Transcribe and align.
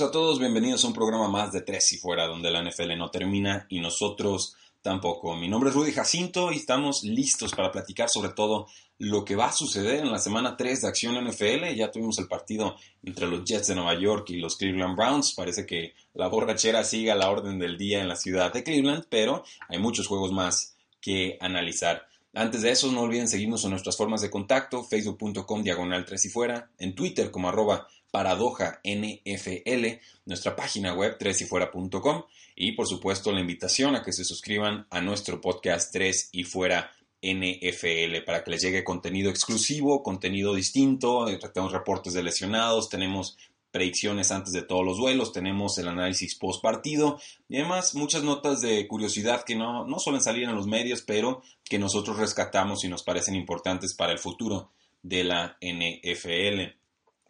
A 0.00 0.10
todos, 0.10 0.40
bienvenidos 0.40 0.82
a 0.82 0.88
un 0.88 0.92
programa 0.92 1.28
más 1.28 1.52
de 1.52 1.60
Tres 1.60 1.92
y 1.92 1.98
Fuera, 1.98 2.26
donde 2.26 2.50
la 2.50 2.64
NFL 2.64 2.98
no 2.98 3.12
termina 3.12 3.64
y 3.68 3.78
nosotros 3.78 4.56
tampoco. 4.82 5.36
Mi 5.36 5.46
nombre 5.46 5.70
es 5.70 5.76
Rudy 5.76 5.92
Jacinto 5.92 6.50
y 6.50 6.56
estamos 6.56 7.04
listos 7.04 7.52
para 7.52 7.70
platicar 7.70 8.08
sobre 8.10 8.30
todo 8.30 8.66
lo 8.98 9.24
que 9.24 9.36
va 9.36 9.46
a 9.46 9.52
suceder 9.52 10.00
en 10.00 10.10
la 10.10 10.18
semana 10.18 10.56
3 10.56 10.80
de 10.80 10.88
Acción 10.88 11.24
NFL. 11.24 11.76
Ya 11.76 11.92
tuvimos 11.92 12.18
el 12.18 12.26
partido 12.26 12.74
entre 13.04 13.28
los 13.28 13.44
Jets 13.44 13.68
de 13.68 13.76
Nueva 13.76 13.94
York 13.94 14.30
y 14.30 14.38
los 14.38 14.56
Cleveland 14.56 14.96
Browns. 14.96 15.32
Parece 15.32 15.64
que 15.64 15.94
la 16.12 16.26
borrachera 16.26 16.82
sigue 16.82 17.12
a 17.12 17.16
la 17.16 17.30
orden 17.30 17.60
del 17.60 17.78
día 17.78 18.00
en 18.00 18.08
la 18.08 18.16
ciudad 18.16 18.52
de 18.52 18.64
Cleveland, 18.64 19.06
pero 19.08 19.44
hay 19.68 19.78
muchos 19.78 20.08
juegos 20.08 20.32
más 20.32 20.74
que 21.00 21.38
analizar. 21.40 22.08
Antes 22.34 22.62
de 22.62 22.72
eso, 22.72 22.90
no 22.90 23.02
olviden 23.02 23.28
seguirnos 23.28 23.62
en 23.62 23.70
nuestras 23.70 23.96
formas 23.96 24.22
de 24.22 24.30
contacto, 24.30 24.82
facebook.com 24.82 25.62
diagonal 25.62 26.04
3 26.04 26.24
y 26.24 26.28
fuera, 26.30 26.68
en 26.78 26.96
Twitter 26.96 27.30
como 27.30 27.48
arroba 27.48 27.86
Paradoja 28.14 28.80
NFL, 28.84 29.86
nuestra 30.26 30.54
página 30.54 30.94
web 30.94 31.18
3yfuera.com 31.18 32.22
y 32.54 32.70
por 32.70 32.86
supuesto 32.86 33.32
la 33.32 33.40
invitación 33.40 33.96
a 33.96 34.04
que 34.04 34.12
se 34.12 34.24
suscriban 34.24 34.86
a 34.90 35.00
nuestro 35.00 35.40
podcast 35.40 35.92
3 35.92 36.28
y 36.30 36.44
fuera 36.44 36.92
NFL 37.20 38.22
para 38.24 38.44
que 38.44 38.52
les 38.52 38.62
llegue 38.62 38.84
contenido 38.84 39.30
exclusivo, 39.30 40.04
contenido 40.04 40.54
distinto, 40.54 41.28
eh, 41.28 41.40
tenemos 41.52 41.72
reportes 41.72 42.12
de 42.12 42.22
lesionados, 42.22 42.88
tenemos 42.88 43.36
predicciones 43.72 44.30
antes 44.30 44.52
de 44.52 44.62
todos 44.62 44.84
los 44.84 44.98
duelos, 44.98 45.32
tenemos 45.32 45.76
el 45.78 45.88
análisis 45.88 46.36
post 46.36 46.62
partido 46.62 47.18
y 47.48 47.56
además 47.56 47.96
muchas 47.96 48.22
notas 48.22 48.60
de 48.60 48.86
curiosidad 48.86 49.42
que 49.42 49.56
no, 49.56 49.88
no 49.88 49.98
suelen 49.98 50.22
salir 50.22 50.44
en 50.44 50.54
los 50.54 50.68
medios, 50.68 51.02
pero 51.02 51.42
que 51.64 51.80
nosotros 51.80 52.16
rescatamos 52.16 52.84
y 52.84 52.88
nos 52.88 53.02
parecen 53.02 53.34
importantes 53.34 53.92
para 53.92 54.12
el 54.12 54.20
futuro 54.20 54.70
de 55.02 55.24
la 55.24 55.58
NFL 55.60 56.83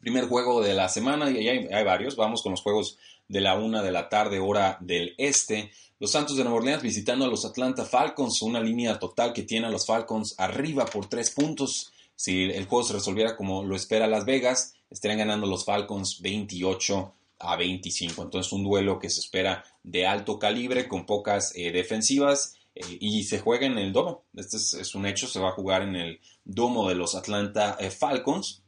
primer 0.04 0.28
juego 0.28 0.62
de 0.62 0.74
la 0.74 0.88
semana 0.88 1.30
y 1.30 1.48
hay, 1.48 1.66
hay 1.72 1.84
varios. 1.84 2.14
Vamos 2.14 2.42
con 2.42 2.52
los 2.52 2.60
juegos 2.60 2.98
de 3.26 3.40
la 3.40 3.56
una 3.56 3.82
de 3.82 3.90
la 3.90 4.08
tarde, 4.08 4.38
hora 4.38 4.76
del 4.80 5.14
este. 5.18 5.72
Los 5.98 6.10
Santos 6.10 6.36
de 6.36 6.44
Nueva 6.44 6.58
Orleans 6.58 6.82
visitando 6.82 7.24
a 7.24 7.28
los 7.28 7.46
Atlanta 7.46 7.86
Falcons, 7.86 8.42
una 8.42 8.60
línea 8.60 8.98
total 8.98 9.32
que 9.32 9.44
tiene 9.44 9.66
a 9.66 9.70
los 9.70 9.86
Falcons 9.86 10.34
arriba 10.38 10.84
por 10.84 11.08
tres 11.08 11.30
puntos. 11.30 11.90
Si 12.14 12.42
el 12.42 12.66
juego 12.66 12.84
se 12.84 12.92
resolviera 12.92 13.36
como 13.36 13.64
lo 13.64 13.74
espera 13.74 14.06
Las 14.06 14.26
Vegas, 14.26 14.74
estarían 14.90 15.18
ganando 15.18 15.46
los 15.46 15.64
Falcons 15.64 16.20
28 16.20 17.12
a 17.38 17.56
25. 17.56 18.22
Entonces 18.22 18.52
un 18.52 18.64
duelo 18.64 18.98
que 18.98 19.08
se 19.10 19.20
espera 19.20 19.64
de 19.82 20.06
alto 20.06 20.38
calibre 20.38 20.86
con 20.86 21.06
pocas 21.06 21.52
eh, 21.56 21.72
defensivas 21.72 22.56
eh, 22.74 22.98
y 23.00 23.24
se 23.24 23.40
juega 23.40 23.66
en 23.66 23.78
el 23.78 23.92
domo. 23.92 24.24
Este 24.34 24.56
es, 24.56 24.94
un 24.94 25.06
hecho, 25.06 25.26
se 25.26 25.40
va 25.40 25.48
a 25.48 25.54
jugar 25.54 25.82
en 25.82 25.96
el 25.96 26.20
domo 26.44 26.88
de 26.88 26.96
los 26.96 27.14
Atlanta 27.14 27.76
eh, 27.80 27.90
Falcons 27.90 28.63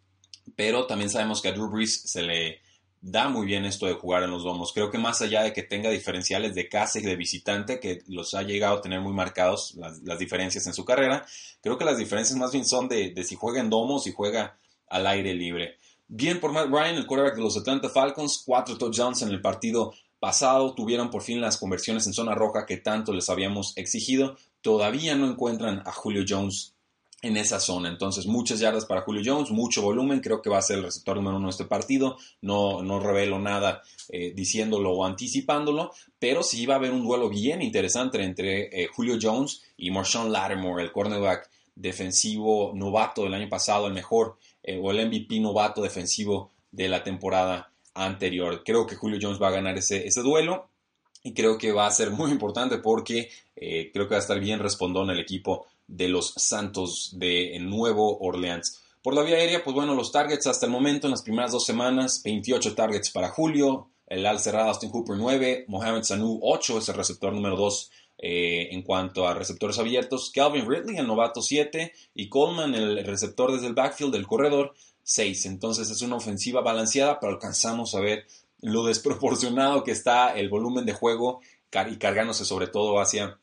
pero 0.54 0.86
también 0.86 1.10
sabemos 1.10 1.42
que 1.42 1.48
a 1.48 1.52
Drew 1.52 1.68
Brees 1.68 2.02
se 2.02 2.22
le 2.22 2.60
da 3.00 3.28
muy 3.28 3.46
bien 3.46 3.64
esto 3.64 3.86
de 3.86 3.94
jugar 3.94 4.22
en 4.22 4.30
los 4.30 4.42
domos. 4.42 4.72
Creo 4.72 4.90
que 4.90 4.98
más 4.98 5.22
allá 5.22 5.42
de 5.42 5.52
que 5.52 5.62
tenga 5.62 5.90
diferenciales 5.90 6.54
de 6.54 6.68
casa 6.68 6.98
y 6.98 7.02
de 7.02 7.16
visitante, 7.16 7.78
que 7.78 8.02
los 8.08 8.34
ha 8.34 8.42
llegado 8.42 8.76
a 8.76 8.80
tener 8.80 9.00
muy 9.00 9.12
marcados 9.12 9.76
las, 9.76 10.18
diferencias 10.18 10.66
en 10.66 10.74
su 10.74 10.84
carrera, 10.84 11.24
creo 11.60 11.78
que 11.78 11.84
las 11.84 11.98
diferencias 11.98 12.38
más 12.38 12.52
bien 12.52 12.64
son 12.64 12.88
de, 12.88 13.14
si 13.24 13.34
juega 13.34 13.60
en 13.60 13.70
domos 13.70 14.06
y 14.06 14.12
juega 14.12 14.58
al 14.88 15.06
aire 15.06 15.34
libre. 15.34 15.76
Bien 16.08 16.40
por 16.40 16.52
Matt 16.52 16.68
Ryan, 16.68 16.96
el 16.96 17.06
quarterback 17.06 17.36
de 17.36 17.42
los 17.42 17.56
Atlanta 17.56 17.88
Falcons, 17.88 18.42
cuatro 18.44 18.78
touchdowns 18.78 19.22
en 19.22 19.28
el 19.30 19.40
partido 19.40 19.92
pasado, 20.20 20.74
tuvieron 20.74 21.10
por 21.10 21.22
fin 21.22 21.40
las 21.40 21.58
conversiones 21.58 22.06
en 22.06 22.12
zona 22.12 22.34
roja 22.34 22.66
que 22.66 22.76
tanto 22.76 23.12
les 23.12 23.28
habíamos 23.28 23.76
exigido. 23.76 24.36
Todavía 24.60 25.16
no 25.16 25.26
encuentran 25.26 25.82
a 25.84 25.92
Julio 25.92 26.24
Jones 26.26 26.75
en 27.22 27.36
esa 27.36 27.60
zona. 27.60 27.88
Entonces, 27.88 28.26
muchas 28.26 28.60
yardas 28.60 28.84
para 28.84 29.02
Julio 29.02 29.22
Jones, 29.24 29.50
mucho 29.50 29.82
volumen, 29.82 30.20
creo 30.20 30.42
que 30.42 30.50
va 30.50 30.58
a 30.58 30.62
ser 30.62 30.78
el 30.78 30.84
receptor 30.84 31.16
número 31.16 31.36
uno 31.36 31.46
de 31.46 31.50
este 31.50 31.64
partido. 31.64 32.16
No, 32.42 32.82
no 32.82 33.00
revelo 33.00 33.38
nada 33.38 33.82
eh, 34.08 34.32
diciéndolo 34.34 34.92
o 34.92 35.04
anticipándolo, 35.04 35.92
pero 36.18 36.42
sí 36.42 36.66
va 36.66 36.74
a 36.74 36.78
haber 36.78 36.92
un 36.92 37.04
duelo 37.04 37.28
bien 37.28 37.62
interesante 37.62 38.22
entre 38.22 38.82
eh, 38.82 38.88
Julio 38.94 39.18
Jones 39.20 39.62
y 39.76 39.90
Marshawn 39.90 40.30
Lattimore, 40.30 40.82
el 40.82 40.92
cornerback 40.92 41.50
defensivo 41.74 42.72
novato 42.74 43.24
del 43.24 43.34
año 43.34 43.48
pasado, 43.48 43.86
el 43.86 43.94
mejor 43.94 44.38
eh, 44.62 44.78
o 44.82 44.90
el 44.90 45.06
MVP 45.06 45.40
novato 45.40 45.82
defensivo 45.82 46.52
de 46.70 46.88
la 46.88 47.02
temporada 47.02 47.72
anterior. 47.94 48.62
Creo 48.64 48.86
que 48.86 48.96
Julio 48.96 49.18
Jones 49.20 49.40
va 49.40 49.48
a 49.48 49.52
ganar 49.52 49.78
ese, 49.78 50.06
ese 50.06 50.20
duelo 50.20 50.68
y 51.22 51.32
creo 51.32 51.56
que 51.56 51.72
va 51.72 51.86
a 51.86 51.90
ser 51.90 52.10
muy 52.10 52.30
importante 52.30 52.78
porque 52.78 53.30
creo 53.56 54.06
que 54.06 54.14
va 54.14 54.16
a 54.16 54.20
estar 54.20 54.38
bien 54.38 54.60
respondón 54.60 55.08
el 55.08 55.18
equipo 55.18 55.66
de 55.88 56.08
los 56.08 56.32
Santos 56.36 57.12
de 57.16 57.58
Nuevo 57.60 58.18
Orleans. 58.18 58.82
Por 59.02 59.14
la 59.14 59.22
vía 59.22 59.36
aérea, 59.36 59.62
pues 59.62 59.74
bueno, 59.74 59.94
los 59.94 60.10
targets 60.10 60.46
hasta 60.46 60.66
el 60.66 60.72
momento 60.72 61.06
en 61.06 61.12
las 61.12 61.22
primeras 61.22 61.52
dos 61.52 61.64
semanas, 61.64 62.22
28 62.24 62.74
targets 62.74 63.10
para 63.10 63.28
Julio, 63.28 63.90
el 64.06 64.26
al 64.26 64.40
cerrado 64.40 64.68
Austin 64.68 64.90
Hooper 64.90 65.16
9, 65.16 65.66
Mohamed 65.68 66.02
Sanu 66.02 66.40
8, 66.42 66.78
es 66.78 66.88
el 66.88 66.96
receptor 66.96 67.32
número 67.32 67.56
2 67.56 67.90
eh, 68.18 68.68
en 68.72 68.82
cuanto 68.82 69.28
a 69.28 69.34
receptores 69.34 69.78
abiertos, 69.78 70.30
Calvin 70.30 70.68
Ridley, 70.68 70.96
el 70.96 71.06
novato 71.06 71.42
7, 71.42 71.92
y 72.14 72.28
Coleman, 72.28 72.74
el 72.74 73.04
receptor 73.04 73.52
desde 73.52 73.66
el 73.66 73.74
backfield 73.74 74.12
del 74.12 74.26
corredor 74.26 74.74
6. 75.02 75.46
Entonces 75.46 75.90
es 75.90 76.02
una 76.02 76.16
ofensiva 76.16 76.62
balanceada, 76.62 77.20
pero 77.20 77.32
alcanzamos 77.32 77.94
a 77.94 78.00
ver 78.00 78.26
lo 78.60 78.84
desproporcionado 78.84 79.84
que 79.84 79.92
está 79.92 80.34
el 80.36 80.48
volumen 80.48 80.86
de 80.86 80.94
juego 80.94 81.40
y 81.90 81.96
cargándose 81.96 82.44
sobre 82.44 82.68
todo 82.68 82.98
hacia 83.00 83.38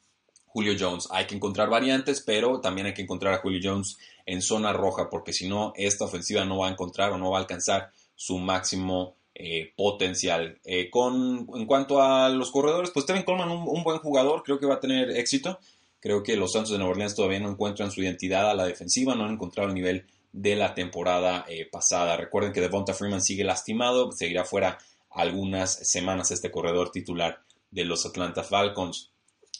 Julio 0.53 0.75
Jones. 0.79 1.07
Hay 1.09 1.25
que 1.25 1.35
encontrar 1.35 1.69
variantes, 1.69 2.21
pero 2.21 2.61
también 2.61 2.85
hay 2.85 2.93
que 2.93 3.01
encontrar 3.01 3.33
a 3.33 3.39
Julio 3.39 3.59
Jones 3.61 3.97
en 4.27 4.41
zona 4.41 4.71
roja, 4.71 5.09
porque 5.09 5.33
si 5.33 5.49
no, 5.49 5.73
esta 5.75 6.05
ofensiva 6.05 6.45
no 6.45 6.59
va 6.59 6.67
a 6.67 6.71
encontrar 6.71 7.11
o 7.11 7.17
no 7.17 7.31
va 7.31 7.39
a 7.39 7.41
alcanzar 7.41 7.91
su 8.15 8.37
máximo 8.37 9.15
eh, 9.33 9.73
potencial. 9.75 10.59
Eh, 10.63 10.91
con, 10.91 11.47
en 11.55 11.65
cuanto 11.65 12.03
a 12.03 12.29
los 12.29 12.51
corredores, 12.51 12.91
pues 12.91 13.07
Tevin 13.07 13.23
Coleman, 13.23 13.49
un, 13.49 13.83
buen 13.83 13.97
jugador, 13.97 14.43
creo 14.43 14.59
que 14.59 14.67
va 14.67 14.75
a 14.75 14.79
tener 14.79 15.09
éxito. 15.17 15.59
Creo 15.99 16.21
que 16.21 16.37
los 16.37 16.51
Santos 16.51 16.71
de 16.71 16.77
Nueva 16.77 16.91
Orleans 16.91 17.15
todavía 17.15 17.39
no 17.39 17.49
encuentran 17.49 17.89
su 17.89 18.03
identidad 18.03 18.47
a 18.47 18.53
la 18.53 18.65
defensiva, 18.65 19.15
no 19.15 19.25
han 19.25 19.33
encontrado 19.33 19.69
el 19.69 19.75
nivel 19.75 20.05
de 20.31 20.55
la 20.55 20.75
temporada 20.75 21.45
eh, 21.47 21.65
pasada. 21.65 22.15
Recuerden 22.15 22.53
que 22.53 22.61
Devonta 22.61 22.93
Freeman 22.93 23.23
sigue 23.23 23.43
lastimado, 23.43 24.11
seguirá 24.11 24.45
fuera 24.45 24.77
algunas 25.09 25.79
semanas 25.89 26.29
este 26.29 26.51
corredor 26.51 26.91
titular 26.91 27.39
de 27.71 27.85
los 27.85 28.05
Atlanta 28.05 28.43
Falcons. 28.43 29.12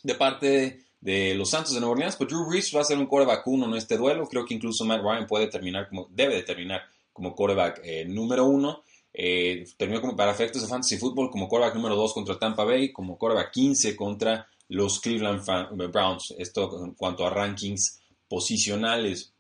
De 0.03 0.15
parte 0.15 0.83
de 1.01 1.35
los 1.35 1.49
Santos 1.49 1.73
de 1.73 1.79
Nueva 1.79 1.93
Orleans, 1.93 2.15
pues 2.15 2.29
Drew 2.29 2.45
Brees 2.47 2.73
va 2.75 2.81
a 2.81 2.85
ser 2.85 2.97
un 2.97 3.07
coreback 3.07 3.45
uno 3.47 3.65
en 3.65 3.75
este 3.75 3.97
duelo. 3.97 4.27
Creo 4.27 4.45
que 4.45 4.53
incluso 4.53 4.85
Matt 4.85 5.01
Ryan 5.01 5.27
puede 5.27 5.47
terminar 5.47 5.89
como, 5.89 6.07
debe 6.11 6.35
de 6.35 6.43
terminar 6.43 6.83
como 7.11 7.35
coreback 7.35 7.81
eh, 7.83 8.05
número 8.05 8.45
uno. 8.45 8.83
Eh, 9.13 9.65
terminó 9.77 10.01
como 10.01 10.15
para 10.15 10.31
efectos 10.31 10.61
de 10.61 10.67
fantasy 10.67 10.97
football 10.97 11.29
como 11.29 11.47
coreback 11.47 11.75
número 11.75 11.95
dos 11.95 12.13
contra 12.13 12.39
Tampa 12.39 12.63
Bay, 12.63 12.91
como 12.91 13.17
coreback 13.17 13.51
15 13.51 13.95
contra 13.95 14.47
los 14.69 14.99
Cleveland 14.99 15.43
Browns. 15.91 16.33
Esto 16.37 16.83
en 16.83 16.93
cuanto 16.93 17.25
a 17.25 17.29
rankings 17.29 18.01
posicionales. 18.27 19.33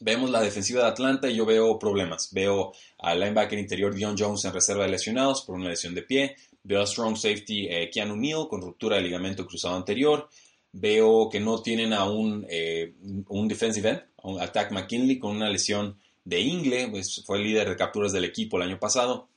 Vemos 0.00 0.30
la 0.30 0.40
defensiva 0.40 0.82
de 0.82 0.88
Atlanta 0.88 1.28
y 1.28 1.36
yo 1.36 1.44
veo 1.44 1.78
problemas. 1.78 2.30
Veo 2.32 2.72
al 2.98 3.20
linebacker 3.20 3.58
interior 3.58 3.94
Dion 3.94 4.16
Jones 4.18 4.44
en 4.46 4.54
reserva 4.54 4.84
de 4.84 4.90
lesionados 4.90 5.42
por 5.42 5.56
una 5.56 5.68
lesión 5.68 5.94
de 5.94 6.02
pie. 6.02 6.36
Veo 6.62 6.82
a 6.82 6.86
strong 6.86 7.16
safety 7.16 7.68
eh, 7.68 7.90
Keanu 7.90 8.16
Neal 8.16 8.48
con 8.48 8.60
ruptura 8.60 8.96
de 8.96 9.02
ligamento 9.02 9.46
cruzado 9.46 9.76
anterior. 9.76 10.28
Veo 10.72 11.28
que 11.30 11.40
no 11.40 11.62
tienen 11.62 11.92
a 11.92 12.04
un, 12.04 12.46
eh, 12.48 12.94
un 13.28 13.48
defensive 13.48 13.88
end, 13.88 14.02
un 14.22 14.40
Attack 14.40 14.70
McKinley 14.72 15.18
con 15.18 15.36
una 15.36 15.48
lesión 15.48 15.98
de 16.24 16.40
ingle, 16.40 16.88
pues 16.88 17.24
fue 17.24 17.38
el 17.38 17.44
líder 17.44 17.68
de 17.68 17.76
capturas 17.76 18.12
del 18.12 18.24
equipo 18.24 18.56
el 18.56 18.64
año 18.64 18.78
pasado. 18.78 19.28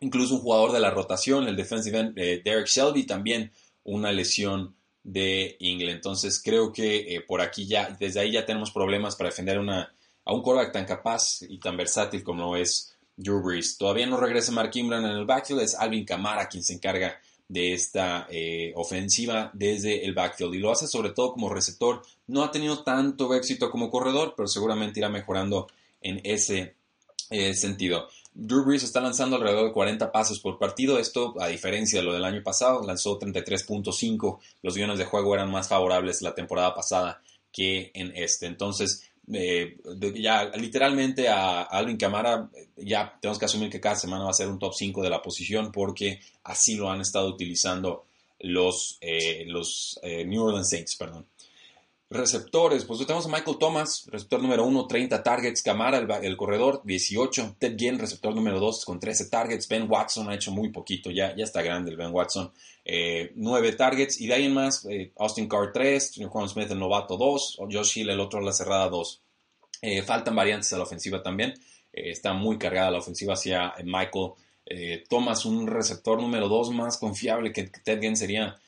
Incluso 0.00 0.34
un 0.34 0.40
jugador 0.40 0.72
de 0.72 0.80
la 0.80 0.90
rotación, 0.90 1.48
el 1.48 1.56
defensive 1.56 1.98
end 1.98 2.18
eh, 2.18 2.42
Derek 2.44 2.66
Shelby, 2.66 3.04
también 3.04 3.52
una 3.84 4.12
lesión 4.12 4.76
de 5.02 5.56
ingle. 5.60 5.92
Entonces 5.92 6.42
creo 6.42 6.72
que 6.72 7.14
eh, 7.14 7.20
por 7.20 7.40
aquí 7.40 7.66
ya, 7.66 7.96
desde 7.98 8.20
ahí 8.20 8.32
ya 8.32 8.44
tenemos 8.44 8.70
problemas 8.70 9.16
para 9.16 9.30
defender 9.30 9.58
una, 9.58 9.94
a 10.24 10.34
un 10.34 10.42
quarterback 10.42 10.72
tan 10.72 10.84
capaz 10.84 11.42
y 11.48 11.58
tan 11.58 11.76
versátil 11.76 12.22
como 12.22 12.56
es 12.56 12.95
Drew 13.16 13.42
Brees. 13.42 13.78
Todavía 13.78 14.06
no 14.06 14.16
regresa 14.16 14.52
Mark 14.52 14.70
Ingram 14.74 15.04
en 15.04 15.12
el 15.12 15.24
backfield, 15.24 15.62
es 15.62 15.74
Alvin 15.74 16.04
Kamara 16.04 16.48
quien 16.48 16.62
se 16.62 16.74
encarga 16.74 17.18
de 17.48 17.72
esta 17.72 18.26
eh, 18.30 18.72
ofensiva 18.76 19.50
desde 19.54 20.04
el 20.04 20.14
backfield 20.14 20.54
y 20.54 20.58
lo 20.58 20.72
hace 20.72 20.86
sobre 20.86 21.10
todo 21.10 21.32
como 21.32 21.48
receptor. 21.48 22.02
No 22.26 22.42
ha 22.42 22.50
tenido 22.50 22.82
tanto 22.82 23.34
éxito 23.34 23.70
como 23.70 23.90
corredor, 23.90 24.34
pero 24.36 24.48
seguramente 24.48 25.00
irá 25.00 25.08
mejorando 25.08 25.68
en 26.00 26.20
ese 26.24 26.74
eh, 27.30 27.54
sentido. 27.54 28.08
Drew 28.34 28.64
Brees 28.64 28.82
está 28.82 29.00
lanzando 29.00 29.36
alrededor 29.36 29.68
de 29.68 29.72
40 29.72 30.12
pasos 30.12 30.40
por 30.40 30.58
partido. 30.58 30.98
Esto, 30.98 31.34
a 31.40 31.48
diferencia 31.48 32.00
de 32.00 32.04
lo 32.04 32.12
del 32.12 32.24
año 32.24 32.42
pasado, 32.42 32.86
lanzó 32.86 33.18
33.5. 33.18 34.38
Los 34.62 34.76
guiones 34.76 34.98
de 34.98 35.06
juego 35.06 35.34
eran 35.34 35.50
más 35.50 35.68
favorables 35.68 36.20
la 36.20 36.34
temporada 36.34 36.74
pasada 36.74 37.22
que 37.50 37.90
en 37.94 38.12
este. 38.14 38.46
Entonces, 38.46 39.10
eh, 39.32 39.76
ya 40.14 40.50
literalmente 40.56 41.28
a, 41.28 41.62
Alvin 41.62 41.96
Camara 41.96 42.48
ya 42.76 43.18
tenemos 43.20 43.38
que 43.38 43.44
asumir 43.46 43.70
que 43.70 43.80
cada 43.80 43.96
semana 43.96 44.24
va 44.24 44.30
a 44.30 44.34
ser 44.34 44.48
un 44.48 44.58
top 44.58 44.74
5 44.74 45.02
de 45.02 45.10
la 45.10 45.22
posición 45.22 45.72
porque 45.72 46.20
así 46.44 46.76
lo 46.76 46.90
han 46.90 47.00
estado 47.00 47.28
utilizando 47.28 48.04
los, 48.40 48.98
eh, 49.00 49.44
los 49.46 49.98
eh, 50.02 50.24
New 50.24 50.42
Orleans 50.42 50.68
Saints, 50.68 50.96
perdón. 50.96 51.26
Receptores, 52.08 52.84
pues 52.84 53.00
tenemos 53.00 53.26
a 53.26 53.28
Michael 53.28 53.56
Thomas, 53.58 54.06
receptor 54.06 54.40
número 54.40 54.64
1, 54.64 54.86
30 54.86 55.22
targets, 55.24 55.60
Camara, 55.60 55.98
el, 55.98 56.36
corredor, 56.36 56.80
18, 56.84 57.56
Ted 57.58 57.76
Ginn, 57.76 57.98
receptor 57.98 58.32
número 58.32 58.60
2, 58.60 58.84
con 58.84 59.00
13 59.00 59.28
targets, 59.28 59.66
Ben 59.66 59.90
Watson 59.90 60.30
ha 60.30 60.34
hecho 60.34 60.52
muy 60.52 60.68
poquito, 60.68 61.10
ya, 61.10 61.34
ya 61.34 61.42
está 61.42 61.62
grande 61.62 61.90
el 61.90 61.96
Ben 61.96 62.12
Watson, 62.12 62.52
9 63.34 63.72
targets, 63.72 64.20
y 64.20 64.28
de 64.28 64.34
ahí 64.34 64.44
en 64.44 64.54
más, 64.54 64.86
Austin 65.16 65.48
Carr 65.48 65.72
3, 65.72 66.20
Juan 66.28 66.48
Smith 66.48 66.70
el 66.70 66.78
novato 66.78 67.16
2, 67.16 67.58
Josh 67.72 67.98
Hill 67.98 68.10
el 68.10 68.20
otro 68.20 68.40
la 68.40 68.52
cerrada 68.52 68.88
2. 68.88 69.22
Eh, 69.82 70.02
faltan 70.02 70.34
variantes 70.34 70.72
a 70.72 70.78
la 70.78 70.84
ofensiva 70.84 71.22
también. 71.22 71.54
Eh, 71.92 72.10
está 72.10 72.32
muy 72.32 72.58
cargada 72.58 72.90
la 72.90 72.98
ofensiva 72.98 73.34
hacia 73.34 73.74
eh, 73.78 73.84
Michael 73.84 74.32
Thomas, 75.08 75.44
un 75.44 75.68
receptor 75.68 76.20
número 76.20 76.48
2 76.48 76.70
más 76.72 76.98
confiable 76.98 77.52
que 77.52 77.70
Ted 77.84 78.00
Ginn 78.00 78.16
sería 78.16 78.58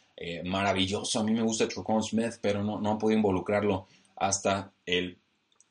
maravilloso. 0.45 1.21
A 1.21 1.25
mí 1.25 1.33
me 1.33 1.43
gusta 1.43 1.69
Trocon 1.69 2.03
Smith, 2.03 2.35
pero 2.41 2.63
no, 2.63 2.81
no 2.81 2.93
han 2.93 2.99
podido 2.99 3.19
involucrarlo 3.19 3.87
hasta 4.17 4.73
el 4.87 5.19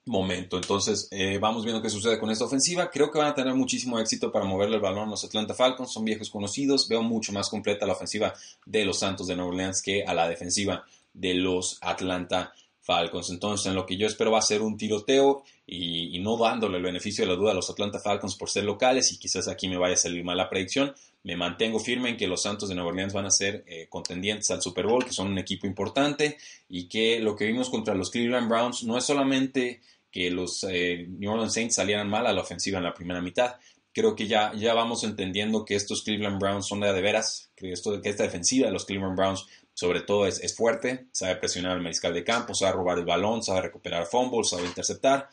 momento. 0.05 0.55
Entonces, 0.55 1.09
vamos 1.41 1.65
viendo 1.65 1.81
qué 1.81 1.89
sucede 1.89 2.17
con 2.17 2.31
esta 2.31 2.45
ofensiva. 2.45 2.89
Creo 2.89 3.11
que 3.11 3.19
van 3.19 3.27
a 3.27 3.35
tener 3.35 3.53
muchísimo 3.55 3.99
éxito 3.99 4.31
para 4.31 4.45
moverle 4.45 4.77
el 4.77 4.81
balón 4.81 5.07
a 5.07 5.11
los 5.11 5.25
Atlanta 5.25 5.53
Falcons. 5.53 5.91
Son 5.91 6.05
viejos 6.05 6.29
conocidos. 6.29 6.88
Veo 6.88 7.03
mucho 7.03 7.33
más 7.33 7.49
completa 7.49 7.85
la 7.85 7.94
ofensiva 7.94 8.33
de 8.65 8.85
los 8.85 8.99
Santos 8.99 9.27
de 9.27 9.35
Nueva 9.35 9.51
Orleans 9.51 9.81
que 9.81 10.03
a 10.05 10.13
la 10.13 10.29
defensiva 10.29 10.85
de 11.13 11.33
los 11.33 11.77
Atlanta 11.81 12.53
Falcons. 12.88 13.30
Entonces, 13.30 13.68
en 13.68 13.75
lo 13.75 13.86
que 13.86 13.98
yo 13.98 14.07
espero 14.07 14.31
va 14.31 14.39
a 14.39 14.42
ser 14.42 14.62
un 14.62 14.78
tiroteo 14.78 15.44
y, 15.68 16.18
no 16.19 16.38
dándole 16.38 16.78
el 16.78 16.84
beneficio 16.84 17.25
de 17.25 17.31
la 17.31 17.38
duda 17.38 17.51
a 17.51 17.54
los 17.54 17.69
Atlanta 17.69 18.00
Falcons 18.00 18.36
por 18.36 18.50
ser 18.50 18.63
locales 18.63 19.12
y 19.12 19.19
quizás 19.19 19.50
aquí 19.50 19.68
me 19.68 19.78
vaya 19.78 19.95
a 19.95 19.98
salir 19.98 20.24
mal 20.24 20.38
la 20.38 20.50
predicción. 20.50 20.95
Me 21.24 21.36
mantengo 21.36 21.80
firme 21.80 22.10
en 22.10 22.18
que 22.18 22.28
los 22.28 22.42
Santos 22.42 22.69
de 22.69 22.75
Nueva 22.75 22.92
Orleans 22.92 23.13
van 23.13 23.25
a 23.25 23.31
ser 23.31 23.66
eh, 23.68 23.88
contendientes 23.89 24.50
al 24.51 24.62
Super 24.62 24.88
Bowl, 24.88 25.04
que 25.04 25.12
son 25.12 25.28
un 25.28 25.38
equipo 25.38 25.68
importante 25.68 26.38
y 26.69 26.88
que 26.88 27.19
lo 27.19 27.36
que 27.36 27.45
vimos 27.45 27.69
contra 27.69 27.94
los 27.94 28.10
Cleveland 28.10 28.50
Browns 28.50 28.84
no 28.86 28.98
es 28.98 29.04
solamente 29.04 29.81
que 30.10 30.31
los 30.31 30.66
eh, 30.69 31.06
New 31.10 31.30
Orleans 31.30 31.54
Saints 31.54 31.75
salieran 31.75 32.10
mal 32.10 32.25
a 32.25 32.31
la 32.31 32.42
ofensiva 32.42 32.78
en 32.78 32.86
la 32.86 32.94
primera 32.94 33.22
mitad. 33.22 33.57
Creo 33.94 34.16
que 34.16 34.28
ya, 34.28 34.54
ya 34.56 34.74
vamos 34.74 35.04
entendiendo 35.04 35.66
que 35.66 35.75
estos 35.75 36.04
Cleveland 36.04 36.39
Browns 36.39 36.68
son 36.68 36.80
de, 36.80 37.01
veras, 37.01 37.51
esto, 37.57 38.01
que 38.01 38.10
esta 38.10 38.24
defensiva 38.24 38.68
de 38.68 38.74
los 38.74 38.86
Cleveland 38.86 39.18
Browns 39.18 39.45
sobre 39.77 40.01
todo 40.01 40.25
es, 40.25 40.39
es, 40.39 40.56
fuerte, 40.56 41.06
sabe 41.12 41.35
presionar 41.35 41.74
al 41.74 41.83
mariscal 41.83 42.12
de 42.12 42.24
campo, 42.24 42.56
sabe 42.56 42.71
robar 42.71 42.97
el 42.97 43.06
balón, 43.06 43.44
sabe 43.44 43.62
recuperar 43.62 44.07
fumbles, 44.07 44.50
sabe 44.50 44.65
interceptar. 44.65 45.29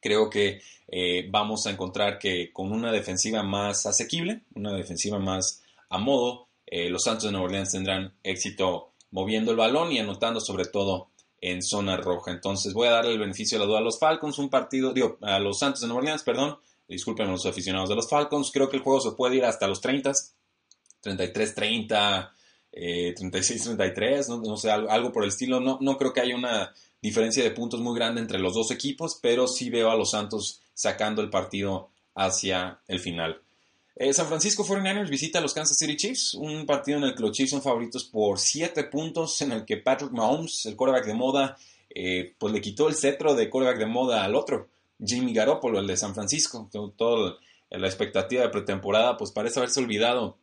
Creo 0.00 0.30
que 0.30 0.60
eh, 0.86 1.26
vamos 1.28 1.66
a 1.66 1.70
encontrar 1.70 2.20
que 2.20 2.52
con 2.52 2.70
una 2.70 2.92
defensiva 2.92 3.42
más 3.42 3.84
asequible, 3.84 4.42
una 4.54 4.72
defensiva 4.74 5.18
más 5.18 5.64
a 5.88 5.98
modo, 5.98 6.46
eh, 6.66 6.88
los 6.88 7.02
Santos 7.02 7.24
de 7.24 7.32
Nueva 7.32 7.46
Orleans 7.46 7.72
tendrán 7.72 8.14
éxito 8.22 8.92
moviendo 9.10 9.50
el 9.50 9.56
balón 9.56 9.90
y 9.90 9.98
anotando 9.98 10.40
sobre 10.40 10.66
todo 10.66 11.08
en 11.40 11.60
zona 11.60 11.96
roja. 11.96 12.30
Entonces 12.30 12.74
voy 12.74 12.86
a 12.86 12.92
darle 12.92 13.14
el 13.14 13.18
beneficio 13.18 13.58
de 13.58 13.64
la 13.64 13.66
duda 13.68 13.78
a 13.78 13.82
los 13.82 13.98
Falcons, 13.98 14.38
un 14.38 14.50
partido, 14.50 14.92
digo, 14.92 15.18
a 15.20 15.40
los 15.40 15.58
Santos 15.58 15.80
de 15.80 15.88
Nueva 15.88 16.02
Orleans, 16.02 16.22
perdón, 16.22 16.58
disculpen 16.86 17.26
a 17.26 17.32
los 17.32 17.44
aficionados 17.44 17.88
de 17.88 17.96
los 17.96 18.08
Falcons, 18.08 18.52
creo 18.52 18.68
que 18.68 18.76
el 18.76 18.84
juego 18.84 19.00
se 19.00 19.16
puede 19.16 19.34
ir 19.34 19.44
hasta 19.44 19.66
los 19.66 19.80
30, 19.80 20.12
33, 21.00 21.54
30, 22.74 23.38
36-33, 23.38 24.28
no, 24.28 24.38
no, 24.38 24.56
sé, 24.56 24.70
algo, 24.70 25.12
por 25.12 25.22
el 25.22 25.28
estilo. 25.28 25.60
No, 25.60 25.78
no 25.80 25.96
creo 25.96 26.12
que 26.12 26.20
haya 26.20 26.36
una 26.36 26.72
diferencia 27.00 27.42
de 27.42 27.50
puntos 27.50 27.80
muy 27.80 27.94
grande 27.94 28.20
entre 28.20 28.38
los 28.38 28.54
dos 28.54 28.70
equipos, 28.70 29.18
pero 29.20 29.46
sí 29.46 29.70
veo 29.70 29.90
a 29.90 29.96
los 29.96 30.10
Santos 30.10 30.60
sacando 30.74 31.22
el 31.22 31.30
partido 31.30 31.90
hacia 32.14 32.80
el 32.88 32.98
final. 33.00 33.40
Eh, 33.96 34.12
San 34.12 34.26
Francisco 34.26 34.64
49ers 34.64 35.08
visita 35.08 35.38
a 35.38 35.42
los 35.42 35.54
Kansas 35.54 35.78
City 35.78 35.96
Chiefs, 35.96 36.34
un 36.34 36.66
partido 36.66 36.98
en 36.98 37.04
el 37.04 37.14
que 37.14 37.22
los 37.22 37.30
Chiefs 37.30 37.50
son 37.50 37.62
favoritos 37.62 38.04
por 38.04 38.40
7 38.40 38.84
puntos, 38.84 39.40
en 39.42 39.52
el 39.52 39.64
que 39.64 39.76
Patrick 39.76 40.10
Mahomes, 40.10 40.66
el 40.66 40.74
quarterback 40.74 41.06
de 41.06 41.14
moda, 41.14 41.56
eh, 41.94 42.34
pues 42.38 42.52
le 42.52 42.60
quitó 42.60 42.88
el 42.88 42.96
cetro 42.96 43.34
de 43.34 43.48
quarterback 43.48 43.78
de 43.78 43.86
moda 43.86 44.24
al 44.24 44.34
otro, 44.34 44.68
Jimmy 45.04 45.32
Garoppolo, 45.32 45.78
el 45.78 45.86
de 45.86 45.96
San 45.96 46.14
Francisco. 46.14 46.68
Toda 46.96 47.36
la 47.70 47.86
expectativa 47.86 48.42
de 48.42 48.48
pretemporada, 48.48 49.16
pues 49.16 49.30
parece 49.30 49.60
haberse 49.60 49.80
olvidado 49.80 50.38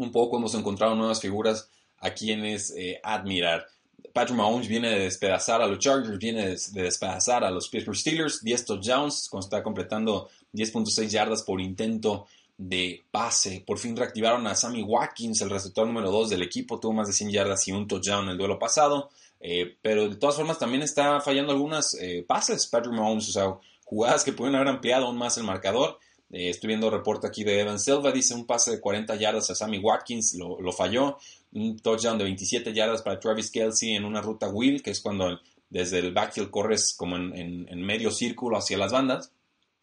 un 0.00 0.10
poco 0.10 0.38
hemos 0.38 0.54
encontrado 0.54 0.94
nuevas 0.94 1.20
figuras 1.20 1.68
a 1.98 2.10
quienes 2.10 2.72
eh, 2.76 3.00
admirar. 3.02 3.66
Patrick 4.12 4.36
Mahomes 4.36 4.66
viene 4.66 4.88
de 4.90 5.00
despedazar 5.00 5.60
a 5.60 5.66
los 5.66 5.78
Chargers, 5.78 6.18
viene 6.18 6.56
de 6.56 6.82
despedazar 6.82 7.44
a 7.44 7.50
los 7.50 7.68
Pittsburgh 7.68 7.96
Steelers, 7.96 8.42
10 8.42 8.64
touchdowns, 8.64 9.28
cuando 9.28 9.46
está 9.46 9.62
completando 9.62 10.28
10.6 10.52 11.08
yardas 11.08 11.42
por 11.42 11.60
intento 11.60 12.26
de 12.56 13.04
pase. 13.10 13.62
Por 13.66 13.78
fin 13.78 13.96
reactivaron 13.96 14.46
a 14.46 14.54
Sammy 14.54 14.82
Watkins, 14.82 15.42
el 15.42 15.50
receptor 15.50 15.86
número 15.86 16.10
2 16.10 16.30
del 16.30 16.42
equipo, 16.42 16.80
tuvo 16.80 16.94
más 16.94 17.08
de 17.08 17.12
100 17.12 17.30
yardas 17.30 17.68
y 17.68 17.72
un 17.72 17.86
touchdown 17.86 18.24
en 18.24 18.30
el 18.30 18.38
duelo 18.38 18.58
pasado, 18.58 19.10
eh, 19.38 19.76
pero 19.82 20.08
de 20.08 20.16
todas 20.16 20.36
formas 20.36 20.58
también 20.58 20.82
está 20.82 21.20
fallando 21.20 21.52
algunas 21.52 21.94
eh, 21.94 22.24
pases 22.26 22.66
Patrick 22.66 22.94
Mahomes, 22.94 23.28
o 23.28 23.32
sea, 23.32 23.54
jugadas 23.84 24.24
que 24.24 24.32
pueden 24.32 24.54
haber 24.54 24.68
ampliado 24.68 25.06
aún 25.06 25.18
más 25.18 25.36
el 25.36 25.44
marcador 25.44 25.98
eh, 26.32 26.50
estoy 26.50 26.68
viendo 26.68 26.90
reporte 26.90 27.26
aquí 27.26 27.42
de 27.42 27.60
Evan 27.60 27.80
Silva, 27.80 28.12
dice 28.12 28.34
un 28.34 28.46
pase 28.46 28.70
de 28.70 28.80
40 28.80 29.16
yardas 29.16 29.50
a 29.50 29.54
Sammy 29.54 29.78
Watkins, 29.78 30.34
lo, 30.34 30.72
falló. 30.72 31.18
Un 31.52 31.78
touchdown 31.80 32.18
de 32.18 32.24
27 32.24 32.72
yardas 32.72 33.02
para 33.02 33.18
Travis 33.18 33.50
Kelsey 33.50 33.94
en 33.94 34.04
una 34.04 34.20
ruta 34.20 34.48
wheel, 34.48 34.82
que 34.82 34.92
es 34.92 35.00
cuando 35.00 35.40
desde 35.68 35.98
el 35.98 36.12
backfield 36.12 36.50
corres 36.50 36.94
como 36.96 37.16
en, 37.16 37.82
medio 37.82 38.12
círculo 38.12 38.56
hacia 38.56 38.78
las 38.78 38.92
bandas 38.92 39.32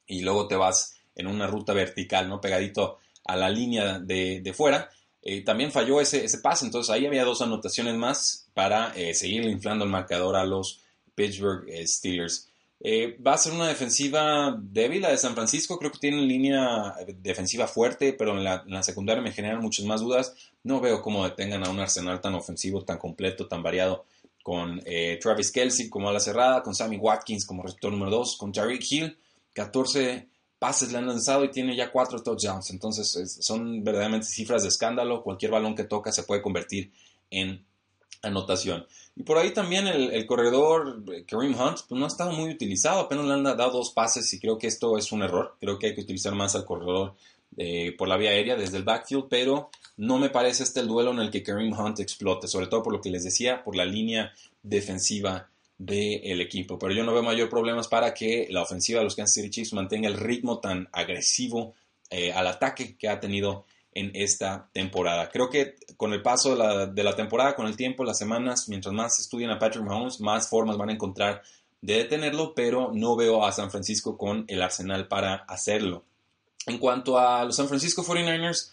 y 0.05 0.21
luego 0.21 0.47
te 0.47 0.55
vas 0.55 0.95
en 1.15 1.27
una 1.27 1.47
ruta 1.47 1.73
vertical, 1.73 2.29
¿no? 2.29 2.39
Pegadito 2.39 2.99
a 3.25 3.35
la 3.35 3.49
línea 3.49 3.99
de, 3.99 4.53
fuera. 4.55 4.89
Eh, 5.21 5.41
también 5.41 5.73
falló 5.73 5.99
ese, 5.99 6.23
ese 6.23 6.37
pase, 6.37 6.65
entonces 6.65 6.89
ahí 6.93 7.05
había 7.05 7.25
dos 7.25 7.41
anotaciones 7.41 7.95
más 7.95 8.47
para 8.53 8.93
eh, 8.95 9.13
seguir 9.13 9.43
inflando 9.43 9.83
el 9.83 9.91
marcador 9.91 10.37
a 10.37 10.45
los 10.45 10.79
Pittsburgh 11.13 11.67
Steelers. 11.85 12.49
Eh, 12.79 13.17
va 13.25 13.33
a 13.33 13.37
ser 13.37 13.53
una 13.53 13.67
defensiva 13.67 14.55
débil 14.59 15.01
la 15.01 15.09
de 15.09 15.17
San 15.17 15.33
Francisco. 15.33 15.79
Creo 15.79 15.91
que 15.91 15.99
tiene 15.99 16.17
tienen 16.17 16.29
línea 16.29 16.95
defensiva 17.19 17.67
fuerte, 17.67 18.13
pero 18.13 18.37
en 18.37 18.43
la, 18.43 18.83
secundaria 18.83 19.21
me 19.21 19.31
generan 19.31 19.61
muchas 19.61 19.85
más 19.85 20.01
dudas. 20.01 20.35
No 20.63 20.79
veo 20.79 21.01
cómo 21.01 21.23
detengan 21.23 21.65
a 21.65 21.69
un 21.69 21.79
arsenal 21.79 22.21
tan 22.21 22.35
ofensivo, 22.35 22.83
tan 22.83 22.97
completo, 22.97 23.47
tan 23.47 23.63
variado 23.63 24.05
con 24.43 24.81
eh, 24.85 25.19
Travis 25.21 25.51
Kelsey 25.51 25.89
como 25.89 26.09
a 26.09 26.13
la 26.13 26.19
cerrada, 26.19 26.63
con 26.63 26.73
Sammy 26.73 26.97
Watkins 26.97 27.45
como 27.45 27.63
receptor 27.63 27.91
número 27.91 28.11
2, 28.11 28.37
con 28.37 28.51
Tariq 28.51 28.91
Hill. 28.91 29.17
14 29.53 30.27
pases 30.59 30.91
le 30.91 30.99
han 30.99 31.07
lanzado 31.07 31.43
y 31.43 31.51
tiene 31.51 31.75
ya 31.75 31.91
4 31.91 32.21
touchdowns. 32.21 32.69
Entonces 32.69 33.37
son 33.41 33.83
verdaderamente 33.83 34.27
cifras 34.27 34.61
de 34.61 34.69
escándalo. 34.69 35.23
Cualquier 35.23 35.51
balón 35.51 35.75
que 35.75 35.83
toca 35.83 36.11
se 36.11 36.23
puede 36.23 36.41
convertir 36.41 36.91
en 37.31 37.65
anotación. 38.21 38.85
Y 39.15 39.23
por 39.23 39.37
ahí 39.37 39.51
también 39.51 39.87
el, 39.87 40.25
corredor 40.25 41.03
eh, 41.11 41.25
Kareem 41.27 41.59
Hunt 41.59 41.79
pues 41.87 41.99
no 41.99 42.05
ha 42.05 42.07
estado 42.07 42.31
muy 42.31 42.51
utilizado, 42.51 43.01
apenas 43.01 43.25
le 43.25 43.33
han 43.33 43.43
dado 43.43 43.71
dos 43.71 43.91
pases 43.91 44.31
y 44.33 44.39
creo 44.39 44.57
que 44.57 44.67
esto 44.67 44.97
es 44.97 45.11
un 45.11 45.23
error. 45.23 45.55
Creo 45.59 45.79
que 45.79 45.87
hay 45.87 45.95
que 45.95 46.01
utilizar 46.01 46.35
más 46.35 46.55
al 46.55 46.65
corredor 46.65 47.15
eh, 47.57 47.95
por 47.97 48.07
la 48.07 48.17
vía 48.17 48.29
aérea 48.29 48.55
desde 48.55 48.77
el 48.77 48.83
backfield, 48.83 49.25
pero 49.29 49.71
no 49.97 50.19
me 50.19 50.29
parece 50.29 50.63
este 50.63 50.79
el 50.79 50.87
duelo 50.87 51.11
en 51.11 51.19
el 51.19 51.31
que 51.31 51.41
Kareem 51.41 51.73
Hunt 51.73 51.99
explote, 51.99 52.47
sobre 52.47 52.67
todo 52.67 52.83
por 52.83 52.93
lo 52.93 53.01
que 53.01 53.09
les 53.09 53.23
decía, 53.23 53.63
por 53.63 53.75
la 53.75 53.85
línea 53.85 54.31
defensiva 54.61 55.49
del 55.77 56.41
equipo. 56.41 56.77
Pero 56.77 56.93
yo 56.93 57.03
no 57.03 57.13
veo 57.13 57.23
mayor 57.23 57.49
problemas 57.49 57.87
para 57.87 58.13
que 58.13 58.47
la 58.49 58.61
ofensiva 58.61 58.99
de 58.99 59.05
los 59.05 59.15
Kansas 59.15 59.35
City 59.35 59.49
Chiefs 59.49 59.73
mantenga 59.73 60.07
el 60.07 60.17
ritmo 60.17 60.59
tan 60.59 60.87
agresivo 60.91 61.73
eh, 62.09 62.31
al 62.31 62.47
ataque 62.47 62.95
que 62.95 63.09
ha 63.09 63.19
tenido 63.19 63.65
en 63.97 64.11
esta 64.13 64.69
temporada. 64.73 65.29
Creo 65.31 65.49
que 65.49 65.75
con 65.97 66.13
el 66.13 66.21
paso 66.21 66.55
de 66.55 67.03
la, 67.03 67.15
temporada, 67.15 67.55
con 67.55 67.65
el 67.65 67.75
tiempo, 67.75 68.03
las 68.03 68.19
semanas, 68.19 68.69
mientras 68.69 68.93
más 68.93 69.19
estudien 69.19 69.49
a 69.49 69.57
Patrick 69.57 69.83
Mahomes, 69.83 70.21
más 70.21 70.47
formas 70.47 70.77
van 70.77 70.89
a 70.89 70.93
encontrar 70.93 71.41
de 71.81 71.95
detenerlo, 71.95 72.53
pero 72.53 72.91
no 72.93 73.15
veo 73.15 73.43
a 73.43 73.51
San 73.51 73.71
Francisco 73.71 74.15
con 74.15 74.45
el 74.49 74.61
arsenal 74.61 75.07
para 75.07 75.33
hacerlo. 75.47 76.03
En 76.67 76.77
cuanto 76.77 77.17
a 77.17 77.43
los 77.43 77.55
San 77.55 77.67
Francisco 77.67 78.03
49ers, 78.03 78.69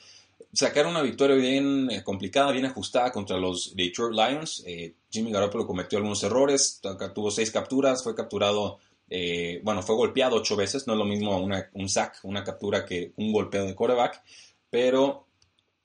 sacaron 0.52 0.90
una 0.90 1.00
victoria 1.00 1.36
bien 1.36 1.90
eh, 1.90 2.04
complicada, 2.04 2.52
bien 2.52 2.66
ajustada 2.66 3.10
contra 3.10 3.38
los 3.38 3.74
Detroit 3.74 4.14
Lions. 4.14 4.62
Eh, 4.66 4.94
Jimmy 5.10 5.32
Garoppolo 5.32 5.66
cometió 5.66 5.96
algunos 5.96 6.22
errores, 6.22 6.82
tuvo 7.14 7.30
seis 7.30 7.50
capturas, 7.50 8.02
fue 8.04 8.14
capturado, 8.14 8.78
eh, 9.08 9.62
bueno, 9.64 9.82
fue 9.82 9.96
golpeado 9.96 10.36
ocho 10.36 10.54
veces, 10.54 10.86
no 10.86 10.92
es 10.92 10.98
lo 10.98 11.06
mismo 11.06 11.34
un 11.38 11.88
sack, 11.88 12.18
una 12.24 12.44
captura 12.44 12.84
que 12.84 13.12
un 13.16 13.32
golpeo 13.32 13.64
de 13.64 13.74
quarterback 13.74 14.22
pero 14.74 15.28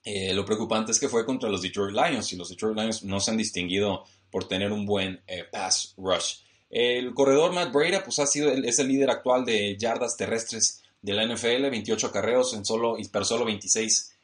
Eh, 0.01 0.33
lo 0.33 0.45
preocupante 0.45 0.93
es 0.93 0.99
que 0.99 1.09
fue 1.09 1.25
contra 1.25 1.49
los 1.49 1.61
Detroit 1.61 1.93
Lions 1.93 2.31
y 2.31 2.37
los 2.37 2.49
Detroit 2.49 2.75
Lions 2.75 3.03
no 3.03 3.19
se 3.19 3.31
han 3.31 3.37
distinguido 3.37 4.05
por 4.31 4.47
tener 4.47 4.71
un 4.71 4.85
buen 4.85 5.21
eh, 5.27 5.43
pass 5.51 5.93
rush. 5.97 6.37
El 6.69 7.13
corredor 7.13 7.51
Matt 7.51 7.71
Breda 7.73 8.01
pues 8.03 8.17
ha 8.17 8.25
sido 8.25 8.49
es 8.49 8.79
el 8.79 8.87
líder 8.87 9.11
actual 9.11 9.43
de 9.45 9.75
yardas 9.77 10.15
terrestres 10.15 10.81
de 11.01 11.13
la 11.13 11.25
NFL, 11.25 11.69
28 11.69 12.07
acarreos 12.07 12.53
en 12.53 12.65
solo, 12.65 12.95
pero 13.11 13.25
solo 13.25 13.45
26 13.45 14.15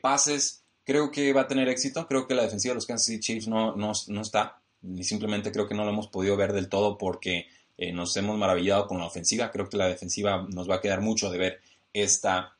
pases. 0.00 0.64
Creo 0.82 1.10
que 1.12 1.32
va 1.32 1.42
a 1.42 1.46
tener 1.46 1.68
éxito. 1.68 2.06
Creo 2.08 2.26
que 2.26 2.34
la 2.34 2.42
defensiva 2.42 2.72
de 2.72 2.76
los 2.76 2.86
Kansas 2.86 3.06
City 3.06 3.20
Chiefs 3.20 3.46
no, 3.48 3.76
no, 3.76 3.92
no 4.08 4.22
está. 4.22 4.60
Ni 4.80 5.04
simplemente 5.04 5.52
creo 5.52 5.68
que 5.68 5.74
no 5.74 5.84
lo 5.84 5.90
hemos 5.90 6.08
podido 6.08 6.36
ver 6.36 6.52
del 6.52 6.68
todo 6.68 6.96
porque 6.96 7.46
eh, 7.76 7.92
nos 7.92 8.16
hemos 8.16 8.36
maravillado 8.36 8.88
con 8.88 8.98
la 8.98 9.06
ofensiva. 9.06 9.52
Creo 9.52 9.68
que 9.68 9.76
la 9.76 9.86
defensiva 9.86 10.46
nos 10.52 10.68
va 10.68 10.76
a 10.76 10.80
quedar 10.80 11.02
mucho 11.02 11.30
de 11.30 11.38
ver 11.38 11.60
esta 11.92 12.57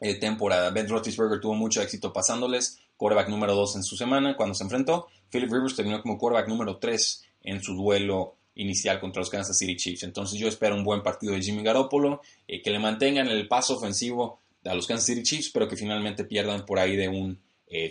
eh, 0.00 0.14
temporada. 0.14 0.70
Ben 0.70 0.88
Roethlisberger 0.88 1.40
tuvo 1.40 1.54
mucho 1.54 1.82
éxito 1.82 2.12
pasándoles. 2.12 2.78
Quarterback 2.96 3.28
número 3.28 3.54
2 3.54 3.76
en 3.76 3.82
su 3.82 3.96
semana 3.96 4.36
cuando 4.36 4.54
se 4.54 4.64
enfrentó. 4.64 5.06
Philip 5.30 5.52
Rivers 5.52 5.76
terminó 5.76 6.00
como 6.02 6.18
quarterback 6.18 6.48
número 6.48 6.78
3 6.78 7.24
en 7.42 7.62
su 7.62 7.74
duelo 7.74 8.36
inicial 8.54 9.00
contra 9.00 9.20
los 9.20 9.30
Kansas 9.30 9.58
City 9.58 9.76
Chiefs. 9.76 10.02
Entonces 10.02 10.38
yo 10.38 10.48
espero 10.48 10.74
un 10.74 10.84
buen 10.84 11.02
partido 11.02 11.34
de 11.34 11.42
Jimmy 11.42 11.62
Garoppolo, 11.62 12.22
eh, 12.48 12.62
que 12.62 12.70
le 12.70 12.78
mantengan 12.78 13.28
el 13.28 13.48
paso 13.48 13.76
ofensivo 13.76 14.40
a 14.64 14.74
los 14.74 14.86
Kansas 14.86 15.06
City 15.06 15.22
Chiefs, 15.22 15.50
pero 15.52 15.68
que 15.68 15.76
finalmente 15.76 16.24
pierdan 16.24 16.64
por 16.64 16.78
ahí 16.78 16.96
de 16.96 17.08
un 17.08 17.38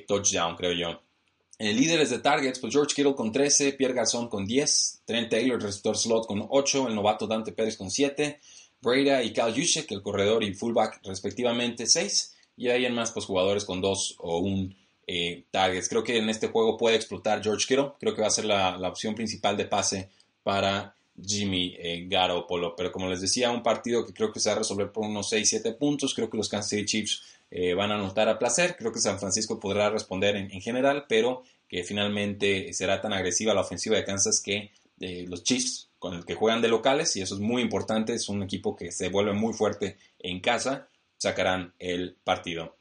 touchdown, 0.07 0.55
creo 0.55 0.71
yo. 0.71 1.01
Eh, 1.57 1.73
líderes 1.73 2.09
de 2.09 2.19
targets, 2.19 2.59
pues 2.59 2.73
George 2.73 2.93
Kittle 2.93 3.15
con 3.15 3.31
13, 3.31 3.73
Pierre 3.73 3.93
Garçon 3.93 4.27
con 4.27 4.45
10, 4.45 5.03
Trent 5.05 5.29
Taylor, 5.29 5.61
receptor 5.61 5.97
slot 5.97 6.27
con 6.27 6.45
8, 6.49 6.89
el 6.89 6.95
novato 6.95 7.27
Dante 7.27 7.53
Pérez 7.53 7.77
con 7.77 7.89
7, 7.89 8.41
Breda 8.81 9.23
y 9.23 9.33
Cal 9.33 9.53
Juszczyk, 9.53 9.91
el 9.91 10.01
corredor 10.01 10.43
y 10.43 10.53
fullback 10.53 11.01
respectivamente 11.03 11.87
6, 11.87 12.35
y 12.57 12.69
en 12.69 12.93
más 12.93 13.11
pues 13.11 13.25
jugadores 13.25 13.65
con 13.65 13.81
2 13.81 14.15
o 14.19 14.39
1 14.39 14.69
eh. 15.07 15.45
Creo 15.89 16.03
que 16.03 16.17
en 16.17 16.29
este 16.29 16.47
juego 16.47 16.77
puede 16.77 16.95
explotar 16.95 17.43
George 17.43 17.65
Kittle, 17.67 17.91
creo 17.99 18.15
que 18.15 18.21
va 18.21 18.27
a 18.27 18.31
ser 18.31 18.45
la, 18.45 18.77
opción 18.89 19.15
principal 19.15 19.55
de 19.57 19.65
pase 19.65 20.09
para 20.43 20.95
Jimmy 21.23 21.75
eh, 21.77 22.05
Garoppolo, 22.07 22.75
pero 22.75 22.91
como 22.91 23.09
les 23.09 23.21
decía, 23.21 23.51
un 23.51 23.63
partido 23.63 24.05
que 24.05 24.13
creo 24.13 24.31
que 24.31 24.39
se 24.39 24.49
va 24.49 24.55
a 24.55 24.59
resolver 24.59 24.91
por 24.91 25.05
unos 25.05 25.31
6-7 25.31 25.77
puntos, 25.77 26.13
creo 26.13 26.29
que 26.29 26.37
los 26.37 26.49
Kansas 26.49 26.69
City 26.69 26.85
Chiefs 26.85 27.23
eh, 27.51 27.73
van 27.73 27.91
a 27.91 27.95
anotar 27.95 28.27
a 28.27 28.39
placer. 28.39 28.75
Creo 28.75 28.91
que 28.91 28.99
San 28.99 29.19
Francisco 29.19 29.59
podrá 29.59 29.89
responder 29.89 30.35
en, 30.35 30.49
general, 30.61 31.05
pero 31.07 31.43
que 31.69 31.83
finalmente 31.83 32.73
será 32.73 33.01
tan 33.01 33.13
agresiva 33.13 33.53
la 33.53 33.61
ofensiva 33.61 33.95
de 33.95 34.03
Kansas 34.03 34.41
que 34.41 34.71
eh, 34.99 35.25
los 35.27 35.43
Chiefs, 35.43 35.84
con 35.99 36.13
el 36.13 36.25
que 36.25 36.35
juegan 36.35 36.61
de 36.61 36.67
locales, 36.67 37.15
y 37.15 37.21
eso 37.21 37.35
es 37.35 37.41
muy 37.41 37.61
importante, 37.61 38.13
es 38.13 38.29
un 38.29 38.43
equipo 38.43 38.75
que 38.75 38.91
se 38.91 39.09
vuelve 39.09 39.33
muy 39.33 39.53
fuerte 39.53 39.97
en 40.19 40.39
casa, 40.39 40.89
sacarán 41.17 41.73
el 41.79 42.15
partido. 42.23 42.75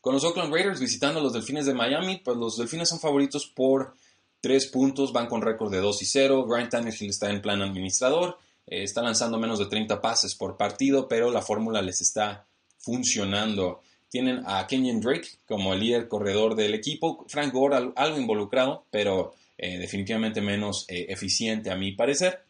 Con 0.00 0.14
los 0.14 0.24
Oakland 0.24 0.54
Raiders 0.54 0.78
visitando 0.78 1.18
a 1.18 1.22
los 1.22 1.32
Delfines 1.32 1.66
de 1.66 1.74
Miami, 1.74 2.18
pues 2.24 2.36
los 2.36 2.56
Delfines 2.56 2.88
son 2.88 3.00
favoritos 3.00 3.46
por 3.46 3.96
3 4.40 4.68
puntos, 4.68 5.12
van 5.12 5.26
con 5.26 5.42
récord 5.42 5.72
de 5.72 5.80
2 5.80 6.02
y 6.02 6.06
0. 6.06 6.46
Brian 6.46 6.68
Tannehill 6.68 7.10
está 7.10 7.28
en 7.30 7.42
plan 7.42 7.60
administrador, 7.60 8.38
eh, 8.66 8.84
está 8.84 9.02
lanzando 9.02 9.38
menos 9.38 9.58
de 9.58 9.66
30 9.66 10.00
pases 10.00 10.36
por 10.36 10.56
partido, 10.56 11.08
pero 11.08 11.32
la 11.32 11.42
fórmula 11.42 11.82
les 11.82 12.00
está 12.00 12.46
funcionando. 12.78 13.80
Tienen 14.08 14.44
a 14.46 14.66
Kenyon 14.68 15.00
Drake 15.00 15.28
como 15.44 15.74
el 15.74 15.80
líder 15.80 16.06
corredor 16.06 16.54
del 16.54 16.74
equipo, 16.74 17.26
Frank 17.28 17.52
Gore 17.52 17.92
algo 17.96 18.18
involucrado, 18.18 18.86
pero 18.90 19.34
eh, 19.58 19.78
definitivamente 19.78 20.40
menos 20.40 20.84
eh, 20.88 21.06
eficiente 21.08 21.70
a 21.70 21.76
mi 21.76 21.92
parecer. 21.92 22.44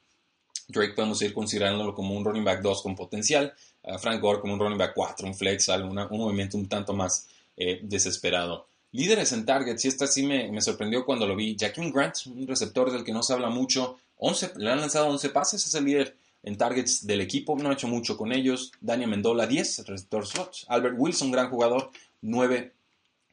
Drake 0.68 0.94
podemos 0.94 1.22
ir 1.22 1.32
considerándolo 1.32 1.94
como 1.94 2.14
un 2.14 2.24
running 2.24 2.44
back 2.44 2.60
2 2.60 2.82
con 2.82 2.96
potencial, 2.96 3.54
Frank 4.00 4.20
Gore 4.20 4.40
como 4.40 4.54
un 4.54 4.58
running 4.58 4.78
back 4.78 4.94
4, 4.96 5.28
un 5.28 5.34
flex, 5.34 5.68
un 5.68 5.94
movimiento 6.10 6.56
un 6.56 6.68
tanto 6.68 6.92
más 6.92 7.28
eh, 7.58 7.80
desesperado. 7.82 8.68
Líderes 8.92 9.32
en 9.32 9.46
targets, 9.46 9.84
y 9.84 9.88
esta 9.88 10.06
sí 10.06 10.22
me, 10.24 10.60
sorprendió 10.60 11.06
cuando 11.06 11.26
lo 11.26 11.34
vi. 11.34 11.56
Jaquim 11.58 11.90
Grant, 11.90 12.14
un 12.26 12.46
receptor 12.46 12.92
del 12.92 13.02
que 13.02 13.12
no 13.12 13.22
se 13.22 13.32
habla 13.32 13.48
mucho, 13.48 13.96
11, 14.18 14.52
le 14.56 14.70
han 14.70 14.80
lanzado 14.80 15.08
11 15.08 15.30
pases, 15.30 15.66
es 15.66 15.74
el 15.74 15.84
líder 15.84 16.16
en 16.42 16.58
targets 16.58 17.06
del 17.06 17.22
equipo, 17.22 17.56
no 17.56 17.70
ha 17.70 17.72
hecho 17.72 17.88
mucho 17.88 18.16
con 18.16 18.32
ellos. 18.32 18.72
Daniel 18.80 19.10
Mendola, 19.10 19.46
10, 19.46 19.86
receptor 19.86 20.26
slot. 20.26 20.64
Albert 20.68 20.96
Wilson, 20.98 21.30
gran 21.30 21.48
jugador, 21.48 21.90
9 22.20 22.72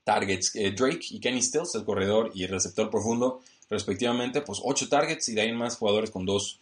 targets. 0.06 0.54
Drake 0.54 1.06
y 1.10 1.20
Kenny 1.20 1.42
Stills, 1.42 1.76
el 1.76 1.84
corredor 1.84 2.32
y 2.34 2.44
el 2.44 2.50
receptor 2.50 2.90
profundo, 2.90 3.42
respectivamente, 3.74 4.42
pues 4.42 4.60
8 4.64 4.88
targets 4.88 5.28
y 5.30 5.36
de 5.36 5.42
ahí 5.42 5.52
más 5.52 5.78
jugadores 5.78 6.12
con 6.12 6.26
2 6.26 6.60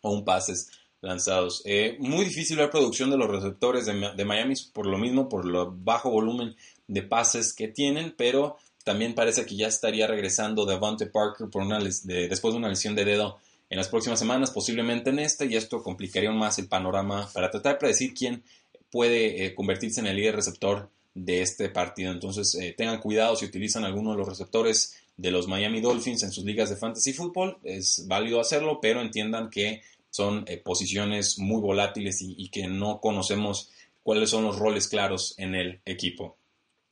o 0.00 0.10
un 0.10 0.24
pases 0.24 0.70
lanzados. 1.02 1.62
Eh, 1.64 1.96
muy 2.00 2.24
difícil 2.24 2.56
ver 2.56 2.70
producción 2.70 3.10
de 3.10 3.18
los 3.18 3.28
receptores 3.28 3.86
de, 3.86 4.24
Miami 4.24 4.54
por 4.72 4.86
lo 4.86 4.98
mismo, 4.98 5.28
por 5.28 5.44
lo 5.44 5.70
bajo 5.70 6.10
volumen 6.10 6.56
de 6.88 7.02
pases 7.02 7.52
que 7.52 7.68
tienen, 7.68 8.14
pero 8.16 8.56
también 8.84 9.14
parece 9.14 9.46
que 9.46 9.56
ya 9.56 9.66
estaría 9.66 10.06
regresando 10.06 10.66
Devontae 10.66 11.06
Parker 11.06 11.48
por 11.48 11.62
una 11.62 11.78
después 11.78 12.54
de 12.54 12.58
una 12.58 12.68
lesión 12.68 12.94
de 12.94 13.04
dedo 13.04 13.38
en 13.70 13.78
las 13.78 13.88
próximas 13.88 14.18
semanas, 14.18 14.50
posiblemente 14.50 15.10
en 15.10 15.18
este, 15.18 15.46
y 15.46 15.56
esto 15.56 15.82
complicaría 15.82 16.28
aún 16.28 16.38
más 16.38 16.58
el 16.58 16.68
panorama 16.68 17.28
para 17.32 17.50
tratar 17.50 17.74
de 17.74 17.78
predecir 17.80 18.14
quién 18.14 18.42
puede 18.90 19.46
eh, 19.46 19.54
convertirse 19.54 20.00
en 20.00 20.06
el 20.06 20.16
líder 20.16 20.36
receptor 20.36 20.90
de 21.14 21.42
este 21.42 21.68
partido. 21.70 22.12
Entonces, 22.12 22.54
eh, 22.60 22.74
tengan 22.76 23.00
cuidado 23.00 23.36
si 23.36 23.46
utilizan 23.46 23.84
alguno 23.84 24.12
de 24.12 24.18
los 24.18 24.28
receptores 24.28 24.96
de 25.16 25.30
los 25.30 25.46
Miami 25.48 25.80
Dolphins 25.80 26.22
en 26.22 26.32
sus 26.32 26.44
ligas 26.44 26.70
de 26.70 26.76
fantasy 26.76 27.12
fútbol, 27.12 27.58
es 27.62 28.06
válido 28.08 28.40
hacerlo, 28.40 28.80
pero 28.80 29.00
entiendan 29.00 29.50
que 29.50 29.82
son 30.10 30.44
eh, 30.46 30.58
posiciones 30.58 31.38
muy 31.38 31.60
volátiles 31.60 32.18
y, 32.20 32.48
que 32.48 32.68
no 32.68 33.00
conocemos 33.00 33.70
cuáles 34.02 34.30
son 34.30 34.44
los 34.44 34.58
roles 34.58 34.88
claros 34.88 35.34
en 35.38 35.54
el 35.54 35.80
equipo. 35.84 36.36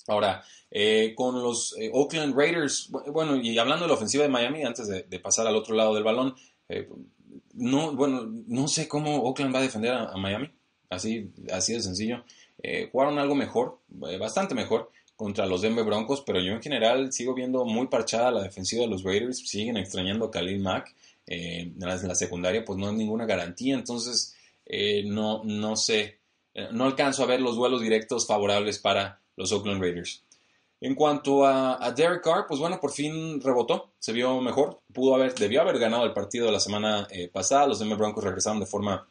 Ahora, 0.09 0.45
con 1.15 1.41
los 1.41 1.77
Oakland 1.93 2.35
Raiders, 2.37 2.91
bueno, 2.91 3.37
y 3.37 3.57
hablando 3.59 3.85
de 3.85 3.89
la 3.89 3.95
ofensiva 3.95 4.25
de 4.25 4.31
Miami, 4.31 4.65
antes 4.65 4.89
de, 4.89 5.19
pasar 5.21 5.47
al 5.47 5.55
otro 5.55 5.77
lado 5.77 5.95
del 5.95 6.03
balón, 6.03 6.35
eh, 6.69 6.89
no, 7.55 7.93
bueno, 7.93 8.27
no 8.47 8.69
sé 8.69 8.89
cómo 8.89 9.23
Oakland 9.23 9.55
va 9.55 9.59
a 9.59 9.63
defender 9.63 9.93
a, 9.93 10.17
Miami, 10.17 10.51
así, 10.91 11.31
así 11.53 11.75
de 11.75 11.83
sencillo. 11.83 12.25
Eh, 12.63 12.89
jugaron 12.91 13.19
algo 13.19 13.35
mejor, 13.35 13.79
eh, 14.09 14.19
bastante 14.19 14.55
mejor 14.55 14.91
contra 15.23 15.47
los 15.47 15.63
Denver 15.63 15.85
Broncos, 15.85 16.23
pero 16.27 16.41
yo 16.41 16.53
en 16.53 16.61
general 16.61 17.13
sigo 17.13 17.33
viendo 17.33 17.65
muy 17.65 17.87
parchada 17.87 18.33
la 18.33 18.43
defensiva 18.43 18.83
de 18.83 18.89
los 18.89 19.05
Raiders, 19.05 19.39
siguen 19.49 19.77
extrañando 19.77 20.25
a 20.25 20.31
Khalil 20.33 20.59
Mack, 20.59 20.95
en 21.27 21.77
la, 21.79 22.15
secundaria 22.17 22.65
pues 22.65 22.77
no 22.77 22.89
hay 22.89 22.97
ninguna 22.97 23.25
garantía, 23.25 23.75
entonces 23.77 24.35
no, 25.05 25.45
no 25.45 25.77
sé, 25.77 26.19
no 26.73 26.85
alcanzo 26.85 27.23
a 27.23 27.27
ver 27.27 27.41
los 27.41 27.55
duelos 27.55 27.81
directos 27.81 28.27
favorables 28.27 28.81
para 28.81 29.21
los 29.37 29.53
Oakland 29.53 29.81
Raiders. 29.81 30.25
En 30.83 30.97
cuanto 30.97 31.47
a, 31.47 31.93
Derek 31.93 32.25
Carr, 32.25 32.45
pues 32.49 32.59
bueno, 32.59 32.81
por 32.81 32.91
fin 32.91 33.41
rebotó, 33.41 33.93
se 34.01 34.13
vio 34.13 34.41
mejor, 34.41 34.81
pudo 34.93 35.15
haber, 35.15 35.33
debió 35.33 35.61
haber 35.61 35.79
ganado 35.79 36.05
el 36.05 36.13
partido 36.13 36.47
de 36.47 36.53
la 36.53 36.59
semana 36.59 37.07
eh, 37.09 37.29
pasada, 37.29 37.69
los 37.69 37.79
Denver 37.79 37.97
Broncos 37.97 38.25
regresaron 38.25 38.59
de 38.59 38.67
forma 38.67 39.07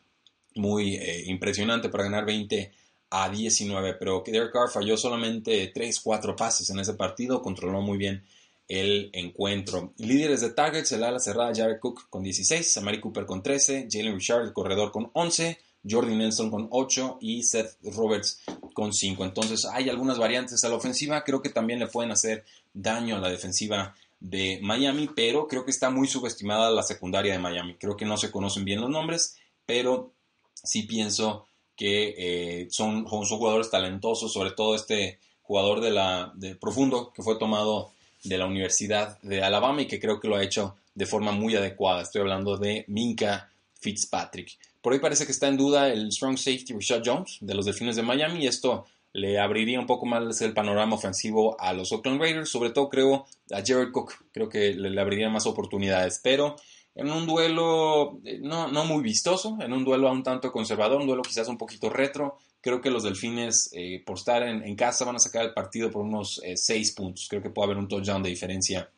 muy 0.55 0.95
eh, 0.95 1.23
impresionante 1.27 1.87
para 1.87 2.03
ganar 2.03 2.25
20 2.25 2.73
a 3.11 3.29
19, 3.29 3.95
pero 3.95 4.23
Derek 4.25 4.53
Carr 4.53 4.69
falló 4.69 4.97
solamente 4.97 5.71
3, 5.73 5.99
4 5.99 6.35
pases 6.35 6.69
en 6.69 6.79
ese 6.79 6.93
partido, 6.93 7.41
controló 7.41 7.81
muy 7.81 7.97
bien 7.97 8.23
el 8.69 9.09
encuentro. 9.11 9.93
Líderes 9.97 10.39
de 10.39 10.51
targets, 10.51 10.93
el 10.93 11.03
ala 11.03 11.19
cerrada 11.19 11.53
Jared 11.53 11.79
Cook 11.79 12.09
con 12.09 12.23
16, 12.23 12.77
Amari 12.77 13.01
Cooper 13.01 13.25
con 13.25 13.43
13, 13.43 13.89
Jalen 13.91 14.15
Richard, 14.15 14.43
el 14.43 14.53
corredor 14.53 14.91
con 14.93 15.11
11, 15.13 15.59
Jordi 15.87 16.15
Nelson 16.15 16.49
con 16.49 16.67
8 16.71 17.17
y 17.19 17.43
Seth 17.43 17.77
Roberts 17.83 18.41
con 18.73 18.93
5. 18.93 19.25
Entonces 19.25 19.65
hay 19.65 19.89
algunas 19.89 20.17
variantes 20.17 20.63
a 20.63 20.69
la 20.69 20.75
ofensiva, 20.75 21.25
creo 21.25 21.41
que 21.41 21.49
también 21.49 21.79
le 21.79 21.87
pueden 21.87 22.11
hacer 22.11 22.45
daño 22.73 23.17
a 23.17 23.19
la 23.19 23.29
defensiva 23.29 23.93
de 24.21 24.59
Miami, 24.61 25.09
pero 25.13 25.47
creo 25.49 25.65
que 25.65 25.71
está 25.71 25.89
muy 25.89 26.07
subestimada 26.07 26.71
la 26.71 26.83
secundaria 26.83 27.33
de 27.33 27.39
Miami. 27.39 27.75
Creo 27.75 27.97
que 27.97 28.05
no 28.05 28.15
se 28.15 28.31
conocen 28.31 28.63
bien 28.63 28.79
los 28.79 28.89
nombres, 28.89 29.35
pero 29.65 30.13
sí 30.53 30.83
pienso 30.83 31.47
que 31.75 32.13
eh, 32.17 32.67
son, 32.69 33.07
son, 33.07 33.25
jugadores 33.25 33.69
talentosos, 33.69 34.31
sobre 34.31 34.51
todo 34.51 34.75
este 34.75 35.19
jugador 35.41 35.81
de 35.81 35.91
la 35.91 36.31
de 36.35 36.55
profundo 36.55 37.11
que 37.13 37.23
fue 37.23 37.37
tomado 37.37 37.91
de 38.23 38.37
la 38.37 38.45
Universidad 38.45 39.19
de 39.21 39.43
Alabama 39.43 39.81
y 39.81 39.87
que 39.87 39.99
creo 39.99 40.19
que 40.19 40.27
lo 40.27 40.35
ha 40.35 40.43
hecho 40.43 40.75
de 40.93 41.05
forma 41.05 41.31
muy 41.31 41.55
adecuada. 41.55 42.03
Estoy 42.03 42.21
hablando 42.21 42.57
de 42.57 42.85
Minka 42.87 43.49
Fitzpatrick. 43.79 44.57
Por 44.81 44.93
ahí 44.93 44.99
parece 44.99 45.25
que 45.25 45.31
está 45.31 45.47
en 45.47 45.57
duda 45.57 45.89
el 45.89 46.11
strong 46.11 46.37
safety 46.37 46.73
Rashad 46.73 47.01
Jones 47.05 47.37
de 47.41 47.53
los 47.53 47.65
Delfines 47.65 47.95
de 47.95 48.03
Miami 48.03 48.43
y 48.43 48.47
esto 48.47 48.85
le 49.13 49.39
abriría 49.39 49.79
un 49.79 49.85
poco 49.85 50.05
más 50.05 50.41
el 50.41 50.53
panorama 50.53 50.95
ofensivo 50.95 51.59
a 51.59 51.73
los 51.73 51.91
Oakland 51.91 52.21
Raiders, 52.21 52.49
sobre 52.49 52.69
todo 52.69 52.89
creo 52.89 53.25
a 53.51 53.61
Jared 53.65 53.91
Cook, 53.91 54.13
creo 54.31 54.47
que 54.47 54.73
le, 54.73 54.99
abriría 54.99 55.29
más 55.29 55.45
oportunidades, 55.45 56.19
pero 56.23 56.55
en 56.95 57.09
un 57.09 57.25
duelo 57.25 58.19
eh, 58.25 58.39
no, 58.41 58.67
no, 58.67 58.85
muy 58.85 59.01
vistoso, 59.01 59.57
en 59.61 59.73
un 59.73 59.85
duelo 59.85 60.11
un 60.11 60.23
tanto 60.23 60.51
conservador, 60.51 60.99
un 60.99 61.07
duelo 61.07 61.21
quizás 61.21 61.47
un 61.47 61.57
poquito 61.57 61.89
retro, 61.89 62.37
creo 62.59 62.81
que 62.81 62.91
los 62.91 63.03
Delfines 63.03 63.69
eh, 63.73 64.03
por 64.05 64.17
estar 64.17 64.43
en, 64.43 64.75
casa 64.75 65.05
van 65.05 65.15
a 65.15 65.19
sacar 65.19 65.45
el 65.45 65.53
partido 65.53 65.89
por 65.89 66.03
unos 66.03 66.41
6 66.55 66.69
eh, 66.69 66.93
puntos, 66.95 67.27
creo 67.29 67.41
que 67.41 67.49
puede 67.49 67.67
haber 67.67 67.77
un 67.77 67.87
touchdown 67.87 68.23
de 68.23 68.29
diferencia 68.29 68.89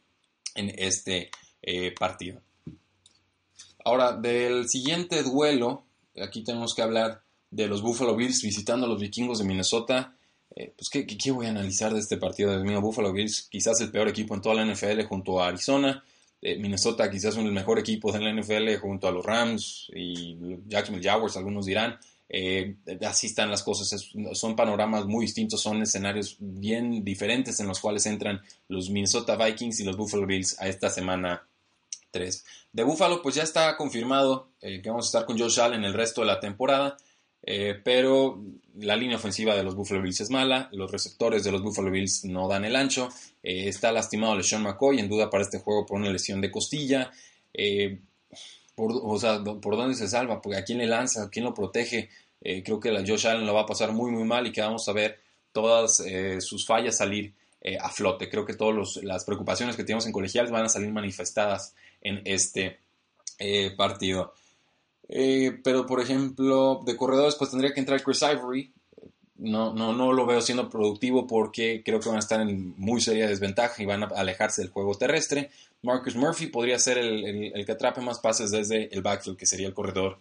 en 0.55 0.73
este 0.77 1.29
partido. 1.97 2.41
Ahora, 3.85 4.11
del 4.11 4.67
siguiente 4.67 5.23
duelo, 5.23 5.85
aquí 6.21 6.43
tenemos 6.43 6.73
que 6.73 6.81
hablar 6.81 7.21
de 7.51 7.67
los 7.67 7.81
Buffalo 7.81 8.17
Bills 8.17 8.41
visitando 8.41 8.85
a 8.85 8.89
los 8.89 8.99
vikingos 8.99 9.39
de 9.39 9.45
Minnesota. 9.45 10.13
pues, 10.49 10.89
¿qué, 10.91 11.07
¿qué, 11.07 11.31
voy 11.31 11.45
a 11.45 11.49
analizar 11.49 11.93
de 11.93 12.01
este 12.01 12.17
partido? 12.17 12.51
de 12.51 12.63
mío, 12.65 12.81
Buffalo 12.81 13.13
Bills, 13.13 13.47
quizás 13.49 13.79
el 13.79 13.91
peor 13.91 14.09
equipo 14.09 14.35
en 14.35 14.41
toda 14.41 14.55
la 14.55 14.65
NFL 14.65 15.03
junto 15.03 15.41
a 15.41 15.47
Arizona. 15.47 16.03
Minnesota 16.43 17.09
quizás 17.09 17.37
un 17.37 17.45
el 17.45 17.53
mejor 17.53 17.79
equipo 17.79 18.11
de 18.11 18.19
la 18.19 18.33
NFL 18.33 18.75
junto 18.81 19.07
a 19.07 19.11
los 19.11 19.25
Rams 19.25 19.89
y 19.95 20.37
Jacksonville 20.67 21.09
Jaguars, 21.09 21.37
algunos 21.37 21.65
dirán. 21.65 21.97
Eh, 22.35 22.77
así 23.05 23.27
están 23.27 23.51
las 23.51 23.61
cosas, 23.61 24.11
son 24.33 24.55
panoramas 24.55 25.05
muy 25.05 25.25
distintos, 25.25 25.61
son 25.61 25.83
escenarios 25.83 26.35
bien 26.39 27.03
diferentes 27.03 27.59
en 27.59 27.67
los 27.67 27.79
cuales 27.79 28.05
entran 28.07 28.41
los 28.67 28.89
Minnesota 28.89 29.35
Vikings 29.35 29.79
y 29.79 29.83
los 29.83 29.95
Buffalo 29.95 30.25
Bills 30.25 30.59
a 30.59 30.67
esta 30.67 30.89
semana 30.89 31.47
3. 32.09 32.45
De 32.71 32.83
Buffalo, 32.83 33.21
pues 33.21 33.35
ya 33.35 33.43
está 33.43 33.77
confirmado 33.77 34.49
eh, 34.61 34.81
que 34.81 34.89
vamos 34.89 35.05
a 35.05 35.09
estar 35.09 35.25
con 35.25 35.37
Josh 35.37 35.59
Allen 35.59 35.83
el 35.83 35.93
resto 35.93 36.21
de 36.21 36.27
la 36.27 36.39
temporada, 36.39 36.97
eh, 37.43 37.79
pero 37.83 38.41
la 38.79 38.95
línea 38.95 39.17
ofensiva 39.17 39.55
de 39.55 39.63
los 39.63 39.75
Buffalo 39.75 40.01
Bills 40.01 40.21
es 40.21 40.29
mala, 40.29 40.69
los 40.71 40.91
receptores 40.91 41.43
de 41.43 41.51
los 41.51 41.61
Buffalo 41.61 41.91
Bills 41.91 42.25
no 42.25 42.47
dan 42.47 42.65
el 42.65 42.75
ancho, 42.75 43.09
está 43.43 43.91
lastimado 43.91 44.35
LeSean 44.35 44.63
McCoy, 44.63 44.99
en 44.99 45.09
duda 45.09 45.29
para 45.29 45.43
este 45.43 45.59
juego 45.59 45.85
por 45.85 45.99
una 45.99 46.09
lesión 46.09 46.41
de 46.41 46.49
costilla. 46.49 47.11
Por, 48.75 48.91
o 49.03 49.19
sea, 49.19 49.43
¿por 49.43 49.77
dónde 49.77 49.95
se 49.95 50.07
salva? 50.07 50.41
¿A 50.57 50.63
quién 50.63 50.79
le 50.79 50.87
lanza? 50.87 51.23
¿A 51.23 51.29
quién 51.29 51.45
lo 51.45 51.53
protege? 51.53 52.09
Eh, 52.43 52.61
creo 52.61 52.79
que 52.79 52.91
la 52.91 53.03
Josh 53.07 53.25
Allen 53.25 53.45
lo 53.45 53.53
va 53.53 53.61
a 53.61 53.65
pasar 53.65 53.93
muy, 53.93 54.11
muy 54.11 54.25
mal 54.25 54.45
y 54.45 54.51
que 54.51 54.61
vamos 54.61 54.87
a 54.89 54.93
ver 54.93 55.19
todas 55.53 56.01
eh, 56.01 56.41
sus 56.41 56.65
fallas 56.65 56.97
salir 56.97 57.33
eh, 57.61 57.77
a 57.79 57.89
flote. 57.89 58.29
Creo 58.29 58.45
que 58.45 58.53
todas 58.53 58.97
las 59.03 59.23
preocupaciones 59.23 59.77
que 59.77 59.83
tenemos 59.83 60.05
en 60.05 60.11
colegiales 60.11 60.51
van 60.51 60.65
a 60.65 60.69
salir 60.69 60.91
manifestadas 60.91 61.73
en 62.01 62.21
este 62.25 62.79
partido. 63.77 64.33
Pero, 65.07 65.85
por 65.85 66.01
ejemplo, 66.01 66.81
de 66.85 66.95
corredores, 66.95 67.35
pues 67.35 67.51
tendría 67.51 67.73
que 67.73 67.79
entrar 67.79 68.01
Chris 68.03 68.21
Ivory. 68.21 68.71
No, 69.35 69.73
no, 69.73 69.93
no 69.93 70.13
lo 70.13 70.25
veo 70.25 70.41
siendo 70.41 70.69
productivo 70.69 71.27
porque 71.27 71.81
creo 71.83 71.99
que 71.99 72.07
van 72.07 72.17
a 72.17 72.21
estar 72.21 72.39
en 72.39 72.73
muy 72.77 73.01
seria 73.01 73.27
desventaja 73.27 73.81
y 73.81 73.85
van 73.85 74.03
a 74.03 74.07
alejarse 74.07 74.61
del 74.61 74.71
juego 74.71 74.95
terrestre. 74.95 75.49
Marcus 75.81 76.15
Murphy 76.15 76.47
podría 76.47 76.79
ser 76.79 76.97
el, 76.97 77.65
que 77.65 77.71
atrape 77.71 77.99
más 78.01 78.19
pases 78.19 78.51
desde 78.51 78.93
el 78.93 79.01
backfield, 79.01 79.37
que 79.37 79.45
sería 79.45 79.67
el 79.67 79.73
corredor 79.73 80.19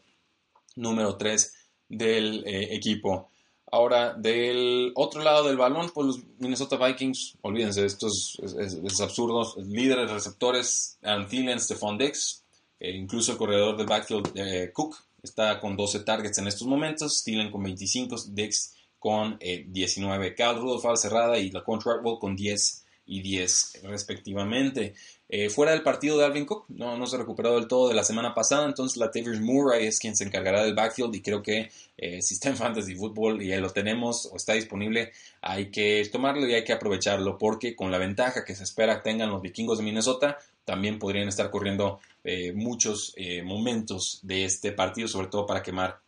número 0.75 1.17
3 1.17 1.55
del 1.89 2.45
eh, 2.47 2.75
equipo. 2.75 3.29
Ahora, 3.71 4.13
del 4.13 4.93
otro 4.97 5.23
lado 5.23 5.47
del 5.47 5.57
balón, 5.57 5.91
pues 5.95 6.07
los 6.07 6.21
Minnesota 6.39 6.77
Vikings, 6.85 7.39
olvídense, 7.41 7.87
estos 7.87 8.39
es, 8.43 9.01
absurdos. 9.01 9.57
Líderes 9.57 10.11
receptores, 10.11 10.99
Aaron 11.03 11.27
Thielen, 11.27 11.59
Stephon 11.59 11.97
Dix, 11.97 12.42
eh, 12.83 12.91
incluso 12.91 13.33
el 13.33 13.39
corredor 13.39 13.77
del 13.77 13.87
backfield 13.87 14.33
eh, 14.35 14.73
Cook 14.73 14.97
está 15.23 15.61
con 15.61 15.77
12 15.77 16.01
targets 16.01 16.39
en 16.39 16.49
estos 16.49 16.67
momentos, 16.67 17.23
Thielen 17.23 17.53
con 17.53 17.63
25, 17.63 18.17
Dix 18.31 18.75
con 18.99 19.39
19. 19.39 20.35
Cal 20.35 20.61
Rudolph 20.61 20.87
a 20.87 20.97
cerrada 20.97 21.39
y 21.39 21.51
la 21.51 21.63
Contractwell 21.63 22.19
con 22.19 22.35
10 22.35 22.85
y 23.07 23.21
10 23.21 23.83
respectivamente. 23.85 24.95
Eh, 25.29 25.49
fuera 25.49 25.73
del 25.73 25.83
partido 25.83 26.19
de 26.19 26.27
Alvin 26.27 26.45
Cook, 26.45 26.67
no, 26.69 26.99
no 26.99 27.07
se 27.07 27.17
recuperó 27.17 27.55
del 27.55 27.67
todo 27.67 27.89
de 27.89 27.95
la 27.95 28.05
semana 28.05 28.35
pasada, 28.35 28.67
entonces 28.67 28.99
la 28.99 29.07
Latavius 29.07 29.41
Murray 29.41 29.87
es 29.87 29.99
quien 29.99 30.15
se 30.15 30.25
encargará 30.25 30.63
del 30.63 30.75
backfield 30.75 31.15
y 31.15 31.23
creo 31.23 31.43
que 31.43 31.71
eh, 31.97 32.21
si 32.21 32.35
está 32.35 32.51
en 32.51 32.59
Fantasy 32.59 32.95
Football 32.95 33.41
y 33.41 33.49
ya 33.49 33.59
lo 33.59 33.71
tenemos 33.71 34.27
o 34.31 34.37
está 34.37 34.53
disponible, 34.53 35.13
hay 35.41 35.71
que 35.71 36.07
tomarlo 36.13 36.47
y 36.47 36.53
hay 36.53 36.65
que 36.65 36.75
aprovecharlo 36.75 37.39
porque 37.39 37.75
con 37.75 37.91
la 37.91 37.97
ventaja 37.97 38.45
que 38.45 38.55
se 38.55 38.65
espera 38.65 39.03
tengan 39.03 39.31
los 39.31 39.41
vikingos 39.41 39.79
de 39.79 39.85
Minnesota, 39.85 40.37
también 40.65 40.99
podrían 40.99 41.29
estar 41.29 41.51
corriendo 41.51 42.01
eh, 42.25 42.53
muchos 42.53 43.15
momentos 43.45 44.21
de 44.23 44.45
este 44.45 44.73
partido, 44.73 45.09
sobre 45.09 45.29
todo 45.29 45.47
para 45.47 45.63
quemar 45.63 46.01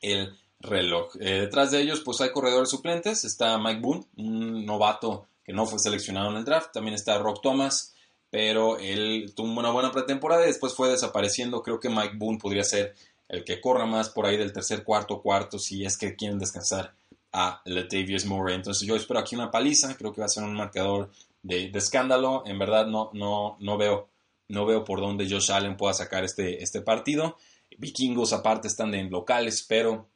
el 0.00 0.34
reloj. 0.60 1.14
detrás 1.14 1.70
de 1.70 1.80
ellos, 1.80 2.00
pues 2.04 2.20
hay 2.20 2.30
corredores 2.32 2.70
suplentes, 2.70 3.24
está 3.24 3.58
Mike 3.58 3.80
Boone, 3.80 4.06
un 4.16 4.64
novato 4.64 5.26
que 5.44 5.52
no 5.52 5.66
fue 5.66 5.78
seleccionado 5.78 6.30
en 6.30 6.36
el 6.36 6.44
draft. 6.44 6.72
También 6.72 6.94
está 6.94 7.18
Rock 7.18 7.40
Thomas, 7.42 7.94
pero 8.30 8.78
él 8.78 9.32
tuvo 9.34 9.58
una 9.58 9.70
buena 9.70 9.90
pretemporada 9.90 10.44
y 10.44 10.48
después 10.48 10.74
fue 10.74 10.88
desapareciendo. 10.88 11.62
Creo 11.62 11.80
que 11.80 11.88
Mike 11.88 12.14
Boone 12.16 12.38
podría 12.38 12.64
ser 12.64 12.94
el 13.28 13.44
que 13.44 13.60
corra 13.60 13.86
más 13.86 14.10
por 14.10 14.26
ahí 14.26 14.36
del 14.36 14.52
tercer, 14.52 14.84
cuarto, 14.84 15.20
cuarto, 15.20 15.58
si 15.58 15.84
es 15.84 15.96
que 15.96 16.14
quieren 16.14 16.38
descansar 16.38 16.94
a 17.32 17.62
Latavius 17.64 18.26
Murray. 18.26 18.54
Entonces 18.54 18.86
yo 18.86 18.96
espero 18.96 19.20
aquí 19.20 19.34
una 19.34 19.50
paliza, 19.50 19.96
creo 19.96 20.12
que 20.12 20.20
va 20.20 20.26
a 20.26 20.30
ser 20.30 20.44
un 20.44 20.54
marcador 20.54 21.10
de, 21.42 21.70
escándalo. 21.74 22.42
En 22.46 22.58
verdad 22.58 22.86
no, 22.86 23.10
no, 23.12 23.56
no, 23.60 23.78
veo, 23.78 24.08
no 24.48 24.66
veo 24.66 24.84
por 24.84 25.00
dónde 25.00 25.28
Josh 25.28 25.50
Allen 25.50 25.76
pueda 25.76 25.94
sacar 25.94 26.24
este, 26.24 26.62
este 26.62 26.80
partido. 26.80 27.36
Vikingos 27.78 28.32
aparte 28.32 28.68
están 28.68 28.94
en 28.94 29.10
locales, 29.10 29.64
pero 29.68 30.08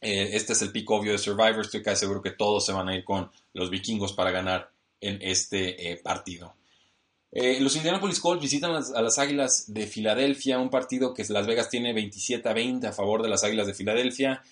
eh, 0.00 0.30
este 0.32 0.52
es 0.52 0.62
el 0.62 0.72
pico 0.72 0.96
obvio 0.96 1.12
de 1.12 1.18
Survivor. 1.18 1.60
Estoy 1.60 1.82
casi 1.82 2.00
seguro 2.00 2.22
que 2.22 2.32
todos 2.32 2.64
se 2.64 2.72
van 2.72 2.88
a 2.88 2.94
ir 2.94 3.04
con 3.04 3.30
los 3.54 3.70
vikingos 3.70 4.12
para 4.12 4.30
ganar 4.30 4.70
en 5.00 5.18
este 5.22 5.90
eh, 5.90 5.96
partido. 5.96 6.54
Eh, 7.30 7.60
los 7.60 7.76
Indianapolis 7.76 8.20
Colts 8.20 8.42
visitan 8.42 8.70
a 8.74 9.02
las 9.02 9.18
Águilas 9.18 9.72
de 9.72 9.86
Filadelfia, 9.86 10.58
un 10.58 10.70
partido 10.70 11.12
que 11.12 11.24
Las 11.28 11.46
Vegas 11.46 11.68
tiene 11.68 11.92
27 11.92 12.48
a 12.48 12.54
20 12.54 12.86
a 12.86 12.92
favor 12.92 13.22
de 13.22 13.28
las 13.28 13.44
Águilas 13.44 13.66
de 13.66 13.74
Filadelfia. 13.74 14.42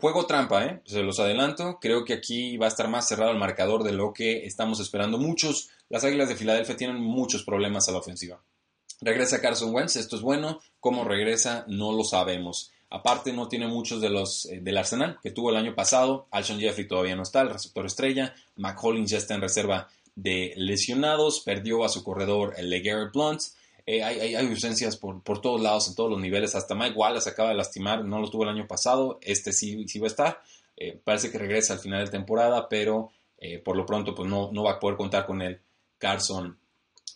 Juego 0.00 0.26
trampa, 0.26 0.80
se 0.84 1.02
los 1.02 1.18
adelanto. 1.18 1.78
Creo 1.80 2.04
que 2.04 2.14
aquí 2.14 2.56
va 2.56 2.66
a 2.66 2.68
estar 2.68 2.88
más 2.88 3.08
cerrado 3.08 3.32
el 3.32 3.38
marcador 3.38 3.82
de 3.82 3.92
lo 3.92 4.12
que 4.12 4.46
estamos 4.46 4.80
esperando. 4.80 5.18
Muchos, 5.18 5.70
las 5.88 6.04
Águilas 6.04 6.28
de 6.28 6.36
Filadelfia 6.36 6.76
tienen 6.76 7.02
muchos 7.02 7.42
problemas 7.44 7.88
a 7.88 7.92
la 7.92 7.98
ofensiva. 7.98 8.40
Regresa 9.00 9.40
Carson 9.40 9.74
Wentz, 9.74 9.96
esto 9.96 10.16
es 10.16 10.22
bueno. 10.22 10.60
¿Cómo 10.78 11.04
regresa? 11.04 11.64
No 11.68 11.92
lo 11.92 12.04
sabemos. 12.04 12.70
Aparte, 12.90 13.32
no 13.32 13.48
tiene 13.48 13.66
muchos 13.66 14.00
de 14.00 14.10
los 14.10 14.46
eh, 14.46 14.60
del 14.60 14.76
Arsenal 14.76 15.18
que 15.22 15.30
tuvo 15.30 15.50
el 15.50 15.56
año 15.56 15.74
pasado. 15.74 16.26
Alshon 16.30 16.58
Jeffrey 16.58 16.86
todavía 16.86 17.16
no 17.16 17.22
está, 17.22 17.40
el 17.40 17.50
receptor 17.50 17.86
estrella. 17.86 18.34
McCollins 18.56 19.10
ya 19.10 19.18
está 19.18 19.34
en 19.34 19.40
reserva 19.40 19.88
de 20.16 20.52
lesionados. 20.56 21.40
Perdió 21.40 21.84
a 21.84 21.88
su 21.88 22.02
corredor 22.04 22.54
el 22.58 22.68
LeGarrette 22.68 23.12
Blunt. 23.12 23.40
Eh, 23.92 24.04
hay, 24.04 24.36
ausencias 24.36 24.96
por, 24.96 25.40
todos 25.40 25.60
lados, 25.60 25.88
en 25.88 25.96
todos 25.96 26.08
los 26.08 26.20
niveles. 26.20 26.54
Hasta 26.54 26.76
Mike 26.76 26.94
Wallace 26.96 27.28
acaba 27.28 27.48
de 27.48 27.56
lastimar, 27.56 28.04
no 28.04 28.20
lo 28.20 28.30
tuvo 28.30 28.44
el 28.44 28.50
año 28.50 28.68
pasado. 28.68 29.18
Este 29.20 29.52
sí, 29.52 29.88
sí 29.88 29.98
va 29.98 30.06
a 30.06 30.10
estar. 30.10 30.42
Eh, 30.76 31.00
parece 31.02 31.32
que 31.32 31.38
regresa 31.38 31.72
al 31.72 31.80
final 31.80 32.04
de 32.04 32.10
temporada, 32.10 32.68
pero 32.68 33.10
por 33.64 33.74
lo 33.74 33.86
pronto 33.86 34.14
pues 34.14 34.28
no, 34.28 34.50
no 34.52 34.64
va 34.64 34.72
a 34.72 34.78
poder 34.78 34.98
contar 34.98 35.24
con 35.24 35.40
él 35.40 35.58
Carson 35.96 36.58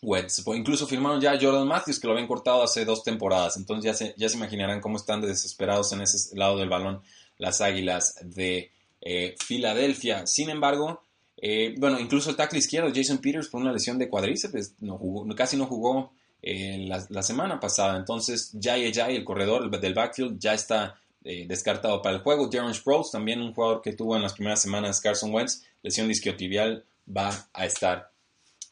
Wentz. 0.01 0.43
Incluso 0.47 0.87
firmaron 0.87 1.21
ya 1.21 1.39
Jordan 1.41 1.69
Matthews, 1.69 2.01
que 2.01 2.07
lo 2.07 2.15
habían 2.15 2.27
cortado 2.27 2.63
hace 2.63 2.85
dos 2.85 3.05
temporadas. 3.05 3.57
Entonces 3.57 3.85
ya 3.85 3.95
se, 3.95 4.15
ya 4.17 4.29
se 4.29 4.37
imaginarán 4.37 4.81
cómo 4.81 4.97
están 4.97 5.21
desesperados 5.21 5.93
en 5.93 6.01
ese 6.01 6.35
lado 6.35 6.57
del 6.57 6.71
balón 6.71 7.03
las 7.39 7.61
Águilas 7.61 8.17
de 8.23 8.73
eh, 9.01 9.37
Filadelfia. 9.39 10.27
Sin 10.27 10.51
embargo, 10.51 11.03
eh, 11.37 11.75
bueno, 11.79 12.01
incluso 12.01 12.31
el 12.31 12.37
tackle 12.37 12.59
izquierdo, 12.59 12.91
Jason 12.93 13.19
Peters, 13.19 13.49
por 13.49 13.61
una 13.61 13.73
lesión 13.73 13.99
de 13.99 14.09
cuadríceps, 14.09 14.75
no 14.81 14.99
casi 15.37 15.57
no 15.57 15.67
jugó 15.67 16.11
eh, 16.45 16.87
la, 16.87 17.23
semana 17.23 17.59
pasada. 17.59 17.97
Entonces, 17.97 18.53
Jay 18.61 18.93
el 18.93 19.25
corredor 19.25 19.71
del 19.81 19.95
backfield, 19.95 20.39
ya 20.39 20.55
está 20.55 21.01
descartado 21.23 22.03
para 22.03 22.17
el 22.17 22.23
juego. 22.23 22.49
Darren 22.49 22.75
Sproles, 22.75 23.11
también 23.11 23.41
un 23.41 23.55
jugador 23.55 23.81
que 23.81 23.95
tuvo 23.95 24.15
en 24.15 24.21
las 24.21 24.35
primeras 24.35 24.61
semanas 24.61 25.01
Carson 25.01 25.33
Wentz, 25.33 25.63
lesión 25.83 26.07
disquiotibial, 26.07 26.85
va 27.09 27.31
a 27.55 27.65
estar 27.65 28.11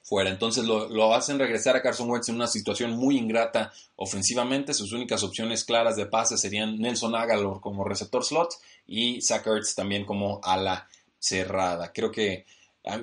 fuera. 0.03 0.31
Entonces 0.31 0.65
lo, 0.65 1.15
hacen 1.15 1.39
regresar 1.39 1.77
a 1.77 1.83
Carson 1.83 2.11
Wentz 2.11 2.29
en 2.29 2.35
una 2.35 2.47
situación 2.47 2.93
muy 2.93 3.17
ingrata 3.17 3.73
ofensivamente. 3.97 4.75
Sus 4.75 4.93
únicas 4.93 5.23
opciones 5.23 5.65
claras 5.65 5.97
de 5.97 6.07
pase 6.07 6.37
serían 6.37 6.79
Nelson 6.79 7.15
Aguilar 7.15 7.61
como 7.61 7.85
receptor 7.85 8.25
slot 8.25 8.51
y 8.87 9.23
Zach 9.23 9.47
Ertz 9.47 9.75
también 9.75 10.05
como 10.05 10.41
ala 10.43 10.87
cerrada. 11.19 11.93
Creo 11.93 12.11
que 12.11 12.45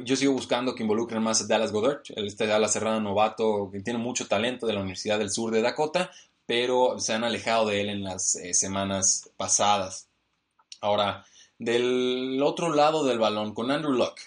yo 0.04 0.16
sigo 0.16 0.34
buscando 0.34 0.76
que 0.76 0.84
involucren 0.84 1.24
más 1.24 1.42
a 1.42 1.48
Dallas 1.48 1.72
Goddard, 1.72 2.02
este 2.16 2.52
ala 2.52 2.68
cerrada 2.68 3.00
novato 3.00 3.70
que 3.72 3.82
tiene 3.82 4.00
mucho 4.00 4.28
talento 4.28 4.68
de 4.68 4.74
la 4.74 4.82
Universidad 4.82 5.20
del 5.20 5.32
Sur 5.32 5.52
de 5.52 5.62
Dakota, 5.62 6.12
pero 6.46 7.00
se 7.00 7.14
han 7.14 7.24
alejado 7.24 7.68
de 7.68 7.82
él 7.82 7.90
en 7.90 8.04
las 8.04 8.36
eh, 8.36 8.54
semanas 8.54 9.30
pasadas. 9.38 10.08
Ahora, 10.82 11.26
del 11.58 12.42
otro 12.44 12.74
lado 12.74 13.06
del 13.06 13.20
balón, 13.20 13.54
con 13.54 13.70
Andrew 13.72 13.94
Luck, 13.94 14.20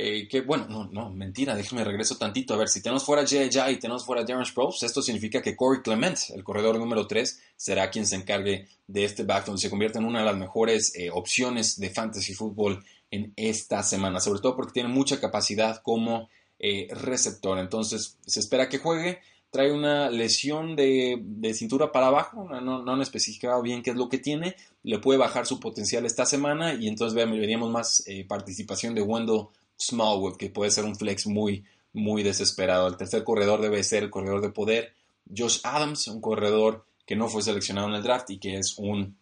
eh, 0.00 0.28
que 0.28 0.42
bueno, 0.42 0.66
no, 0.68 0.84
no, 0.84 1.10
mentira, 1.10 1.56
déjeme 1.56 1.82
regreso 1.82 2.16
tantito. 2.16 2.54
A 2.54 2.58
ver, 2.58 2.68
si 2.68 2.80
tenemos 2.80 3.04
fuera 3.04 3.22
J.J. 3.22 3.72
y 3.72 3.76
tenemos 3.78 4.04
fuera 4.04 4.22
Darren 4.22 4.46
Sproles, 4.46 4.82
esto 4.84 5.02
significa 5.02 5.42
que 5.42 5.56
Corey 5.56 5.82
Clement, 5.82 6.16
el 6.34 6.44
corredor 6.44 6.78
número 6.78 7.08
3, 7.08 7.42
será 7.56 7.90
quien 7.90 8.06
se 8.06 8.14
encargue 8.14 8.68
de 8.86 9.04
este 9.04 9.24
backfield. 9.24 9.58
Se 9.58 9.68
convierte 9.68 9.98
en 9.98 10.04
una 10.04 10.20
de 10.20 10.26
las 10.26 10.36
mejores 10.36 10.94
eh, 10.94 11.10
opciones 11.10 11.80
de 11.80 11.90
fantasy 11.90 12.32
fútbol 12.32 12.84
en 13.10 13.32
esta 13.36 13.82
semana, 13.82 14.20
sobre 14.20 14.40
todo 14.40 14.56
porque 14.56 14.72
tiene 14.72 14.88
mucha 14.88 15.20
capacidad 15.20 15.82
como 15.82 16.28
eh, 16.58 16.88
receptor. 16.90 17.58
Entonces, 17.58 18.18
se 18.26 18.40
espera 18.40 18.68
que 18.68 18.78
juegue. 18.78 19.20
Trae 19.50 19.72
una 19.72 20.10
lesión 20.10 20.76
de, 20.76 21.22
cintura 21.54 21.90
para 21.90 22.08
abajo, 22.08 22.44
no, 22.44 22.60
no, 22.60 22.92
han 22.92 23.00
especificado 23.00 23.62
bien 23.62 23.82
qué 23.82 23.90
es 23.90 23.96
lo 23.96 24.10
que 24.10 24.18
tiene. 24.18 24.56
Le 24.82 24.98
puede 24.98 25.18
bajar 25.18 25.46
su 25.46 25.58
potencial 25.58 26.04
esta 26.04 26.26
semana 26.26 26.74
y 26.74 26.86
entonces 26.86 27.14
veríamos 27.14 27.70
más 27.70 28.04
participación 28.28 28.94
de 28.94 29.00
Wendell 29.00 29.46
Smallwood, 29.78 30.36
que 30.36 30.50
puede 30.50 30.70
ser 30.70 30.84
un 30.84 30.96
flex 30.96 31.26
muy, 31.26 31.64
muy 31.94 32.22
desesperado. 32.22 32.88
El 32.88 32.98
tercer 32.98 33.24
corredor 33.24 33.62
debe 33.62 33.82
ser 33.84 34.02
el 34.02 34.10
corredor 34.10 34.42
de 34.42 34.50
poder. 34.50 34.92
Josh 35.34 35.60
Adams, 35.62 36.08
un 36.08 36.20
corredor 36.20 36.84
que 37.06 37.16
no 37.16 37.28
fue 37.28 37.42
seleccionado 37.42 37.88
en 37.88 37.94
el 37.94 38.02
draft 38.02 38.30
y 38.30 38.38
que 38.38 38.58
es 38.58 38.76
un 38.78 39.16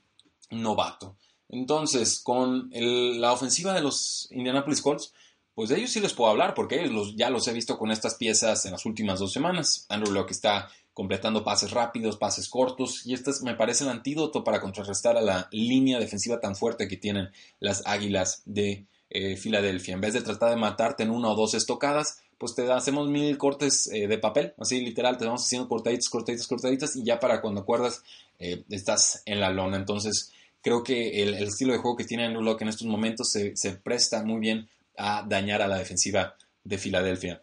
novato. 0.51 1.17
Entonces, 1.49 2.21
con 2.21 2.71
la 2.73 3.33
ofensiva 3.33 3.73
de 3.73 3.81
los 3.81 4.29
Indianapolis 4.31 4.83
Colts, 4.83 5.13
pues 5.55 5.71
de 5.71 5.79
ellos 5.79 5.91
sí 5.91 6.01
les 6.01 6.13
puedo 6.13 6.31
hablar, 6.31 6.53
porque 6.55 6.85
ellos 6.85 7.15
ya 7.17 7.31
los 7.31 7.49
he 7.49 7.53
visto 7.53 7.79
con 7.79 7.91
estas 7.91 8.17
piezas 8.17 8.67
en 8.67 8.73
las 8.73 8.85
últimas 8.85 9.21
dos 9.21 9.33
semanas. 9.33 9.87
Andrew 9.89 10.13
Locke 10.13 10.33
está 10.33 10.69
completando 10.93 11.45
pases 11.45 11.71
rápidos, 11.71 12.17
pases 12.17 12.49
cortos, 12.49 13.07
y 13.07 13.15
este 13.15 13.31
me 13.43 13.55
parece 13.55 13.85
el 13.85 13.91
antídoto 13.91 14.45
para 14.45 14.61
contrarrestar 14.61 15.17
a 15.17 15.23
la 15.23 15.49
línea 15.51 15.99
defensiva 15.99 16.41
tan 16.41 16.57
fuerte 16.57 16.89
que 16.89 16.97
tienen 16.97 17.31
las 17.61 17.87
Águilas 17.87 18.43
de 18.45 18.87
eh, 19.09 19.37
Filadelfia. 19.37 19.95
En 19.95 20.01
vez 20.01 20.15
de 20.15 20.23
tratar 20.23 20.51
de 20.51 20.57
matarte 20.57 21.05
en 21.05 21.11
una 21.11 21.29
o 21.29 21.35
dos 21.37 21.55
estocadas, 21.55 22.19
pues 22.39 22.55
te 22.55 22.71
hacemos 22.71 23.09
mil 23.09 23.39
cortes 23.39 23.89
eh, 23.93 24.09
de 24.09 24.19
papel, 24.19 24.53
así 24.59 24.81
literal, 24.81 25.17
te 25.17 25.25
vamos 25.25 25.45
haciendo 25.45 25.69
cortaditas, 25.69 26.09
cortaditas, 26.09 26.47
cortaditas, 26.47 26.97
y 26.97 27.05
ya 27.05 27.19
para 27.19 27.41
cuando 27.41 27.63
acuerdas 27.63 28.03
eh, 28.39 28.65
estás 28.69 29.23
en 29.25 29.41
la 29.41 29.51
lona. 29.51 29.77
Entonces, 29.77 30.33
creo 30.67 30.83
que 30.83 31.23
el, 31.23 31.35
estilo 31.35 31.73
de 31.73 31.79
juego 31.79 31.97
que 31.97 32.03
tiene 32.03 32.25
Andrew 32.25 32.43
Locke 32.43 32.63
en 32.63 32.69
estos 32.69 32.89
momentos 32.89 33.31
se, 33.31 33.73
presta 33.85 34.25
muy 34.25 34.41
bien 34.41 34.69
a 34.97 35.25
dañar 35.25 35.63
a 35.63 35.69
la 35.69 35.79
defensiva 35.79 36.35
de 36.65 36.77
Filadelfia. 36.77 37.41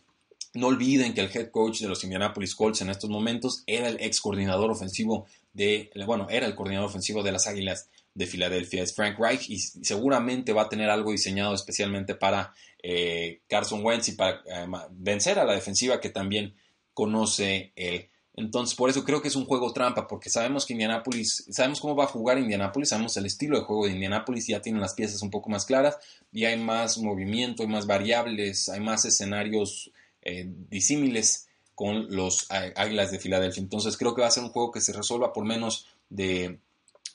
No 0.55 0.67
olviden 0.67 1.13
que 1.13 1.21
el 1.21 1.31
head 1.33 1.49
coach 1.49 1.79
de 1.79 1.87
los 1.87 2.03
Indianapolis 2.03 2.53
Colts 2.53 2.81
en 2.81 2.89
estos 2.89 3.09
momentos 3.09 3.63
era 3.65 3.87
el 3.87 3.95
ex 4.01 4.19
coordinador 4.19 4.69
ofensivo 4.69 5.25
de, 5.53 5.89
bueno, 6.05 6.27
era 6.29 6.45
el 6.47 6.53
coordinador 6.53 6.89
ofensivo 6.89 7.23
de 7.23 7.31
las 7.31 7.47
Águilas 7.47 7.87
de 8.13 8.27
Filadelfia. 8.27 8.83
Es 8.83 8.93
Frank 8.93 9.17
Reich 9.17 9.49
y 9.49 9.57
seguramente 9.57 10.51
va 10.51 10.63
a 10.63 10.69
tener 10.69 10.89
algo 10.89 11.11
diseñado 11.11 11.55
especialmente 11.55 12.15
para 12.15 12.53
eh, 12.83 13.39
Carson 13.47 13.85
Wentz 13.85 14.09
y 14.09 14.11
para 14.15 14.41
eh, 14.45 14.67
vencer 14.91 15.39
a 15.39 15.45
la 15.45 15.53
defensiva 15.53 16.01
que 16.01 16.09
también 16.09 16.55
conoce 16.93 17.71
él. 17.77 18.09
Entonces, 18.35 18.75
por 18.75 18.89
eso 18.89 19.03
creo 19.03 19.21
que 19.21 19.27
es 19.27 19.35
un 19.35 19.45
juego 19.45 19.73
trampa, 19.73 20.07
porque 20.07 20.29
sabemos 20.29 20.65
que 20.65 20.73
Indianapolis, 20.73 21.45
sabemos 21.51 21.79
cómo 21.79 21.95
va 21.95 22.05
a 22.05 22.07
jugar 22.07 22.39
Indianapolis, 22.39 22.89
sabemos 22.89 23.15
el 23.17 23.27
estilo 23.27 23.59
de 23.59 23.65
juego 23.65 23.85
de 23.85 23.91
Indianapolis, 23.91 24.47
ya 24.47 24.61
tienen 24.61 24.81
las 24.81 24.95
piezas 24.95 25.21
un 25.21 25.29
poco 25.29 25.51
más 25.51 25.65
claras, 25.65 25.97
y 26.31 26.45
hay 26.45 26.57
más 26.57 26.97
movimiento, 26.97 27.61
hay 27.61 27.69
más 27.69 27.85
variables, 27.85 28.69
hay 28.69 28.79
más 28.79 29.05
escenarios 29.05 29.91
eh, 30.23 30.47
disímiles 30.69 31.47
con 31.75 32.07
los 32.15 32.47
Águilas 32.49 33.11
de 33.11 33.19
Filadelfia. 33.19 33.61
Entonces, 33.61 33.97
creo 33.97 34.15
que 34.15 34.21
va 34.21 34.27
a 34.27 34.31
ser 34.31 34.43
un 34.43 34.49
juego 34.49 34.71
que 34.71 34.81
se 34.81 34.93
resuelva 34.93 35.31
por 35.31 35.45
menos 35.45 35.85
de 36.09 36.59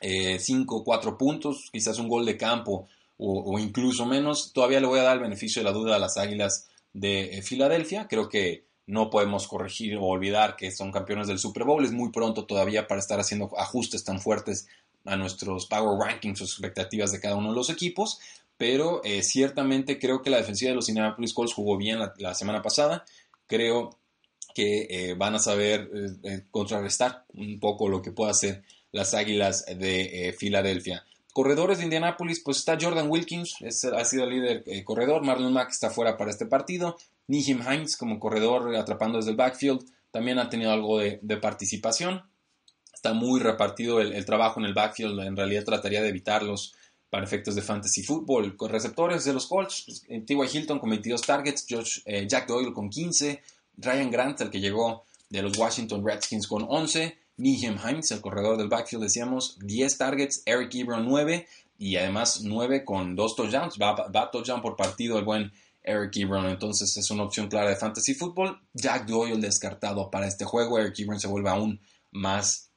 5 0.01 0.77
o 0.77 0.85
4 0.85 1.19
puntos, 1.19 1.69
quizás 1.73 1.99
un 1.99 2.09
gol 2.09 2.27
de 2.27 2.37
campo 2.37 2.87
o, 3.17 3.55
o, 3.55 3.59
incluso 3.59 4.07
menos. 4.07 4.53
Todavía 4.53 4.81
le 4.81 4.87
voy 4.87 5.01
a 5.01 5.05
dar 5.05 5.17
el 5.17 5.23
beneficio 5.23 5.61
de 5.61 5.65
la 5.65 5.73
duda 5.73 5.97
a 5.97 5.99
las 5.99 6.17
Águilas 6.17 6.69
de 6.93 7.39
eh, 7.39 7.43
Filadelfia. 7.43 8.07
Creo 8.09 8.29
que 8.29 8.68
no 8.89 9.11
podemos 9.11 9.47
corregir 9.47 9.97
o 9.99 10.05
olvidar 10.05 10.57
que 10.57 10.71
son 10.73 10.91
campeones 10.91 11.29
del 11.29 11.39
Super 11.39 11.65
Bowl. 11.65 11.85
Es 11.85 11.93
muy 11.93 12.11
pronto 12.11 12.47
todavía 12.47 12.89
para 12.89 13.01
estar 13.01 13.21
haciendo 13.21 13.51
ajustes 13.59 14.03
tan 14.03 14.19
fuertes 14.19 14.67
a 15.05 15.15
nuestros 15.15 15.67
power 15.67 15.99
rankings 15.99 16.41
o 16.41 16.45
expectativas 16.45 17.13
de 17.13 17.21
cada 17.21 17.37
uno 17.37 17.51
de 17.51 17.55
los 17.55 17.69
equipos. 17.69 18.19
Pero 18.57 19.03
eh, 19.05 19.23
ciertamente 19.23 19.99
creo 19.99 20.23
que 20.23 20.31
la 20.31 20.39
defensiva 20.39 20.71
de 20.71 20.77
los 20.77 20.89
Indianapolis 20.89 21.35
Colts 21.35 21.53
jugó 21.53 21.77
bien 21.77 21.99
la, 22.17 22.35
semana 22.35 22.63
pasada. 22.63 23.05
Creo 23.47 23.99
que 24.55 24.87
eh, 24.89 25.15
van 25.15 25.35
a 25.35 25.39
saber 25.39 25.91
eh, 26.25 26.47
contrarrestar 26.51 27.27
un 27.35 27.61
poco 27.61 27.91
lo 27.91 28.01
que 28.01 28.13
pueda 28.13 28.31
hacer 28.31 28.65
las 28.91 29.13
Águilas 29.13 29.67
de 29.67 30.35
Filadelfia. 30.39 31.05
Corredores 31.35 31.77
de 31.77 31.85
Indianapolis, 31.85 32.41
pues 32.43 32.57
está 32.57 32.79
Jordan 32.81 33.11
Wilkins, 33.11 33.55
ha 33.95 34.05
sido 34.07 34.25
el 34.25 34.31
líder 34.31 34.65
corredor. 34.85 35.23
Marlon 35.23 35.53
Mack 35.53 35.71
está 35.71 35.91
fuera 35.91 36.17
para 36.17 36.31
este 36.31 36.47
partido. 36.47 36.97
Nihim 37.29 37.61
Hines 37.61 37.97
como 37.97 38.19
corredor 38.19 38.75
atrapando 38.75 39.19
desde 39.19 39.31
el 39.31 39.37
backfield 39.37 39.85
también 40.11 40.39
ha 40.39 40.49
tenido 40.51 40.73
algo 40.73 40.99
de, 40.99 41.37
participación. 41.41 42.23
Está 42.93 43.13
muy 43.13 43.41
repartido 43.41 44.01
el, 44.01 44.25
trabajo 44.25 44.59
en 44.59 44.67
el 44.67 44.75
backfield. 44.75 45.21
En 45.21 45.37
realidad 45.37 45.65
trataría 45.65 46.03
de 46.03 46.09
evitarlos 46.09 46.75
para 47.11 47.25
efectos 47.25 47.55
de 47.55 47.63
fantasy 47.63 48.03
football. 48.03 48.57
Con 48.57 48.71
receptores 48.71 49.25
de 49.25 49.35
los 49.35 49.47
Colts, 49.47 49.85
pues, 49.87 50.05
eh, 50.09 50.21
T.Y. 50.27 50.57
Hilton 50.57 50.79
con 50.79 50.91
22 50.91 51.23
targets, 51.23 51.67
eh, 52.07 52.27
Jack 52.27 52.49
Doyle 52.49 52.73
con 52.73 52.91
15, 52.91 53.41
Ryan 53.77 54.11
Grant, 54.11 54.41
el 54.41 54.51
que 54.51 54.61
llegó 54.61 55.05
de 55.29 55.43
los 55.43 55.57
Washington 55.57 56.05
Redskins 56.05 56.47
con 56.47 56.67
11, 56.69 57.17
Nihim 57.37 57.77
Hines, 57.79 58.11
el 58.11 58.21
corredor 58.21 58.57
del 58.57 58.69
backfield, 58.69 59.05
decíamos, 59.05 59.59
10 59.61 59.99
targets, 59.99 60.43
Eric 60.45 60.75
Ebron 60.75 61.07
9 61.07 61.47
y 61.79 61.97
además 61.97 62.41
9 62.43 62.85
con 62.85 63.15
2 63.15 63.37
touchdowns. 63.37 63.79
Va, 63.81 63.93
va 64.09 64.31
touchdown 64.31 64.61
por 64.61 64.75
partido 64.75 65.19
el 65.19 65.25
buen 65.25 65.53
Eric 65.89 66.17
Ebron. 66.17 66.47
Entonces 66.47 66.97
es 66.97 67.11
una 67.11 67.25
opción 67.25 67.49
clara 67.49 67.71
de 67.71 67.77
fantasy 67.77 68.15
football. 68.15 68.61
Jack 68.75 69.07
Doyle 69.07 69.41
descartado 69.41 70.11
para 70.11 70.27
este 70.27 70.45
juego. 70.45 70.79
Eric 70.79 70.99
Ebron 70.99 71.19
se 71.19 71.29
vuelve 71.29 71.51
aún 71.51 71.81
más 72.11 72.71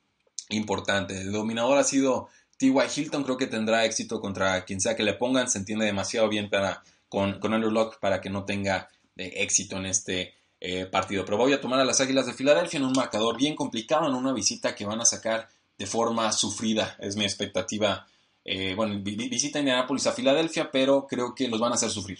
importante. 0.50 1.20
El 1.20 1.32
dominador 1.32 1.78
ha 1.78 1.84
sido 1.84 2.30
T.Y. 2.58 2.74
Hilton. 2.96 3.24
Creo 3.24 3.38
que 3.38 3.48
tendrá 3.48 3.86
éxito 3.86 4.22
contra 4.22 4.64
quien 4.66 4.80
sea 4.80 4.96
que 4.96 5.04
le 5.04 5.14
pongan. 5.14 5.50
Se 5.50 5.58
entiende 5.58 5.86
demasiado 5.86 6.30
bien 6.30 6.50
para, 6.50 6.84
con, 7.10 7.40
con 7.40 7.54
Andrew 7.54 7.72
Locke 7.72 8.00
para 8.00 8.22
que 8.22 8.30
no 8.30 8.46
tenga 8.46 8.90
eh, 9.18 9.34
éxito 9.38 9.78
en 9.78 9.86
este 9.86 10.34
eh, 10.60 10.86
partido. 10.86 11.26
Pero 11.26 11.38
voy 11.38 11.54
a 11.54 11.62
tomar 11.62 11.80
a 11.80 11.86
las 11.86 12.02
Águilas 12.02 12.28
de 12.28 12.34
Filadelfia 12.34 12.78
en 12.78 12.86
un 12.86 12.94
marcador 12.94 13.38
bien 13.38 13.56
complicado, 13.56 14.08
en 14.08 14.16
una 14.16 14.32
visita 14.32 14.76
que 14.76 14.86
van 14.86 15.02
a 15.02 15.06
sacar 15.06 15.50
de 15.78 15.86
forma 15.88 16.32
sufrida. 16.32 16.96
Es 17.00 17.16
mi 17.16 17.24
expectativa. 17.24 18.06
Eh, 18.46 18.74
bueno, 18.76 19.00
visita 19.04 19.60
Indianapolis 19.60 20.08
a 20.08 20.14
Filadelfia, 20.14 20.72
pero 20.72 21.08
creo 21.08 21.34
que 21.34 21.48
los 21.48 21.60
van 21.60 21.72
a 21.72 21.76
hacer 21.76 21.90
sufrir. 21.90 22.20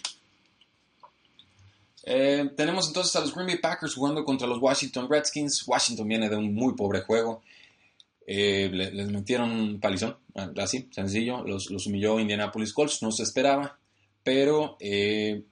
Eh, 2.04 2.50
tenemos 2.56 2.88
entonces 2.88 3.14
a 3.16 3.20
los 3.20 3.34
Green 3.34 3.46
Bay 3.46 3.58
Packers 3.58 3.94
jugando 3.94 4.24
contra 4.24 4.46
los 4.46 4.58
Washington 4.58 5.08
Redskins. 5.08 5.66
Washington 5.66 6.08
viene 6.08 6.28
de 6.28 6.36
un 6.36 6.54
muy 6.54 6.74
pobre 6.74 7.02
juego. 7.02 7.42
Eh, 8.26 8.70
les 8.72 9.08
metieron 9.08 9.50
un 9.50 9.80
palizón, 9.80 10.16
así, 10.56 10.88
sencillo. 10.92 11.42
Los, 11.44 11.68
humilló 11.86 12.20
Indianapolis 12.20 12.72
Colts, 12.72 13.02
no 13.02 13.12
se 13.12 13.22
esperaba. 13.22 13.78
Pero 14.22 14.76
eh, 14.80 15.42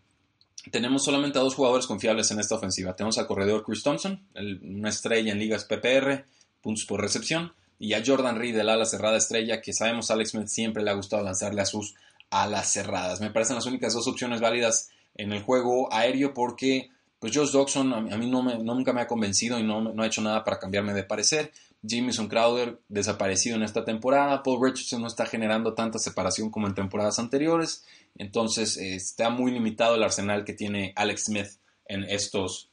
tenemos 0.70 1.04
solamente 1.04 1.38
a 1.38 1.42
dos 1.42 1.54
jugadores 1.54 1.86
confiables 1.86 2.30
en 2.30 2.40
esta 2.40 2.54
ofensiva. 2.54 2.94
Tenemos 2.94 3.18
al 3.18 3.26
corredor 3.26 3.64
Chris 3.64 3.82
Thompson, 3.82 4.22
una 4.62 4.88
estrella 4.88 5.32
en 5.32 5.38
ligas 5.38 5.64
PPR, 5.64 6.24
puntos 6.60 6.84
por 6.84 7.00
recepción. 7.00 7.52
Y 7.78 7.94
a 7.94 8.02
Jordan 8.04 8.36
Reed, 8.36 8.58
el 8.58 8.68
ala 8.68 8.84
cerrada 8.84 9.16
estrella, 9.16 9.62
que 9.62 9.72
sabemos 9.72 10.10
a 10.10 10.14
Alex 10.14 10.32
Smith 10.32 10.48
siempre 10.48 10.82
le 10.82 10.90
ha 10.90 10.94
gustado 10.94 11.24
lanzarle 11.24 11.62
a 11.62 11.66
sus 11.66 11.94
alas 12.28 12.70
cerradas. 12.72 13.20
Me 13.20 13.30
parecen 13.30 13.56
las 13.56 13.66
únicas 13.66 13.94
dos 13.94 14.06
opciones 14.06 14.40
válidas 14.40 14.90
en 15.14 15.32
el 15.32 15.42
juego 15.42 15.92
aéreo 15.92 16.34
porque 16.34 16.90
pues 17.20 17.36
Josh 17.36 17.50
Dodson 17.50 17.92
a 17.92 18.16
mí 18.16 18.30
no 18.30 18.42
me, 18.42 18.58
nunca 18.58 18.94
me 18.94 19.02
ha 19.02 19.06
convencido 19.06 19.58
y 19.58 19.62
no, 19.62 19.82
no, 19.82 20.02
ha 20.02 20.06
hecho 20.06 20.22
nada 20.22 20.42
para 20.42 20.58
cambiarme 20.58 20.94
de 20.94 21.04
parecer. 21.04 21.52
Jameson 21.82 22.28
Crowder 22.28 22.80
desaparecido 22.88 23.56
en 23.56 23.62
esta 23.62 23.84
temporada. 23.84 24.42
Paul 24.42 24.62
Richardson 24.62 25.02
no 25.02 25.06
está 25.06 25.26
generando 25.26 25.74
tanta 25.74 25.98
separación 25.98 26.50
como 26.50 26.66
en 26.66 26.74
temporadas 26.74 27.18
anteriores. 27.18 27.84
Entonces 28.16 28.78
eh, 28.78 28.94
está 28.94 29.28
muy 29.28 29.52
limitado 29.52 29.96
el 29.96 30.02
arsenal 30.02 30.44
que 30.44 30.54
tiene 30.54 30.94
Alex 30.96 31.24
Smith 31.24 31.48
en 31.86 32.04
estos 32.04 32.70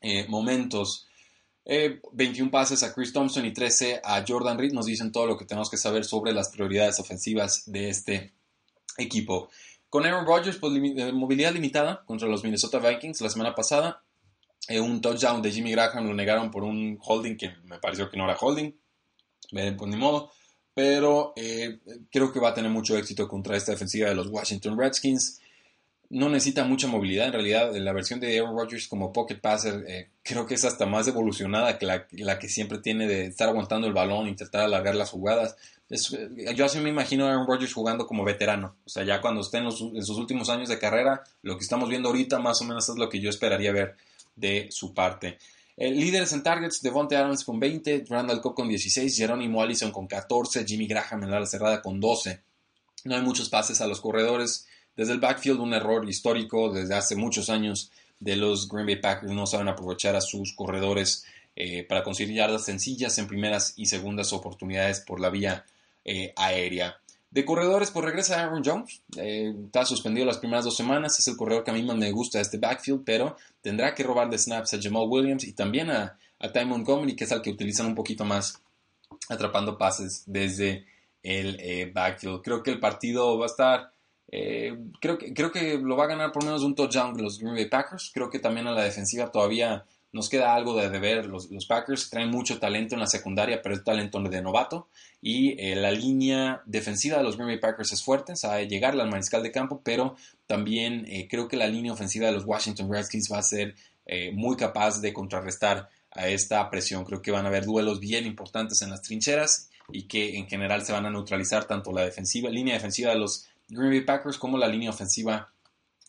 eh, 0.00 0.26
momentos. 0.26 1.06
21 1.64 2.48
eh, 2.48 2.50
pases 2.50 2.82
a 2.82 2.94
Chris 2.94 3.12
Thompson 3.12 3.44
y 3.44 3.52
13 3.52 4.00
a 4.02 4.24
Jordan 4.26 4.58
Reed 4.58 4.72
nos 4.72 4.86
dicen 4.86 5.12
todo 5.12 5.26
lo 5.26 5.36
que 5.36 5.44
tenemos 5.44 5.70
que 5.70 5.76
saber 5.76 6.04
sobre 6.04 6.32
las 6.32 6.48
prioridades 6.48 6.98
ofensivas 6.98 7.64
de 7.66 7.90
este 7.90 8.32
equipo. 8.96 9.48
Con 9.92 10.06
Aaron 10.06 10.24
Rodgers, 10.24 10.56
pues 10.56 10.72
eh, 10.74 11.12
movilidad 11.12 11.52
limitada 11.52 12.02
contra 12.06 12.26
los 12.26 12.42
Minnesota 12.42 12.78
Vikings 12.78 13.20
la 13.20 13.28
semana 13.28 13.54
pasada. 13.54 14.02
Eh, 14.66 14.80
un 14.80 15.02
touchdown 15.02 15.42
de 15.42 15.52
Jimmy 15.52 15.72
Graham 15.72 16.06
lo 16.06 16.14
negaron 16.14 16.50
por 16.50 16.64
un 16.64 16.98
holding 16.98 17.36
que 17.36 17.50
me 17.64 17.78
pareció 17.78 18.08
que 18.08 18.16
no 18.16 18.24
era 18.24 18.34
holding. 18.40 18.72
pues 19.50 19.90
ni 19.90 19.96
modo. 19.98 20.32
Pero 20.72 21.34
eh, 21.36 21.80
creo 22.10 22.32
que 22.32 22.40
va 22.40 22.48
a 22.48 22.54
tener 22.54 22.70
mucho 22.70 22.96
éxito 22.96 23.28
contra 23.28 23.54
esta 23.54 23.72
defensiva 23.72 24.08
de 24.08 24.14
los 24.14 24.28
Washington 24.28 24.78
Redskins. 24.78 25.41
No 26.12 26.28
necesita 26.28 26.64
mucha 26.64 26.88
movilidad. 26.88 27.26
En 27.26 27.32
realidad, 27.32 27.74
la 27.74 27.92
versión 27.94 28.20
de 28.20 28.38
Aaron 28.38 28.54
Rodgers 28.54 28.86
como 28.86 29.14
pocket 29.14 29.40
passer 29.40 30.10
creo 30.22 30.46
que 30.46 30.54
es 30.54 30.64
hasta 30.66 30.84
más 30.84 31.08
evolucionada 31.08 31.78
que 31.78 31.86
la, 31.86 32.06
la, 32.10 32.38
que 32.38 32.50
siempre 32.50 32.78
tiene 32.78 33.08
de 33.08 33.26
estar 33.26 33.48
aguantando 33.48 33.86
el 33.86 33.94
balón, 33.94 34.28
intentar 34.28 34.60
alargar 34.60 34.94
las 34.94 35.08
jugadas. 35.08 35.56
Eh, 35.88 36.54
yo 36.54 36.64
así 36.64 36.80
me 36.80 36.90
imagino 36.90 37.26
a 37.26 37.30
Aaron 37.30 37.46
Rodgers 37.46 37.72
jugando 37.72 38.06
como 38.06 38.24
veterano. 38.24 38.76
O 38.84 38.88
sea, 38.88 39.04
ya 39.04 39.20
cuando 39.22 39.40
esté 39.40 39.58
en, 39.58 39.72
sus 39.72 40.18
últimos 40.18 40.50
años 40.50 40.68
de 40.68 40.78
carrera, 40.78 41.22
lo 41.42 41.56
que 41.56 41.64
estamos 41.64 41.88
viendo 41.88 42.08
ahorita 42.08 42.38
más 42.38 42.60
o 42.60 42.64
menos 42.64 42.88
es 42.88 42.96
lo 42.96 43.08
que 43.08 43.20
yo 43.20 43.30
esperaría 43.30 43.72
ver 43.72 43.96
de 44.36 44.68
su 44.70 44.94
parte. 44.94 45.38
líderes 45.76 46.32
en 46.32 46.42
targets, 46.42 46.82
Devontae 46.82 47.16
Adams 47.16 47.44
con 47.44 47.58
20, 47.58 48.04
Randall 48.08 48.40
Cobb 48.40 48.54
con 48.54 48.68
16, 48.68 49.16
Jerónimo 49.16 49.62
Allison 49.62 49.92
con 49.92 50.06
14, 50.06 50.64
Jimmy 50.64 50.86
Graham 50.86 51.24
en 51.24 51.30
la 51.30 51.46
cerrada 51.46 51.82
con 51.82 52.00
12. 52.00 52.42
No 53.04 53.16
hay 53.16 53.22
muchos 53.22 53.48
pases 53.48 53.80
a 53.80 53.86
los 53.86 54.00
corredores. 54.00 54.66
Desde 54.96 55.12
el 55.12 55.20
backfield, 55.20 55.60
un 55.60 55.74
error 55.74 56.08
histórico 56.08 56.72
desde 56.72 56.94
hace 56.94 57.16
muchos 57.16 57.48
años 57.48 57.90
de 58.22 58.36
los 58.36 58.68
Green 58.68 58.86
Bay 58.86 58.96
Packers. 58.96 59.32
No 59.32 59.46
saben 59.46 59.68
aprovechar 59.68 60.14
a 60.14 60.20
sus 60.20 60.52
corredores 60.52 61.24
eh, 61.54 61.84
para 61.84 62.02
conseguir 62.02 62.36
yardas 62.36 62.64
sencillas 62.64 63.18
en 63.18 63.26
primeras 63.26 63.74
y 63.76 63.86
segundas 63.86 64.32
oportunidades 64.32 65.00
por 65.00 65.20
la 65.20 65.28
vía 65.28 65.66
eh, 66.04 66.32
aérea. 66.36 66.96
De 67.30 67.44
corredores, 67.44 67.90
pues 67.90 68.04
regresa 68.04 68.42
Aaron 68.42 68.62
Jones. 68.64 69.02
Eh, 69.16 69.52
está 69.66 69.84
suspendido 69.84 70.26
las 70.26 70.38
primeras 70.38 70.64
dos 70.64 70.76
semanas. 70.76 71.18
Es 71.18 71.28
el 71.28 71.36
corredor 71.36 71.64
que 71.64 71.70
a 71.70 71.74
mí 71.74 71.82
más 71.82 71.96
me 71.96 72.10
gusta 72.10 72.40
este 72.40 72.58
backfield, 72.58 73.02
pero 73.04 73.36
tendrá 73.60 73.94
que 73.94 74.02
robar 74.02 74.30
de 74.30 74.38
snaps 74.38 74.74
a 74.74 74.78
Jamal 74.80 75.08
Williams 75.08 75.44
y 75.44 75.52
también 75.52 75.90
a, 75.90 76.18
a 76.38 76.52
Ty 76.52 76.64
Montgomery, 76.64 77.16
que 77.16 77.24
es 77.24 77.32
el 77.32 77.42
que 77.42 77.50
utilizan 77.50 77.86
un 77.86 77.94
poquito 77.94 78.24
más 78.24 78.60
atrapando 79.28 79.78
pases 79.78 80.24
desde 80.26 80.86
el 81.22 81.90
backfield. 81.92 82.42
Creo 82.42 82.62
que 82.62 82.70
el 82.70 82.80
partido 82.80 83.38
va 83.38 83.46
a 83.46 83.48
estar 83.48 83.91
creo, 85.00 85.18
que, 85.18 85.34
creo 85.34 85.52
que 85.52 85.78
lo 85.78 85.96
va 85.96 86.04
a 86.04 86.08
ganar 86.08 86.32
por 86.32 86.44
menos 86.44 86.62
un 86.62 86.74
touchdown 86.74 87.20
los 87.22 87.38
Green 87.38 87.54
Bay 87.54 87.68
Packers. 87.68 88.10
Creo 88.14 88.30
que 88.30 88.38
también 88.38 88.66
a 88.66 88.72
la 88.72 88.82
defensiva 88.82 89.30
todavía 89.30 89.84
nos 90.12 90.28
queda 90.28 90.54
algo 90.54 90.76
de 90.76 90.90
deber. 90.90 91.26
Los, 91.26 91.50
los 91.50 91.66
Packers 91.66 92.10
traen 92.10 92.30
mucho 92.30 92.58
talento 92.58 92.94
en 92.94 93.00
la 93.00 93.06
secundaria, 93.06 93.60
pero 93.62 93.74
es 93.74 93.82
talento 93.82 94.20
de 94.20 94.42
novato. 94.42 94.88
Y 95.20 95.58
eh, 95.58 95.74
la 95.74 95.90
línea 95.90 96.62
defensiva 96.66 97.18
de 97.18 97.24
los 97.24 97.36
Green 97.36 97.48
Bay 97.48 97.58
Packers 97.58 97.92
es 97.92 98.02
fuerte, 98.02 98.36
sabe 98.36 98.68
llegarle 98.68 99.02
al 99.02 99.10
mariscal 99.10 99.42
de 99.42 99.50
campo, 99.50 99.80
pero 99.82 100.16
también 100.46 101.06
eh, 101.08 101.28
creo 101.28 101.48
que 101.48 101.56
la 101.56 101.66
línea 101.66 101.92
ofensiva 101.92 102.26
de 102.26 102.32
los 102.32 102.44
Washington 102.44 102.92
Redskins 102.92 103.30
va 103.32 103.38
a 103.38 103.42
ser 103.42 103.74
eh, 104.06 104.32
muy 104.32 104.56
capaz 104.56 105.00
de 105.00 105.12
contrarrestar 105.12 105.88
a 106.10 106.28
esta 106.28 106.68
presión. 106.70 107.04
Creo 107.04 107.22
que 107.22 107.30
van 107.30 107.46
a 107.46 107.48
haber 107.48 107.64
duelos 107.64 107.98
bien 107.98 108.26
importantes 108.26 108.82
en 108.82 108.90
las 108.90 109.00
trincheras 109.00 109.70
y 109.90 110.04
que 110.04 110.36
en 110.36 110.46
general 110.46 110.84
se 110.84 110.92
van 110.92 111.06
a 111.06 111.10
neutralizar 111.10 111.64
tanto 111.64 111.92
la 111.92 112.04
defensiva, 112.04 112.50
línea 112.50 112.74
defensiva 112.74 113.12
de 113.12 113.18
los 113.18 113.48
Green 113.68 113.90
Bay 113.90 114.00
Packers 114.02 114.38
como 114.38 114.58
la 114.58 114.68
línea 114.68 114.90
ofensiva 114.90 115.52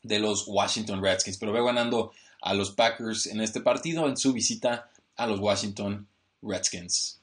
de 0.01 0.19
los 0.19 0.45
Washington 0.47 1.01
Redskins. 1.01 1.37
Pero 1.37 1.51
veo 1.51 1.65
ganando 1.65 2.11
a 2.41 2.53
los 2.53 2.71
Packers 2.71 3.25
en 3.27 3.41
este 3.41 3.61
partido 3.61 4.07
en 4.07 4.17
su 4.17 4.33
visita 4.33 4.89
a 5.15 5.27
los 5.27 5.39
Washington 5.39 6.07
Redskins. 6.41 7.19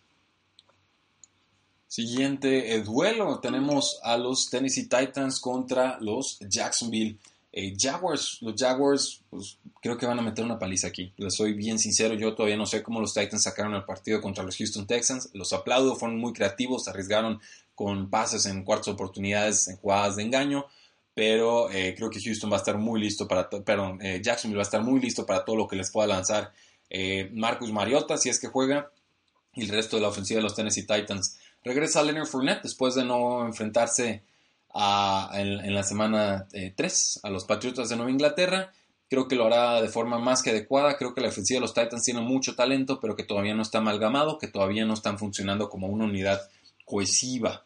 Siguiente 1.87 2.75
eh, 2.75 2.83
duelo, 2.83 3.41
tenemos 3.41 3.99
a 4.03 4.17
los 4.17 4.49
Tennessee 4.49 4.89
Titans 4.89 5.41
contra 5.41 5.99
los 6.01 6.39
Jacksonville 6.39 7.19
eh, 7.53 7.75
Jaguars. 7.77 8.39
Los 8.43 8.55
Jaguars, 8.57 9.23
pues, 9.29 9.59
creo 9.83 9.99
que 9.99 10.07
van 10.07 10.19
a 10.19 10.23
meter 10.23 10.45
una 10.45 10.59
paliza 10.59 10.87
aquí. 10.87 11.13
Les 11.17 11.35
soy 11.35 11.53
bien 11.53 11.79
sincero, 11.79 12.15
yo 12.15 12.35
todavía 12.35 12.57
no 12.57 12.67
sé 12.67 12.83
cómo 12.83 13.01
los 13.01 13.13
Titans 13.13 13.43
sacaron 13.43 13.75
el 13.75 13.85
partido 13.85 14.21
contra 14.21 14.45
los 14.45 14.57
Houston 14.57 14.87
Texans. 14.87 15.31
Los 15.35 15.53
aplaudo, 15.53 15.97
fueron 15.97 16.19
muy 16.19 16.33
creativos, 16.33 16.87
arriesgaron 16.87 17.41
con 17.81 18.11
pases 18.11 18.45
en 18.45 18.63
cuartas 18.63 18.89
oportunidades, 18.89 19.67
en 19.69 19.77
jugadas 19.79 20.17
de 20.17 20.25
engaño 20.25 20.67
pero 21.15 21.71
eh, 21.71 21.95
creo 21.97 22.09
que 22.09 22.21
Houston 22.21 22.51
va 22.51 22.57
a 22.57 22.61
estar 22.61 22.79
muy 22.79 23.01
listo 23.01 23.27
para, 23.27 23.49
perdón, 23.51 23.99
eh, 24.01 24.21
Jacksonville 24.23 24.57
va 24.57 24.63
a 24.63 24.71
estar 24.71 24.83
muy 24.83 25.01
listo 25.01 25.27
para 25.27 25.45
todo 25.45 25.57
lo 25.57 25.69
que 25.69 25.77
les 25.77 25.91
pueda 25.91 26.07
lanzar 26.07 26.53
eh, 26.89 27.31
Marcus 27.35 27.73
Mariota, 27.73 28.17
si 28.17 28.29
es 28.29 28.39
que 28.39 28.47
juega, 28.47 28.91
y 29.55 29.65
el 29.65 29.69
resto 29.69 29.97
de 29.97 30.03
la 30.03 30.09
ofensiva 30.09 30.39
de 30.39 30.45
los 30.45 30.55
Tennessee 30.55 30.87
Titans. 30.87 31.39
Regresa 31.65 32.03
Leonard 32.03 32.27
Fournette 32.27 32.63
después 32.63 32.95
de 32.95 33.05
no 33.05 33.45
enfrentarse 33.45 34.23
en, 34.73 35.75
la 35.75 35.83
semana 35.83 36.47
3 36.75 37.21
a 37.23 37.29
los 37.29 37.45
Patriotas 37.45 37.89
de 37.89 37.97
Nueva 37.97 38.11
Inglaterra. 38.11 38.73
Creo 39.11 39.29
que 39.29 39.37
lo 39.37 39.45
hará 39.45 39.83
de 39.83 39.89
forma 39.89 40.19
más 40.19 40.43
que 40.43 40.51
adecuada. 40.51 40.97
Creo 40.97 41.13
que 41.13 41.21
la 41.21 41.29
ofensiva 41.29 41.59
de 41.59 41.63
los 41.63 41.75
Titans 41.75 42.05
tiene 42.05 42.23
mucho 42.23 42.55
talento, 42.55 42.99
pero 42.99 43.15
que 43.15 43.25
todavía 43.25 43.55
no 43.55 43.63
está 43.63 43.79
amalgamado, 43.79 44.39
que 44.39 44.49
todavía 44.49 44.87
no 44.87 44.95
están 44.95 45.19
funcionando 45.19 45.69
como 45.69 45.89
una 45.89 46.05
unidad 46.07 46.41
cohesiva. 46.87 47.65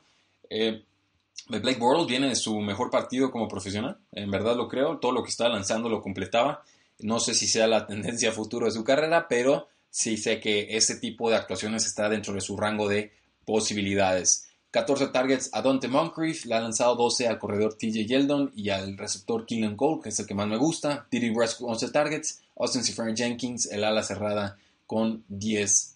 Blake 1.49 1.79
Bortles 1.79 2.07
viene 2.07 2.29
de 2.29 2.37
su 2.37 2.59
mejor 2.61 2.91
partido 2.91 3.31
como 3.31 3.49
profesional, 3.49 3.99
en 4.13 4.31
verdad 4.31 4.57
lo 4.57 4.69
creo, 4.69 4.99
todo 4.99 5.13
lo 5.13 5.23
que 5.23 5.31
está 5.31 5.49
lanzando 5.49 5.89
lo 5.89 6.03
completaba. 6.03 6.63
No 7.01 7.21
sé 7.21 7.35
si 7.35 7.47
sea 7.47 7.67
la 7.67 7.87
tendencia 7.89 8.33
futuro 8.33 8.67
de 8.67 8.73
su 8.73 8.85
carrera, 8.85 9.27
pero 9.29 9.69
sí 9.91 10.17
sé 10.17 10.41
que 10.41 10.77
ese 10.77 10.97
tipo 10.97 11.29
de 11.31 11.37
actuaciones 11.37 11.87
está 11.87 12.09
dentro 12.09 12.35
de 12.35 12.41
su 12.41 12.57
rango 12.57 12.89
de 12.89 13.13
posibilidades. 13.45 14.49
14 14.71 15.09
targets 15.09 15.51
a 15.53 15.63
Dante 15.63 15.87
Moncrief, 15.87 16.47
le 16.47 16.57
ha 16.57 16.61
lanzado 16.61 16.97
12 16.97 17.29
al 17.29 17.39
corredor 17.39 17.75
TJ 17.75 18.07
Yeldon 18.07 18.51
y 18.57 18.71
al 18.71 18.99
receptor 18.99 19.47
Killian 19.47 19.77
Cole, 19.77 20.01
que 20.03 20.09
es 20.09 20.19
el 20.19 20.27
que 20.27 20.35
más 20.35 20.49
me 20.49 20.57
gusta. 20.57 21.07
Diddy 21.13 21.31
West 21.31 21.61
11 21.61 21.91
targets, 21.91 22.43
Austin 22.59 22.83
Seferian 22.83 23.17
Jenkins, 23.17 23.67
el 23.67 23.85
ala 23.85 24.03
cerrada 24.03 24.59
con 24.85 25.25
10 25.29 25.95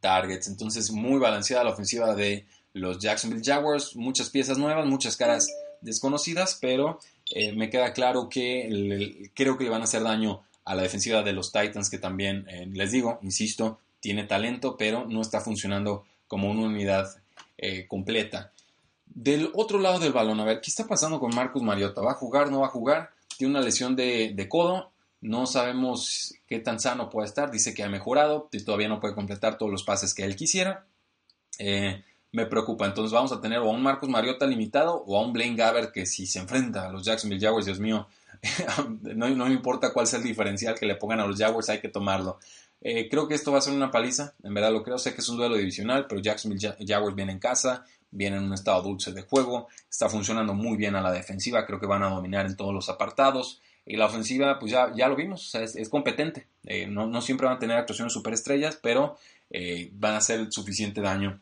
targets. 0.00 0.48
Entonces, 0.48 0.90
muy 0.90 1.18
balanceada 1.18 1.64
la 1.64 1.70
ofensiva 1.70 2.14
de 2.14 2.44
los 2.74 2.98
Jacksonville 2.98 3.42
Jaguars, 3.42 3.96
muchas 3.96 4.28
piezas 4.28 4.58
nuevas, 4.58 4.84
muchas 4.86 5.16
caras 5.16 5.48
desconocidas, 5.80 6.58
pero 6.60 6.98
eh, 7.30 7.52
me 7.52 7.70
queda 7.70 7.92
claro 7.92 8.28
que 8.28 9.30
creo 9.34 9.56
que 9.56 9.64
le 9.64 9.70
van 9.70 9.80
a 9.80 9.84
hacer 9.84 10.02
daño 10.02 10.42
a 10.64 10.74
la 10.74 10.82
defensiva 10.82 11.22
de 11.22 11.32
los 11.32 11.52
Titans, 11.52 11.88
que 11.88 11.98
también, 11.98 12.46
eh, 12.48 12.66
les 12.72 12.90
digo, 12.90 13.18
insisto, 13.22 13.78
tiene 14.00 14.24
talento, 14.24 14.76
pero 14.76 15.06
no 15.06 15.20
está 15.20 15.40
funcionando 15.40 16.04
como 16.26 16.50
una 16.50 16.62
unidad 16.62 17.16
eh, 17.58 17.86
completa. 17.86 18.52
Del 19.06 19.50
otro 19.54 19.78
lado 19.78 20.00
del 20.00 20.12
balón, 20.12 20.40
a 20.40 20.44
ver, 20.44 20.60
¿qué 20.60 20.70
está 20.70 20.86
pasando 20.86 21.20
con 21.20 21.34
Marcus 21.34 21.62
Mariota? 21.62 22.00
¿Va 22.00 22.12
a 22.12 22.16
jugar, 22.16 22.50
no 22.50 22.60
va 22.60 22.66
a 22.66 22.70
jugar? 22.70 23.10
Tiene 23.38 23.52
una 23.52 23.64
lesión 23.64 23.94
de, 23.94 24.32
de 24.34 24.48
codo, 24.48 24.90
no 25.20 25.46
sabemos 25.46 26.34
qué 26.48 26.58
tan 26.58 26.80
sano 26.80 27.08
puede 27.08 27.28
estar, 27.28 27.50
dice 27.50 27.72
que 27.72 27.84
ha 27.84 27.88
mejorado, 27.88 28.48
todavía 28.64 28.88
no 28.88 29.00
puede 29.00 29.14
completar 29.14 29.58
todos 29.58 29.70
los 29.70 29.84
pases 29.84 30.12
que 30.12 30.24
él 30.24 30.34
quisiera. 30.34 30.86
Me 32.34 32.46
preocupa. 32.46 32.84
Entonces 32.84 33.12
vamos 33.12 33.32
a 33.32 33.40
tener 33.40 33.60
o 33.60 33.70
a 33.70 33.72
un 33.72 33.82
Marcos 33.82 34.08
Mariota 34.08 34.44
limitado 34.46 35.04
o 35.06 35.16
a 35.16 35.24
un 35.24 35.32
Blaine 35.32 35.56
Gabbert 35.56 35.92
que 35.92 36.04
si 36.04 36.26
se 36.26 36.40
enfrenta 36.40 36.88
a 36.88 36.92
los 36.92 37.04
Jacksonville 37.04 37.40
Jaguars, 37.40 37.64
Dios 37.64 37.78
mío, 37.78 38.08
no, 39.14 39.30
no, 39.30 39.46
me 39.46 39.52
importa 39.52 39.92
cuál 39.92 40.06
sea 40.06 40.18
el 40.18 40.24
diferencial 40.24 40.74
que 40.74 40.84
le 40.84 40.96
pongan 40.96 41.20
a 41.20 41.26
los 41.26 41.38
Jaguars, 41.38 41.68
hay 41.68 41.80
que 41.80 41.88
tomarlo. 41.88 42.38
Eh, 42.80 43.08
creo 43.08 43.28
que 43.28 43.34
esto 43.34 43.52
va 43.52 43.58
a 43.58 43.62
ser 43.62 43.72
una 43.72 43.90
paliza, 43.90 44.34
en 44.42 44.52
verdad 44.52 44.72
lo 44.72 44.82
creo, 44.82 44.98
sé 44.98 45.14
que 45.14 45.20
es 45.20 45.28
un 45.28 45.38
duelo 45.38 45.56
divisional, 45.56 46.06
pero 46.06 46.20
Jacksonville 46.20 46.74
Jaguars 46.86 47.14
viene 47.14 47.32
en 47.32 47.38
casa, 47.38 47.84
viene 48.10 48.36
en 48.36 48.42
un 48.42 48.52
estado 48.52 48.82
dulce 48.82 49.12
de 49.12 49.22
juego, 49.22 49.68
está 49.88 50.08
funcionando 50.08 50.54
muy 50.54 50.76
bien 50.76 50.96
a 50.96 51.00
la 51.00 51.12
defensiva, 51.12 51.64
creo 51.64 51.80
que 51.80 51.86
van 51.86 52.02
a 52.02 52.10
dominar 52.10 52.46
en 52.46 52.56
todos 52.56 52.74
los 52.74 52.88
apartados. 52.88 53.62
Y 53.86 53.96
la 53.96 54.06
ofensiva, 54.06 54.58
pues 54.58 54.72
ya, 54.72 54.92
ya 54.94 55.08
lo 55.08 55.16
vimos, 55.16 55.54
es, 55.54 55.88
competente. 55.90 56.46
Eh, 56.64 56.86
no, 56.86 57.06
no, 57.06 57.20
siempre 57.20 57.46
van 57.46 57.56
a 57.56 57.58
tener 57.58 57.76
actuaciones 57.76 58.14
superestrellas, 58.14 58.76
pero 58.82 59.18
eh, 59.50 59.90
van 59.92 60.14
a 60.14 60.18
hacer 60.18 60.50
suficiente 60.50 61.02
daño 61.02 61.40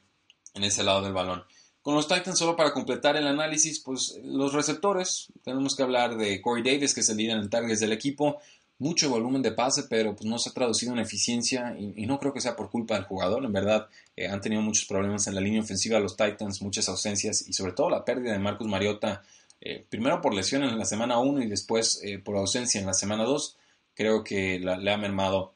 en 0.54 0.64
ese 0.64 0.82
lado 0.82 1.02
del 1.02 1.12
balón. 1.12 1.44
Con 1.82 1.96
los 1.96 2.06
Titans, 2.06 2.38
solo 2.38 2.54
para 2.54 2.72
completar 2.72 3.16
el 3.16 3.26
análisis, 3.26 3.80
pues 3.80 4.18
los 4.22 4.52
receptores, 4.52 5.32
tenemos 5.42 5.74
que 5.74 5.82
hablar 5.82 6.16
de 6.16 6.40
Corey 6.40 6.62
Davis, 6.62 6.94
que 6.94 7.00
es 7.00 7.08
el 7.08 7.16
líder 7.16 7.38
en 7.38 7.50
targets 7.50 7.80
del 7.80 7.90
equipo, 7.90 8.38
mucho 8.78 9.10
volumen 9.10 9.42
de 9.42 9.52
pase, 9.52 9.84
pero 9.88 10.14
pues 10.14 10.26
no 10.26 10.38
se 10.38 10.50
ha 10.50 10.52
traducido 10.52 10.92
en 10.92 11.00
eficiencia 11.00 11.76
y, 11.78 12.06
no 12.06 12.18
creo 12.18 12.32
que 12.32 12.40
sea 12.40 12.56
por 12.56 12.70
culpa 12.70 12.94
del 12.94 13.04
jugador, 13.04 13.44
en 13.44 13.52
verdad 13.52 13.88
eh, 14.16 14.28
han 14.28 14.40
tenido 14.40 14.62
muchos 14.62 14.86
problemas 14.86 15.26
en 15.26 15.34
la 15.34 15.40
línea 15.40 15.60
ofensiva 15.60 15.98
los 16.00 16.16
Titans, 16.16 16.62
muchas 16.62 16.88
ausencias 16.88 17.48
y 17.48 17.52
sobre 17.52 17.72
todo 17.72 17.90
la 17.90 18.04
pérdida 18.04 18.32
de 18.32 18.38
Marcus 18.38 18.68
Mariota, 18.68 19.22
eh, 19.60 19.84
primero 19.88 20.20
por 20.20 20.34
lesión 20.34 20.64
en 20.64 20.78
la 20.78 20.84
semana 20.84 21.18
1 21.18 21.42
y 21.42 21.46
después 21.48 22.00
eh, 22.02 22.18
por 22.18 22.36
ausencia 22.36 22.80
en 22.80 22.86
la 22.86 22.94
semana 22.94 23.24
2, 23.24 23.56
creo 23.94 24.24
que 24.24 24.58
le 24.58 24.92
ha 24.92 24.96
mermado 24.96 25.54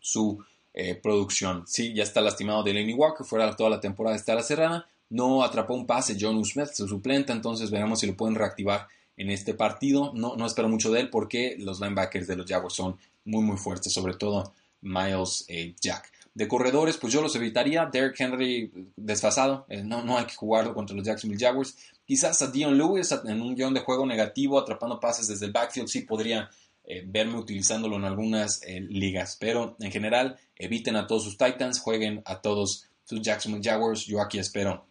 su 0.00 0.42
eh, 0.74 0.94
producción. 0.94 1.64
Sí, 1.66 1.92
ya 1.94 2.02
está 2.02 2.20
lastimado 2.20 2.62
Delaney 2.62 2.94
Walker, 2.94 3.26
fuera 3.26 3.54
toda 3.54 3.70
la 3.70 3.80
temporada 3.80 4.16
está 4.16 4.34
la 4.34 4.42
cerrada. 4.42 4.86
No 5.10 5.42
atrapó 5.44 5.74
un 5.74 5.86
pase 5.86 6.16
John 6.18 6.42
Smith, 6.44 6.70
su 6.72 6.88
suplente, 6.88 7.32
entonces 7.32 7.70
veremos 7.70 8.00
si 8.00 8.06
lo 8.06 8.16
pueden 8.16 8.34
reactivar 8.34 8.88
en 9.16 9.30
este 9.30 9.52
partido. 9.54 10.12
No, 10.14 10.36
no 10.36 10.46
espero 10.46 10.68
mucho 10.68 10.90
de 10.90 11.00
él 11.00 11.10
porque 11.10 11.56
los 11.58 11.80
linebackers 11.80 12.26
de 12.26 12.36
los 12.36 12.46
Jaguars 12.46 12.74
son 12.74 12.96
muy 13.24 13.42
muy 13.42 13.58
fuertes, 13.58 13.92
sobre 13.92 14.14
todo 14.14 14.54
Miles 14.80 15.44
eh, 15.48 15.74
Jack. 15.80 16.10
De 16.34 16.48
corredores, 16.48 16.96
pues 16.96 17.12
yo 17.12 17.20
los 17.20 17.36
evitaría. 17.36 17.84
Derrick 17.84 18.18
Henry 18.18 18.72
desfasado, 18.96 19.66
eh, 19.68 19.82
no, 19.82 20.02
no 20.02 20.16
hay 20.16 20.24
que 20.24 20.34
jugarlo 20.34 20.72
contra 20.72 20.96
los 20.96 21.04
Jacksonville 21.04 21.44
Jaguars. 21.44 21.76
Quizás 22.06 22.40
a 22.40 22.50
Dion 22.50 22.76
Lewis 22.78 23.12
en 23.24 23.42
un 23.42 23.54
guion 23.54 23.74
de 23.74 23.80
juego 23.80 24.06
negativo, 24.06 24.58
atrapando 24.58 24.98
pases 24.98 25.28
desde 25.28 25.46
el 25.46 25.52
backfield, 25.52 25.88
sí 25.88 26.00
podría 26.00 26.48
eh, 26.84 27.02
verme 27.06 27.38
utilizándolo 27.38 27.96
en 27.96 28.04
algunas 28.04 28.62
eh, 28.62 28.80
ligas. 28.80 29.36
Pero 29.38 29.76
en 29.80 29.92
general, 29.92 30.38
eviten 30.56 30.96
a 30.96 31.06
todos 31.06 31.24
sus 31.24 31.38
Titans, 31.38 31.80
jueguen 31.80 32.22
a 32.24 32.40
todos 32.40 32.86
sus 33.04 33.22
Jacksonville 33.22 33.62
Jaguars. 33.62 34.06
Yo 34.06 34.20
aquí 34.20 34.38
espero 34.38 34.86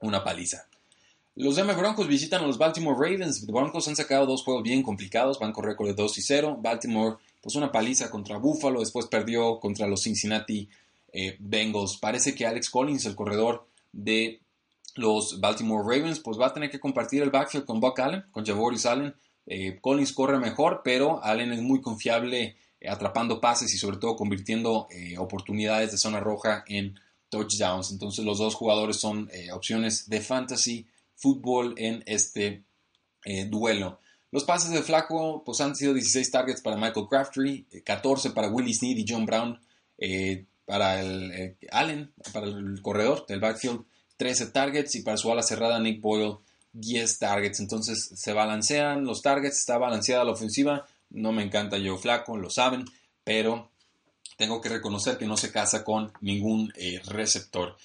una 0.00 0.22
paliza. 0.22 0.66
Los 1.36 1.56
Denver 1.56 1.76
Broncos 1.76 2.08
visitan 2.08 2.42
a 2.42 2.46
los 2.46 2.58
Baltimore 2.58 2.96
Ravens. 2.98 3.42
Los 3.42 3.54
Broncos 3.54 3.88
han 3.88 3.96
sacado 3.96 4.26
dos 4.26 4.42
juegos 4.42 4.62
bien 4.62 4.82
complicados, 4.82 5.38
van 5.38 5.52
con 5.52 5.64
récord 5.64 5.88
de 5.88 5.94
2 5.94 6.18
y 6.18 6.22
0. 6.22 6.58
Baltimore, 6.60 7.16
pues 7.40 7.54
una 7.54 7.72
paliza 7.72 8.10
contra 8.10 8.38
Buffalo, 8.38 8.80
después 8.80 9.06
perdió 9.06 9.58
contra 9.58 9.86
los 9.86 10.02
Cincinnati 10.02 10.68
eh, 11.12 11.36
Bengals. 11.38 11.96
Parece 11.96 12.34
que 12.34 12.46
Alex 12.46 12.68
Collins, 12.68 13.06
el 13.06 13.14
corredor 13.14 13.66
de 13.92 14.40
los 14.96 15.40
Baltimore 15.40 15.82
Ravens, 15.82 16.20
pues 16.20 16.38
va 16.38 16.48
a 16.48 16.52
tener 16.52 16.70
que 16.70 16.80
compartir 16.80 17.22
el 17.22 17.30
backfield 17.30 17.64
con 17.64 17.80
Buck 17.80 17.98
Allen, 18.00 18.24
con 18.32 18.44
Javoris 18.44 18.86
Allen. 18.86 19.14
Eh, 19.46 19.78
Collins 19.80 20.12
corre 20.12 20.38
mejor, 20.38 20.82
pero 20.84 21.22
Allen 21.24 21.52
es 21.52 21.60
muy 21.60 21.80
confiable 21.80 22.56
eh, 22.80 22.88
atrapando 22.88 23.40
pases 23.40 23.72
y 23.74 23.78
sobre 23.78 23.96
todo 23.96 24.16
convirtiendo 24.16 24.86
eh, 24.90 25.18
oportunidades 25.18 25.90
de 25.90 25.98
zona 25.98 26.20
roja 26.20 26.64
en 26.66 26.98
touchdowns. 27.28 27.90
Entonces 27.92 28.24
los 28.24 28.38
dos 28.38 28.54
jugadores 28.54 28.96
son 28.96 29.30
opciones 29.52 30.08
de 30.08 30.20
fantasy 30.20 30.86
fútbol 31.14 31.74
en 31.76 32.02
este 32.06 32.64
duelo. 33.48 34.00
Los 34.32 34.44
pases 34.44 34.70
de 34.70 34.82
Flaco 34.82 35.44
pues, 35.44 35.60
han 35.60 35.76
sido 35.76 35.94
16 35.94 36.30
targets 36.30 36.60
para 36.60 36.76
Michael 36.76 37.06
Crabtree, 37.08 37.66
14 37.84 38.30
para 38.30 38.48
Willie 38.48 38.74
Sneed 38.74 38.96
y 38.96 39.04
John 39.06 39.26
Brown, 39.26 39.60
para 40.64 41.00
Allen, 41.70 42.12
para 42.32 42.46
el 42.46 42.80
corredor 42.82 43.26
del 43.26 43.38
backfield, 43.38 43.84
13 44.16 44.46
targets 44.46 44.96
y 44.96 45.02
para 45.02 45.16
su 45.16 45.30
ala 45.30 45.42
cerrada 45.42 45.78
Nick 45.78 46.00
Boyle 46.00 46.38
10 46.72 47.18
targets. 47.18 47.60
Entonces 47.60 48.10
se 48.14 48.32
balancean 48.32 49.04
los 49.04 49.22
targets, 49.22 49.58
está 49.58 49.78
balanceada 49.78 50.24
la 50.24 50.32
ofensiva. 50.32 50.86
No 51.10 51.32
me 51.32 51.42
encanta 51.42 51.78
yo 51.78 51.96
flaco, 51.96 52.36
lo 52.36 52.50
saben, 52.50 52.84
pero 53.24 53.70
tengo 54.36 54.60
que 54.60 54.68
reconocer 54.68 55.18
que 55.18 55.26
no 55.26 55.36
se 55.36 55.52
casa 55.52 55.84
con 55.84 56.12
ningún 56.20 56.72
eh, 56.76 57.00
receptor. 57.06 57.76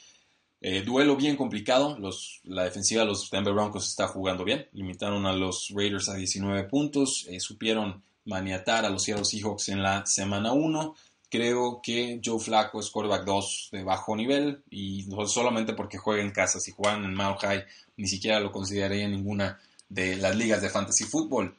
Eh, 0.62 0.84
duelo 0.84 1.16
bien 1.16 1.36
complicado. 1.36 1.98
Los, 2.00 2.40
la 2.44 2.64
defensiva 2.64 3.02
de 3.02 3.08
los 3.08 3.30
Denver 3.30 3.54
Broncos 3.54 3.88
está 3.90 4.08
jugando 4.08 4.44
bien. 4.44 4.68
Limitaron 4.72 5.26
a 5.26 5.34
los 5.34 5.70
Raiders 5.76 6.10
a 6.10 6.16
19 6.16 6.64
puntos. 6.64 7.28
Eh, 7.30 7.40
supieron 7.40 8.04
maniatar 8.26 8.86
a 8.86 8.90
los 8.90 9.04
Seattle 9.04 9.26
Seahawks 9.26 9.70
en 9.70 9.84
la 9.84 10.06
semana 10.06 10.54
1. 10.54 10.96
Creo 11.30 11.82
que 11.82 12.22
Joe 12.24 12.40
Flacco 12.40 12.80
es 12.80 12.90
quarterback 12.90 13.26
2 13.26 13.70
de 13.72 13.84
bajo 13.84 14.16
nivel 14.16 14.64
y 14.70 15.06
no 15.08 15.28
solamente 15.28 15.74
porque 15.74 15.98
juega 15.98 16.22
en 16.22 16.32
casa. 16.32 16.60
Si 16.60 16.72
juegan 16.72 17.04
en 17.04 17.14
Mount 17.14 17.40
High, 17.42 17.64
ni 17.98 18.08
siquiera 18.08 18.40
lo 18.40 18.52
consideraría 18.52 19.06
en 19.06 19.12
ninguna 19.12 19.60
de 19.90 20.16
las 20.18 20.36
ligas 20.36 20.62
de 20.62 20.70
fantasy 20.70 21.06
fútbol. 21.06 21.56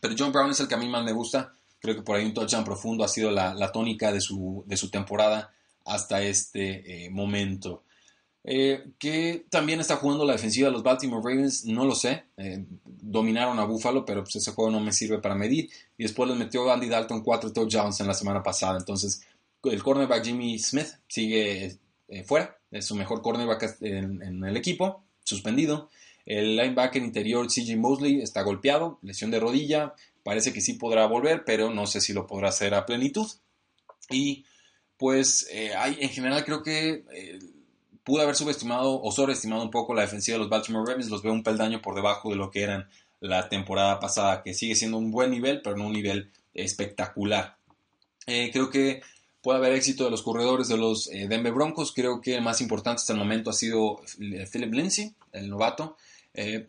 Pero 0.00 0.14
John 0.18 0.32
Brown 0.32 0.50
es 0.50 0.60
el 0.60 0.68
que 0.68 0.74
a 0.74 0.78
mí 0.78 0.88
más 0.88 1.04
me 1.04 1.12
gusta. 1.12 1.54
Creo 1.80 1.96
que 1.96 2.02
por 2.02 2.16
ahí 2.16 2.24
un 2.24 2.34
touchdown 2.34 2.64
profundo 2.64 3.04
ha 3.04 3.08
sido 3.08 3.30
la, 3.30 3.72
tónica 3.72 4.12
de 4.12 4.20
su, 4.20 4.64
de 4.66 4.76
su 4.76 4.88
temporada 4.88 5.52
hasta 5.84 6.22
este 6.22 7.06
eh, 7.06 7.10
momento. 7.10 7.82
Eh, 8.44 8.88
que 8.98 9.46
también 9.50 9.78
está 9.78 9.96
jugando 9.96 10.24
la 10.24 10.32
defensiva 10.32 10.66
de 10.66 10.72
los 10.72 10.82
Baltimore 10.82 11.22
Ravens, 11.22 11.64
no 11.64 11.84
lo 11.84 11.94
sé. 11.94 12.24
Eh, 12.36 12.64
dominaron 12.84 13.58
a 13.58 13.64
Buffalo, 13.64 14.04
pero 14.04 14.24
pues 14.24 14.36
ese 14.36 14.52
juego 14.52 14.70
no 14.70 14.80
me 14.80 14.92
sirve 14.92 15.18
para 15.18 15.34
medir. 15.34 15.70
Y 15.96 16.02
después 16.02 16.28
les 16.28 16.38
metió 16.38 16.70
Andy 16.70 16.88
Dalton 16.88 17.22
cuatro 17.22 17.52
touchdowns 17.52 18.00
en 18.00 18.08
la 18.08 18.14
semana 18.14 18.42
pasada. 18.42 18.78
Entonces, 18.78 19.22
el 19.64 19.82
cornerback 19.82 20.24
Jimmy 20.24 20.58
Smith 20.58 20.88
sigue 21.06 21.78
eh, 22.08 22.24
fuera. 22.24 22.58
Es 22.70 22.86
su 22.86 22.96
mejor 22.96 23.22
cornerback 23.22 23.76
en, 23.82 24.44
el 24.44 24.56
equipo, 24.56 25.04
suspendido. 25.24 25.88
El 26.24 26.56
linebacker 26.56 27.02
interior 27.02 27.46
CJ 27.48 27.76
Mosley 27.76 28.22
está 28.22 28.42
golpeado, 28.42 28.98
lesión 29.02 29.30
de 29.30 29.40
rodilla. 29.40 29.94
Parece 30.24 30.52
que 30.52 30.60
sí 30.60 30.74
podrá 30.74 31.06
volver, 31.06 31.44
pero 31.44 31.70
no 31.70 31.86
sé 31.86 32.00
si 32.00 32.12
lo 32.12 32.26
podrá 32.26 32.48
hacer 32.48 32.74
a 32.74 32.86
plenitud. 32.86 33.26
Y 34.08 34.44
pues 34.96 35.48
hay, 35.76 35.98
en 36.00 36.08
general 36.10 36.44
creo 36.44 36.62
que 36.62 37.04
pude 38.04 38.22
haber 38.22 38.34
subestimado 38.34 39.00
o 39.00 39.12
sobreestimado 39.12 39.62
un 39.62 39.70
poco 39.70 39.94
la 39.94 40.02
defensiva 40.02 40.36
de 40.36 40.40
los 40.40 40.50
Baltimore 40.50 40.84
Ravens. 40.86 41.10
Los 41.10 41.22
veo 41.22 41.32
un 41.32 41.42
peldaño 41.42 41.80
por 41.80 41.94
debajo 41.94 42.30
de 42.30 42.36
lo 42.36 42.50
que 42.50 42.62
eran 42.62 42.88
la 43.20 43.48
temporada 43.48 44.00
pasada, 44.00 44.42
que 44.42 44.52
sigue 44.52 44.74
siendo 44.74 44.98
un 44.98 45.12
buen 45.12 45.30
nivel, 45.30 45.62
pero 45.62 45.76
no 45.76 45.86
un 45.86 45.92
nivel 45.92 46.30
espectacular. 46.54 47.56
Eh, 48.26 48.50
creo 48.52 48.70
que 48.70 49.00
puede 49.40 49.58
haber 49.58 49.72
éxito 49.72 50.04
de 50.04 50.10
los 50.10 50.22
corredores 50.22 50.68
de 50.68 50.76
los 50.76 51.08
eh, 51.12 51.28
Denver 51.28 51.52
Broncos. 51.52 51.92
Creo 51.94 52.20
que 52.20 52.34
el 52.34 52.42
más 52.42 52.60
importante 52.60 53.00
hasta 53.00 53.12
el 53.12 53.18
momento 53.18 53.50
ha 53.50 53.54
sido 53.54 54.00
eh, 54.20 54.46
Philip 54.50 54.72
Lindsay, 54.72 55.14
el 55.32 55.48
novato. 55.48 55.96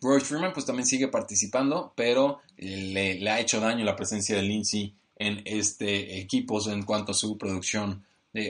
Roy 0.02 0.20
Freeman 0.20 0.52
pues 0.52 0.66
también 0.66 0.86
sigue 0.86 1.08
participando, 1.08 1.94
pero 1.96 2.42
le, 2.58 3.14
le, 3.14 3.30
ha 3.30 3.40
hecho 3.40 3.60
daño 3.60 3.82
la 3.82 3.96
presencia 3.96 4.36
de 4.36 4.42
Lindsay 4.42 4.92
en 5.16 5.40
este 5.46 6.18
equipo 6.18 6.60
en 6.70 6.82
cuanto 6.82 7.12
a 7.12 7.14
su 7.14 7.38
producción 7.38 8.04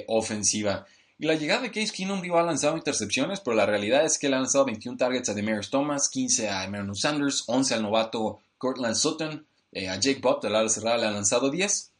ofensiva. 0.08 0.84
Y 1.24 1.26
la 1.26 1.36
llegada 1.36 1.62
de 1.62 1.70
Case 1.70 1.90
Keenum 1.90 2.20
digo, 2.20 2.36
ha 2.36 2.42
lanzado 2.42 2.76
intercepciones, 2.76 3.40
pero 3.40 3.56
la 3.56 3.64
realidad 3.64 4.04
es 4.04 4.18
que 4.18 4.28
le 4.28 4.36
ha 4.36 4.40
lanzado 4.40 4.66
21 4.66 4.98
targets 4.98 5.30
a 5.30 5.32
Demarius 5.32 5.70
Thomas, 5.70 6.10
15 6.10 6.50
a 6.50 6.64
Emmanuel 6.64 6.94
Sanders, 6.94 7.44
11 7.46 7.72
al 7.72 7.82
novato 7.82 8.40
Cortland 8.58 8.94
Sutton, 8.94 9.46
eh, 9.72 9.88
a 9.88 9.98
Jake 9.98 10.20
Butt, 10.20 10.42
del 10.42 10.54
ala 10.54 10.68
cerrada, 10.68 10.98
le 10.98 11.06
ha 11.06 11.10
lanzado 11.10 11.50
10. 11.50 11.92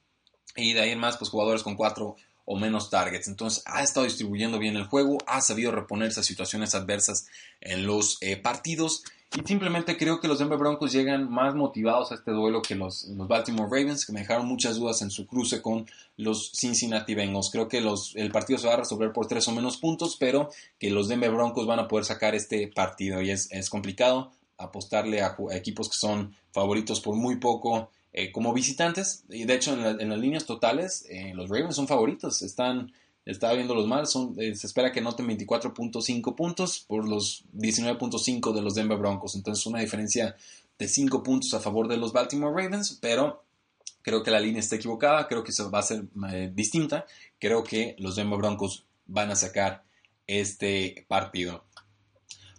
Y 0.57 0.75
de 0.75 0.81
ahí 0.83 0.91
en 0.91 0.99
más, 0.99 1.17
pues 1.17 1.31
jugadores 1.31 1.63
con 1.63 1.75
4 1.75 2.17
o 2.45 2.59
menos 2.59 2.91
targets. 2.91 3.27
Entonces 3.27 3.63
ha 3.65 3.83
estado 3.83 4.05
distribuyendo 4.05 4.59
bien 4.59 4.77
el 4.77 4.85
juego, 4.85 5.17
ha 5.27 5.41
sabido 5.41 5.73
reponerse 5.73 6.21
a 6.21 6.23
situaciones 6.23 6.75
adversas 6.75 7.27
en 7.63 7.87
los 7.87 8.19
eh, 8.21 8.37
partidos 8.37 9.05
y 9.37 9.47
simplemente 9.47 9.97
creo 9.97 10.21
que 10.21 10.29
los 10.29 10.39
Denver 10.39 10.59
Broncos 10.59 10.93
llegan 10.93 11.29
más 11.29 11.57
motivados 11.57 12.13
a 12.13 12.15
este 12.15 12.31
duelo 12.31 12.63
que 12.63 12.77
los, 12.77 13.07
Baltimore 13.17 13.69
Ravens, 13.69 14.07
que 14.07 14.13
me 14.13 14.21
dejaron 14.21 14.47
muchas 14.47 14.77
dudas 14.77 15.03
en 15.03 15.11
su 15.11 15.27
cruce 15.27 15.61
con 15.61 15.87
los 16.17 16.53
Cincinnati 16.53 17.15
Bengals. 17.15 17.51
Creo 17.51 17.67
que 17.67 17.81
los, 17.81 18.15
el 18.15 18.31
partido 18.31 18.61
se 18.61 18.69
va 18.69 18.75
a 18.75 18.79
resolver 18.79 19.13
por 19.13 19.27
tres 19.27 19.49
o 19.49 19.53
menos 19.53 19.79
puntos, 19.79 20.17
pero 20.21 20.51
que 20.79 20.91
los 20.91 21.09
Denver 21.09 21.33
Broncos 21.33 21.67
van 21.67 21.81
a 21.81 21.89
poder 21.89 22.05
sacar 22.05 22.37
este 22.37 22.69
partido 22.69 23.23
y 23.23 23.31
es, 23.31 23.71
complicado 23.71 24.31
apostarle 24.57 25.21
a, 25.21 25.37
equipos 25.51 25.89
que 25.89 25.99
son 25.99 26.37
favoritos 26.53 27.01
por 27.01 27.17
muy 27.17 27.37
poco 27.37 27.91
eh, 28.13 28.31
como 28.31 28.53
visitantes. 28.53 29.25
Y 29.29 29.47
de 29.47 29.55
hecho, 29.55 29.73
en, 29.73 30.09
las 30.09 30.19
líneas 30.21 30.47
totales, 30.47 31.07
eh, 31.11 31.33
los 31.35 31.51
Ravens 31.51 31.75
son 31.75 31.89
favoritos. 31.89 32.43
Están 32.43 32.93
estaba 33.27 33.55
viendo 33.55 33.75
los 33.75 33.87
mal, 33.87 34.07
son, 34.07 34.35
eh, 34.39 34.55
se 34.55 34.67
espera 34.67 34.93
que 34.93 35.01
noten 35.01 35.27
24.5 35.27 36.35
puntos 36.35 36.85
por 36.87 37.09
los 37.09 37.45
19.5 37.55 38.53
de 38.53 38.63
los 38.63 38.75
Denver 38.75 38.99
Broncos. 38.99 39.35
Entonces 39.35 39.65
una 39.67 39.81
diferencia 39.81 40.37
de 40.79 40.89
5 40.89 41.23
puntos 41.23 41.55
a 41.55 41.61
favor 41.61 41.89
de 41.89 41.97
los 41.97 42.13
Baltimore 42.13 42.55
Ravens, 42.55 42.99
pero 43.01 43.43
creo 44.03 44.23
que 44.23 44.31
la 44.31 44.41
línea 44.41 44.61
está 44.61 44.77
equivocada, 44.77 45.27
creo 45.27 45.43
que 45.43 45.53
se 45.53 45.63
va 45.65 45.79
a 45.79 45.83
ser 45.83 46.05
eh, 46.31 46.51
distinta, 46.55 47.07
creo 47.39 47.65
que 47.65 47.97
los 47.99 48.17
Denver 48.17 48.39
Broncos 48.39 48.85
van 49.07 49.31
a 49.31 49.37
sacar 49.37 49.85
este 50.27 51.07
partido. 51.09 51.65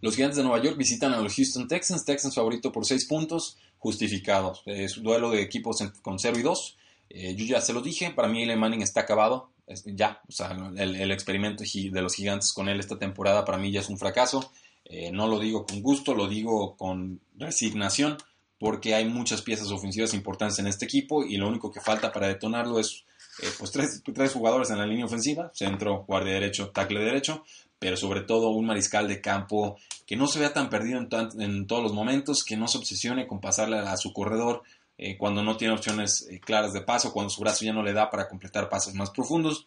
Los 0.02 0.16
Gigantes 0.16 0.38
de 0.38 0.44
Nueva 0.44 0.64
York 0.64 0.78
visitan 0.78 1.14
a 1.14 1.22
los 1.22 1.36
Houston 1.36 1.68
Texans, 1.68 2.06
Texans 2.06 2.36
favorito 2.36 2.72
por 2.72 2.86
6 2.86 3.06
puntos, 3.06 3.58
justificados. 3.78 4.64
Es 4.66 4.98
un 4.98 5.04
duelo 5.04 5.30
de 5.30 5.42
equipos 5.42 5.84
con 6.02 6.18
0 6.18 6.40
y 6.40 6.42
2. 6.42 6.78
Eh, 7.10 7.36
yo 7.36 7.46
ya 7.46 7.62
se 7.62 7.74
lo 7.74 7.82
dije, 7.82 8.12
para 8.12 8.28
mí 8.28 8.42
Eli 8.42 8.56
Manning 8.56 8.82
está 8.82 9.02
acabado 9.02 9.50
ya, 9.86 10.22
o 10.28 10.32
sea, 10.32 10.56
el, 10.78 11.12
experimento 11.12 11.64
de 11.64 12.02
los 12.02 12.14
gigantes 12.14 12.54
con 12.54 12.70
él 12.70 12.80
esta 12.80 12.98
temporada 13.00 13.46
para 13.46 13.58
mí 13.58 13.72
ya 13.72 13.80
es 13.80 13.90
un 13.90 13.98
fracaso. 13.98 14.52
Eh, 14.86 15.12
no 15.12 15.28
lo 15.28 15.40
digo 15.40 15.66
con 15.66 15.82
gusto, 15.82 16.14
lo 16.14 16.28
digo 16.28 16.76
con 16.76 17.20
resignación, 17.38 18.18
porque 18.60 18.94
hay 18.94 19.06
muchas 19.06 19.42
piezas 19.42 19.72
ofensivas 19.72 20.14
importantes 20.14 20.60
en 20.60 20.68
este 20.68 20.86
equipo 20.86 21.26
y 21.26 21.38
lo 21.38 21.48
único 21.48 21.72
que 21.72 21.82
falta 21.82 22.12
para 22.12 22.28
detonarlo 22.28 22.80
es 22.80 23.04
eh, 23.42 23.48
pues 23.58 23.72
tres, 23.72 24.04
tres, 24.14 24.34
jugadores 24.34 24.70
en 24.70 24.78
la 24.78 24.86
línea 24.86 25.06
ofensiva, 25.06 25.52
centro, 25.54 26.06
guardia 26.08 26.34
derecho, 26.34 26.70
tackle 26.70 27.00
derecho, 27.00 27.44
pero 27.80 27.98
sobre 27.98 28.22
todo 28.22 28.50
un 28.50 28.68
mariscal 28.68 29.08
de 29.08 29.22
campo 29.22 29.78
que 30.06 30.16
no 30.16 30.28
se 30.28 30.40
vea 30.40 30.54
tan 30.54 30.70
perdido 30.70 31.00
en, 31.00 31.10
en 31.42 31.66
todos 31.66 31.82
los 31.82 31.94
momentos, 31.94 32.44
que 32.44 32.56
no 32.56 32.68
se 32.68 32.78
obsesione 32.78 33.26
con 33.28 33.42
pasarle 33.42 33.80
a 33.80 33.98
su 33.98 34.14
corredor, 34.14 34.62
eh, 34.98 35.18
cuando 35.18 35.44
no 35.44 35.58
tiene 35.58 35.74
opciones 35.74 36.28
eh, 36.30 36.40
claras 36.40 36.74
de 36.74 36.82
paso, 36.82 37.12
cuando 37.12 37.30
su 37.30 37.42
brazo 37.42 37.66
ya 37.66 37.74
no 37.74 37.84
le 37.84 37.94
da 37.94 38.10
para 38.10 38.30
completar 38.30 38.70
pasos 38.70 38.94
más 38.94 39.10
profundos. 39.10 39.66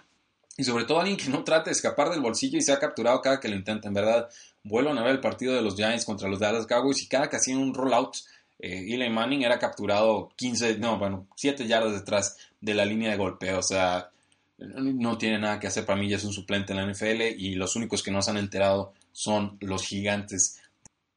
Y 0.57 0.65
sobre 0.65 0.85
todo 0.85 0.99
alguien 0.99 1.17
que 1.17 1.29
no 1.29 1.45
trate 1.45 1.71
de 1.71 1.75
escapar 1.75 2.11
del 2.11 2.21
bolsillo 2.21 2.59
y 2.59 2.63
sea 2.63 2.79
capturado 2.79 3.21
cada 3.21 3.39
que 3.39 3.49
lo 3.49 3.55
intenta. 3.55 3.89
En 3.89 3.95
verdad, 3.95 4.29
vuelvan 4.65 4.99
a 4.99 5.03
ver 5.03 5.13
el 5.13 5.21
partido 5.21 5.55
de 5.55 5.63
los 5.63 5.77
Giants 5.77 6.05
contra 6.05 6.29
los 6.29 6.41
Dallas 6.41 6.67
Cowboys 6.67 7.03
y 7.03 7.09
cada 7.09 7.29
que 7.29 7.37
hacían 7.37 7.59
un 7.59 7.75
rollout, 7.75 8.17
eh, 8.59 8.87
Eli 8.93 9.09
Manning 9.09 9.43
era 9.43 9.59
capturado 9.59 10.31
15, 10.35 10.79
no, 10.79 10.99
bueno, 10.99 11.29
7 11.37 11.67
yardas 11.67 11.93
detrás 11.93 12.37
de 12.61 12.75
la 12.75 12.85
línea 12.85 13.11
de 13.11 13.19
golpeo. 13.19 13.59
O 13.59 13.63
sea, 13.63 14.11
no 14.59 15.19
tiene 15.19 15.39
nada 15.39 15.61
que 15.61 15.69
hacer. 15.69 15.85
Para 15.85 16.01
mí 16.01 16.09
ya 16.09 16.17
es 16.17 16.25
un 16.25 16.33
suplente 16.33 16.73
en 16.73 16.79
la 16.79 16.93
NFL 16.93 17.39
y 17.39 17.55
los 17.55 17.77
únicos 17.77 18.03
que 18.03 18.11
no 18.11 18.23
se 18.23 18.31
han 18.31 18.39
enterado 18.39 18.95
son 19.13 19.59
los 19.61 19.85
gigantes. 19.85 20.59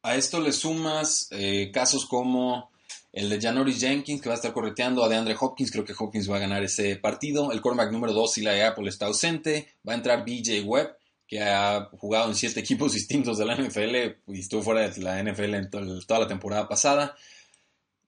A 0.04 0.15
esto 0.15 0.39
le 0.39 0.52
sumas 0.52 1.30
casos 1.71 2.06
como 2.06 2.71
el 3.13 3.30
de 3.30 3.41
Janoris 3.41 3.80
Jenkins, 3.80 4.21
que 4.21 4.30
va 4.30 4.36
a 4.36 4.38
estar 4.38 4.54
correteando 4.54 5.04
a 5.04 5.10
DeAndre 5.10 5.36
Hopkins. 5.39 5.71
Creo 5.71 5.84
que 5.84 5.93
Hopkins 5.97 6.30
va 6.32 6.38
a 6.38 6.39
ganar 6.39 6.63
ese 6.63 6.95
partido. 6.95 7.52
El 7.52 7.60
cornerback 7.60 7.91
número 7.91 8.13
2, 8.13 8.36
de 8.36 8.63
Apple, 8.63 8.88
está 8.88 9.08
ausente. 9.08 9.74
Va 9.88 9.93
a 9.93 9.97
entrar 9.97 10.24
BJ 10.26 10.62
Webb, 10.63 10.95
que 11.28 11.41
ha 11.41 11.89
jugado 11.97 12.30
en 12.30 12.36
siete 12.36 12.60
equipos 12.62 12.93
distintos 12.93 13.38
de 13.38 13.45
la 13.45 13.56
NFL 13.56 13.95
y 14.28 14.39
estuvo 14.39 14.62
fuera 14.62 14.89
de 14.89 15.02
la 15.02 15.21
NFL 15.21 15.56
en 15.56 15.69
toda 15.69 16.19
la 16.19 16.28
temporada 16.28 16.67
pasada. 16.67 17.15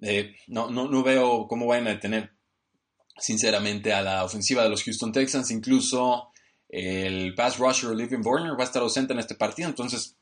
Eh, 0.01 0.35
no, 0.47 0.69
no, 0.69 0.87
no 0.87 1.03
veo 1.03 1.47
cómo 1.47 1.67
vayan 1.67 1.87
a 1.87 1.91
detener, 1.91 2.31
sinceramente, 3.17 3.93
a 3.93 4.01
la 4.01 4.23
ofensiva 4.23 4.63
de 4.63 4.69
los 4.69 4.83
Houston 4.83 5.11
Texans. 5.11 5.51
Incluso 5.51 6.29
el 6.69 7.35
pass 7.35 7.57
rusher 7.57 7.89
Olivia 7.89 8.17
Warner 8.23 8.57
va 8.57 8.63
a 8.63 8.67
estar 8.67 8.81
ausente 8.81 9.11
en 9.11 9.19
este 9.19 9.35
partido. 9.35 9.67
Entonces, 9.67 10.15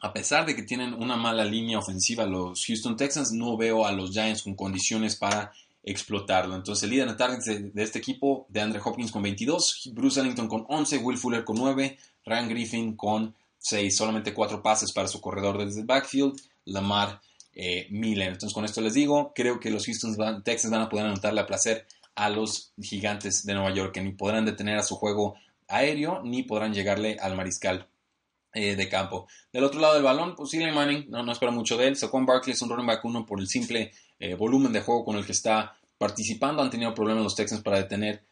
a 0.00 0.12
pesar 0.12 0.44
de 0.46 0.54
que 0.54 0.62
tienen 0.62 0.94
una 0.94 1.16
mala 1.16 1.44
línea 1.44 1.78
ofensiva 1.78 2.26
los 2.26 2.64
Houston 2.66 2.96
Texans, 2.96 3.32
no 3.32 3.56
veo 3.56 3.86
a 3.86 3.92
los 3.92 4.10
Giants 4.10 4.42
con 4.42 4.54
condiciones 4.54 5.16
para 5.16 5.52
explotarlo. 5.82 6.54
Entonces 6.54 6.82
el 6.84 6.90
líder 6.90 7.08
de 7.08 7.14
targets 7.14 7.46
de, 7.46 7.82
este 7.82 7.98
equipo, 7.98 8.46
de 8.48 8.60
Andre 8.60 8.80
Hopkins 8.84 9.12
con 9.12 9.22
22, 9.22 9.92
Bruce 9.94 10.20
Ellington 10.20 10.48
con 10.48 10.66
11, 10.68 10.98
Will 10.98 11.16
Fuller 11.16 11.44
con 11.44 11.56
9, 11.56 11.96
Ryan 12.26 12.48
Griffin 12.48 12.96
con 12.96 13.34
6, 13.58 13.96
solamente 13.96 14.34
4 14.34 14.62
pases 14.62 14.92
para 14.92 15.08
su 15.08 15.20
corredor 15.20 15.64
desde 15.64 15.80
el 15.80 15.86
backfield, 15.86 16.36
Lamar 16.66 17.20
eh, 17.54 17.86
Miller. 17.90 18.32
Entonces 18.32 18.52
con 18.52 18.64
esto 18.64 18.80
les 18.80 18.94
digo, 18.94 19.32
creo 19.34 19.60
que 19.60 19.70
los 19.70 19.86
Houston 19.86 20.42
Texans 20.42 20.72
van 20.72 20.82
a 20.82 20.88
poder 20.88 21.06
anotarle 21.06 21.40
a 21.40 21.46
placer 21.46 21.86
a 22.16 22.28
los 22.28 22.72
gigantes 22.80 23.46
de 23.46 23.54
Nueva 23.54 23.72
York, 23.72 23.94
que 23.94 24.02
ni 24.02 24.12
podrán 24.12 24.44
detener 24.44 24.76
a 24.78 24.82
su 24.82 24.96
juego 24.96 25.36
aéreo, 25.68 26.22
ni 26.22 26.42
podrán 26.42 26.74
llegarle 26.74 27.16
al 27.20 27.36
mariscal 27.36 27.88
eh, 28.56 28.74
de 28.74 28.88
campo. 28.88 29.28
Del 29.52 29.64
otro 29.64 29.78
lado 29.80 29.92
del 29.92 30.02
balón, 30.02 30.34
pues 30.34 30.54
Eli 30.54 30.72
Manning, 30.72 31.10
no, 31.10 31.22
no 31.22 31.32
espero 31.32 31.52
mucho 31.52 31.76
de 31.76 31.88
él. 31.88 31.96
Saquon 31.96 32.24
Barkley 32.24 32.54
es 32.54 32.62
un 32.62 32.70
running 32.70 32.86
back 32.86 33.04
uno 33.04 33.26
por 33.26 33.38
el 33.38 33.48
simple 33.48 33.92
eh, 34.18 34.34
volumen 34.34 34.72
de 34.72 34.80
juego 34.80 35.04
con 35.04 35.16
el 35.16 35.26
que 35.26 35.32
está 35.32 35.76
participando. 35.98 36.62
Han 36.62 36.70
tenido 36.70 36.94
problemas 36.94 37.22
los 37.22 37.34
Texans 37.34 37.62
para 37.62 37.76
detener 37.76 38.24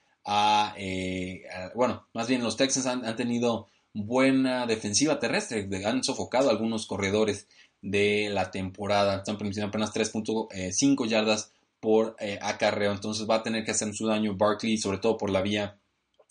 eh, 0.79 1.43
a, 1.55 1.73
bueno, 1.75 2.07
más 2.15 2.27
bien 2.27 2.43
los 2.43 2.57
Texans 2.57 2.87
han, 2.87 3.17
tenido 3.17 3.69
buena 3.93 4.67
defensiva 4.67 5.21
terrestre, 5.21 5.69
han 5.85 6.03
sofocado 6.03 6.49
algunos 6.49 6.87
corredores 6.87 7.47
de 7.83 8.31
la 8.31 8.51
temporada. 8.51 9.17
Están 9.17 9.37
permitiendo 9.37 9.69
apenas 9.69 9.93
3.5 9.93 11.07
yardas 11.07 11.53
por 11.81 12.17
acarreo. 12.41 12.93
Entonces 12.93 13.29
va 13.29 13.35
a 13.35 13.43
tener 13.43 13.63
que 13.63 13.73
hacer 13.73 13.93
su 13.93 14.07
daño 14.07 14.35
Barkley, 14.35 14.79
sobre 14.79 14.97
todo 14.97 15.19
por 15.19 15.29
la 15.29 15.43
vía 15.43 15.77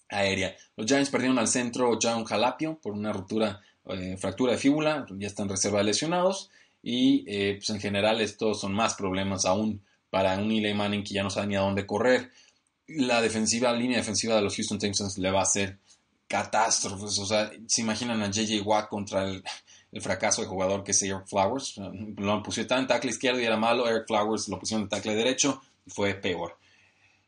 aérea. 0.10 0.56
Los 0.76 0.88
Giants 0.88 1.10
perdieron 1.10 1.39
al 1.39 1.48
centro 1.48 1.98
John 2.02 2.24
Jalapio 2.24 2.80
por 2.82 2.94
una 2.94 3.14
ruptura 3.14 3.62
eh, 3.90 4.18
fractura 4.18 4.54
de 4.54 4.58
fíbula, 4.58 5.06
ya 5.18 5.28
están 5.28 5.50
reserva 5.50 5.84
lesionados 5.84 6.50
y 6.82 7.24
eh, 7.28 7.56
pues 7.58 7.70
en 7.70 7.80
general 7.80 8.22
estos 8.22 8.60
son 8.62 8.74
más 8.74 8.96
problemas 8.96 9.46
aún 9.46 9.82
para 10.10 10.38
un 10.38 10.52
Eli 10.52 10.74
Manning 10.74 11.04
que 11.04 11.14
ya 11.14 11.24
no 11.24 11.30
sabe 11.30 11.48
ni 11.48 11.56
a 11.56 11.62
dónde 11.62 11.86
correr. 11.86 12.30
La 12.88 13.22
defensiva, 13.22 13.72
la 13.72 13.80
línea 13.80 13.98
defensiva 13.98 14.36
de 14.36 14.42
los 14.42 14.56
Houston 14.56 14.78
Texans 14.78 15.18
le 15.18 15.32
va 15.32 15.40
a 15.40 15.44
hacer 15.44 15.80
catástrofes. 16.28 17.18
O 17.20 17.26
sea, 17.26 17.52
se 17.68 17.82
imaginan 17.82 18.22
a 18.22 18.30
JJ 18.30 18.62
Watt 18.62 18.90
contra 18.90 19.24
el, 19.24 19.44
fracaso 20.02 20.42
de 20.42 20.48
jugador 20.48 20.84
que 20.84 20.92
es 20.92 21.02
Eric 21.04 21.28
Flowers. 21.28 21.78
Lo 22.18 22.42
pusieron 22.42 22.80
en 22.80 22.88
tackle 22.88 23.12
izquierdo 23.12 23.40
y 23.40 23.46
era 23.46 23.58
malo. 23.58 23.88
Eric 23.88 24.08
Flowers 24.08 24.48
lo 24.50 24.60
pusieron 24.60 24.84
en 24.84 24.90
tackle 24.90 25.16
derecho 25.16 25.62
y 25.86 25.92
fue 25.92 26.16
peor. 26.16 26.58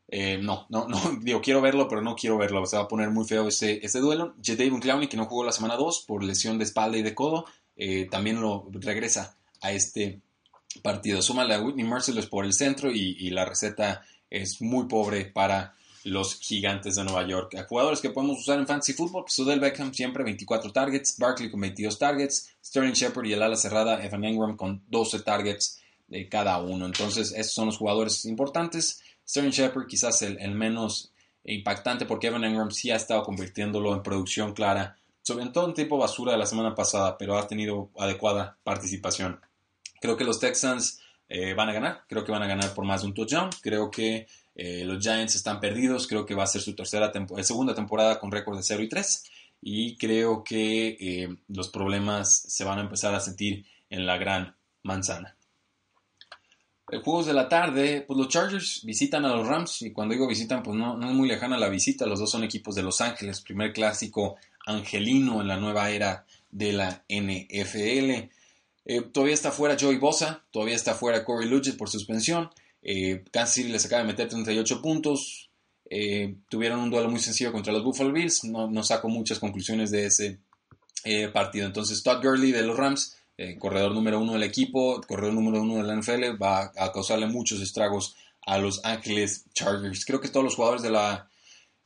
Eh, 0.08 0.38
no, 0.40 0.66
no, 0.68 0.86
no, 0.86 1.00
digo, 1.20 1.40
quiero 1.40 1.60
verlo, 1.60 1.88
pero 1.88 2.00
no 2.00 2.14
quiero 2.14 2.38
verlo. 2.38 2.64
Se 2.66 2.76
va 2.76 2.84
a 2.84 2.88
poner 2.88 3.10
muy 3.10 3.26
feo 3.26 3.48
ese, 3.48 3.84
ese 3.84 4.00
duelo. 4.00 4.34
Jadavion 4.42 4.80
Clowney, 4.80 5.08
que 5.08 5.16
no 5.16 5.26
jugó 5.26 5.44
la 5.44 5.52
semana 5.52 5.76
2 5.76 6.04
por 6.06 6.22
lesión 6.22 6.58
de 6.58 6.64
espalda 6.64 6.98
y 6.98 7.02
de 7.02 7.14
codo, 7.14 7.46
eh, 7.76 8.06
también 8.10 8.40
lo 8.40 8.68
regresa 8.72 9.36
a 9.60 9.72
este 9.72 10.20
partido. 10.82 11.22
Súmale 11.22 11.54
a 11.54 11.60
Whitney 11.60 11.84
Merciless 11.84 12.26
por 12.26 12.44
el 12.44 12.52
centro 12.52 12.90
y, 12.90 13.30
la 13.30 13.44
receta 13.44 14.02
es 14.30 14.60
muy 14.60 14.86
pobre 14.86 15.26
para 15.26 15.74
los 16.04 16.38
gigantes 16.38 16.94
de 16.94 17.04
Nueva 17.04 17.26
York. 17.26 17.56
A 17.56 17.64
jugadores 17.64 18.00
que 18.00 18.10
podemos 18.10 18.38
usar 18.38 18.58
en 18.58 18.66
fantasy 18.66 18.92
football, 18.92 19.24
pues 19.24 19.38
Odell 19.40 19.60
Beckham 19.60 19.92
siempre 19.92 20.22
24 20.22 20.72
targets, 20.72 21.16
Barkley 21.18 21.50
con 21.50 21.60
22 21.60 21.98
targets, 21.98 22.50
Sterling 22.64 22.92
Shepard 22.92 23.26
y 23.26 23.32
el 23.32 23.42
ala 23.42 23.56
cerrada 23.56 24.04
Evan 24.04 24.24
Engram 24.24 24.56
con 24.56 24.82
12 24.88 25.20
targets 25.20 25.80
de 26.06 26.28
cada 26.28 26.58
uno. 26.58 26.86
Entonces, 26.86 27.32
estos 27.32 27.54
son 27.54 27.66
los 27.66 27.78
jugadores 27.78 28.24
importantes. 28.24 29.02
Sterling 29.26 29.50
Shepard 29.50 29.86
quizás 29.86 30.22
el, 30.22 30.50
menos 30.52 31.12
impactante 31.44 32.06
porque 32.06 32.28
Evan 32.28 32.44
Engram 32.44 32.70
sí 32.70 32.90
ha 32.90 32.96
estado 32.96 33.22
convirtiéndolo 33.22 33.94
en 33.94 34.02
producción 34.02 34.52
clara, 34.52 34.96
sobre 35.22 35.46
todo 35.46 35.66
un 35.66 35.74
tipo 35.74 35.98
basura 35.98 36.32
de 36.32 36.38
la 36.38 36.46
semana 36.46 36.74
pasada, 36.74 37.18
pero 37.18 37.36
ha 37.36 37.46
tenido 37.46 37.90
adecuada 37.98 38.58
participación. 38.62 39.40
Creo 40.00 40.16
que 40.16 40.24
los 40.24 40.38
Texans 40.38 41.00
eh, 41.28 41.54
van 41.54 41.68
a 41.68 41.72
ganar, 41.72 42.04
creo 42.08 42.24
que 42.24 42.32
van 42.32 42.42
a 42.42 42.46
ganar 42.46 42.72
por 42.74 42.84
más 42.84 43.02
de 43.02 43.08
un 43.08 43.14
touchdown, 43.14 43.50
creo 43.60 43.90
que 43.90 44.28
eh, 44.54 44.84
los 44.84 45.02
Giants 45.02 45.34
están 45.34 45.60
perdidos, 45.60 46.06
creo 46.06 46.24
que 46.24 46.34
va 46.34 46.44
a 46.44 46.48
ser 46.48 46.62
su 46.62 46.74
tercera 46.74 47.12
eh, 47.14 47.44
segunda 47.44 47.74
temporada 47.74 48.20
con 48.20 48.30
récord 48.30 48.56
de 48.56 48.62
0 48.62 48.82
y 48.82 48.88
3 48.88 49.24
y 49.62 49.96
creo 49.96 50.44
que 50.44 51.36
los 51.48 51.68
problemas 51.70 52.30
se 52.30 52.62
van 52.62 52.78
a 52.78 52.82
empezar 52.82 53.14
a 53.14 53.20
sentir 53.20 53.66
en 53.90 54.06
la 54.06 54.18
gran 54.18 54.54
manzana. 54.82 55.36
Juegos 57.02 57.26
de 57.26 57.32
la 57.32 57.48
tarde, 57.48 58.04
pues 58.06 58.16
los 58.16 58.28
Chargers 58.28 58.82
visitan 58.84 59.24
a 59.24 59.34
los 59.34 59.46
Rams 59.46 59.82
y 59.82 59.92
cuando 59.92 60.14
digo 60.14 60.28
visitan, 60.28 60.62
pues 60.62 60.76
no, 60.76 61.00
es 61.00 61.14
muy 61.14 61.28
lejana 61.28 61.58
la 61.58 61.68
visita, 61.68 62.06
los 62.06 62.20
dos 62.20 62.30
son 62.30 62.44
equipos 62.44 62.74
de 62.74 62.82
Los 62.82 63.00
Ángeles, 63.00 63.40
primer 63.40 63.72
clásico 63.72 64.36
angelino 64.66 65.40
en 65.40 65.48
la 65.48 65.56
nueva 65.56 65.90
era 65.90 66.24
de 66.50 66.72
la 66.72 67.04
NFL. 67.08 68.30
Eh, 68.88 69.02
todavía 69.12 69.34
está 69.34 69.50
fuera 69.50 69.76
Joey 69.78 69.98
Bosa, 69.98 70.44
todavía 70.52 70.76
está 70.76 70.94
fuera 70.94 71.24
Corey 71.24 71.48
Luget 71.48 71.76
por 71.76 71.90
suspensión. 71.90 72.50
Eh, 72.82 73.24
Kansas 73.32 73.54
City 73.54 73.68
les 73.70 73.84
acaba 73.84 74.02
de 74.02 74.08
meter 74.08 74.28
38 74.28 74.80
puntos. 74.80 75.50
Eh, 75.90 76.36
tuvieron 76.48 76.80
un 76.80 76.90
duelo 76.90 77.10
muy 77.10 77.20
sencillo 77.20 77.52
contra 77.52 77.72
los 77.72 77.82
Buffalo 77.82 78.12
Bills. 78.12 78.44
No, 78.44 78.70
no 78.70 78.82
saco 78.84 79.08
muchas 79.08 79.40
conclusiones 79.40 79.90
de 79.90 80.06
ese 80.06 80.38
eh, 81.04 81.28
partido. 81.28 81.66
Entonces, 81.66 82.02
Todd 82.02 82.22
Gurley 82.22 82.52
de 82.52 82.62
los 82.62 82.76
Rams, 82.76 83.16
corredor 83.58 83.92
número 83.92 84.20
uno 84.20 84.32
del 84.32 84.42
equipo, 84.42 85.00
corredor 85.06 85.34
número 85.34 85.62
uno 85.62 85.76
de 85.76 85.82
la 85.82 85.94
NFL, 85.94 86.42
va 86.42 86.72
a 86.76 86.92
causarle 86.92 87.26
muchos 87.26 87.60
estragos 87.60 88.16
a 88.46 88.58
los 88.58 88.84
Ángeles 88.84 89.44
Chargers. 89.52 90.04
Creo 90.04 90.20
que 90.20 90.28
todos 90.28 90.44
los 90.44 90.54
jugadores 90.54 90.82
de 90.82 90.90
la 90.90 91.28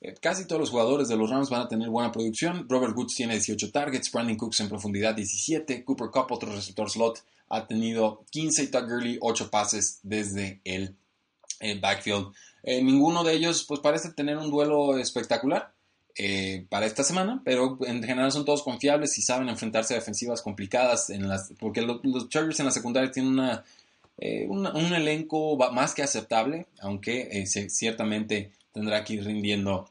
eh, 0.02 0.14
casi 0.20 0.46
todos 0.46 0.60
los 0.60 0.70
jugadores 0.70 1.08
de 1.08 1.16
los 1.16 1.28
Rams 1.28 1.50
van 1.50 1.62
a 1.62 1.68
tener 1.68 1.90
buena 1.90 2.10
producción. 2.10 2.66
Robert 2.68 2.96
Woods 2.96 3.14
tiene 3.14 3.34
18 3.34 3.70
targets, 3.70 4.10
Brandon 4.10 4.36
Cooks 4.36 4.60
en 4.60 4.68
profundidad 4.68 5.14
17, 5.14 5.84
Cooper 5.84 6.08
Cup, 6.10 6.26
otro 6.30 6.50
receptor 6.50 6.88
slot, 6.88 7.22
ha 7.50 7.66
tenido 7.66 8.24
15 8.30 8.62
y 8.62 8.66
Todd 8.68 8.88
Gurley 8.88 9.18
8 9.20 9.50
pases 9.50 10.00
desde 10.02 10.60
el, 10.64 10.96
backfield. 11.80 12.32
Eh, 12.62 12.82
ninguno 12.82 13.22
de 13.24 13.34
ellos 13.34 13.64
pues 13.68 13.80
parece 13.80 14.12
tener 14.12 14.38
un 14.38 14.50
duelo 14.50 14.96
espectacular 14.96 15.74
eh, 16.22 16.66
para 16.68 16.84
esta 16.84 17.02
semana, 17.02 17.40
pero 17.44 17.78
en 17.86 18.02
general 18.02 18.30
son 18.30 18.44
todos 18.44 18.62
confiables 18.62 19.16
y 19.16 19.22
saben 19.22 19.48
enfrentarse 19.48 19.94
a 19.94 19.96
defensivas 19.96 20.42
complicadas, 20.42 21.08
en 21.08 21.26
las, 21.26 21.54
porque 21.58 21.80
los, 21.80 22.28
Chargers 22.28 22.60
en 22.60 22.66
la 22.66 22.72
secundaria 22.72 23.10
tienen 23.10 23.32
una, 23.32 23.64
un 24.18 24.92
elenco 24.92 25.56
más 25.72 25.94
que 25.94 26.02
aceptable, 26.02 26.66
aunque 26.80 27.46
ciertamente 27.46 28.50
tendrá 28.70 29.02
que 29.02 29.14
ir 29.14 29.24
rindiendo 29.24 29.88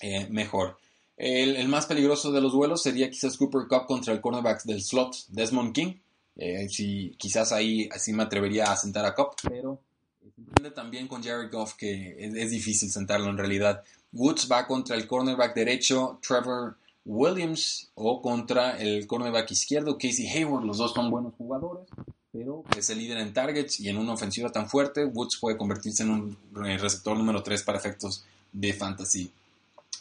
eh, 0.00 0.26
mejor. 0.30 0.78
El, 1.16 1.68
más 1.68 1.84
peligroso 1.84 2.32
de 2.32 2.40
los 2.40 2.52
duelos 2.52 2.82
sería 2.82 3.10
quizás 3.10 3.36
Cooper 3.36 3.68
Cup 3.68 3.84
contra 3.84 4.14
el 4.14 4.22
cornerback 4.22 4.64
del 4.64 4.82
slot, 4.82 5.26
Desmond 5.28 5.74
King. 5.74 5.94
Eh, 6.36 6.70
si, 6.70 7.14
quizás 7.18 7.52
ahí 7.52 7.86
así 7.92 8.14
me 8.14 8.22
atrevería 8.22 8.72
a 8.72 8.76
sentar 8.76 9.04
a 9.04 9.14
Cup, 9.14 9.32
pero 9.42 9.78
se 10.18 10.40
entiende 10.40 10.70
también 10.70 11.06
con 11.06 11.22
Jared 11.22 11.50
Goff 11.52 11.74
que 11.74 12.16
es, 12.18 12.50
difícil 12.50 12.90
sentarlo 12.90 13.28
en 13.28 13.36
realidad. 13.36 13.82
Woods 14.12 14.48
va 14.50 14.66
contra 14.66 14.96
el 14.96 15.06
cornerback 15.06 15.54
derecho, 15.54 16.18
Trevor 16.26 16.76
Williams, 17.04 17.90
o 17.94 18.20
contra 18.20 18.78
el 18.78 19.06
cornerback 19.06 19.50
izquierdo, 19.50 19.96
Casey 19.98 20.26
Hayward. 20.28 20.64
Los 20.64 20.78
dos 20.78 20.92
son 20.92 21.10
buenos 21.10 21.34
jugadores, 21.36 21.86
pero 22.32 22.64
es 22.76 22.90
el 22.90 22.98
líder 22.98 23.18
en 23.18 23.32
targets 23.32 23.80
y 23.80 23.88
en 23.88 23.98
una 23.98 24.12
ofensiva 24.12 24.50
tan 24.50 24.68
fuerte, 24.68 25.04
Woods 25.04 25.38
puede 25.40 25.56
convertirse 25.56 26.02
en 26.02 26.10
un 26.10 26.38
eh, 26.66 26.78
receptor 26.78 27.16
número 27.16 27.42
3 27.42 27.62
para 27.62 27.78
efectos 27.78 28.24
de 28.52 28.72
fantasy 28.72 29.30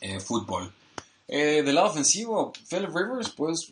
eh, 0.02 0.20
fútbol. 0.20 0.72
Eh, 1.28 1.62
del 1.64 1.76
lado 1.76 1.90
ofensivo, 1.90 2.52
Philip 2.70 2.90
Rivers, 2.94 3.30
pues 3.30 3.70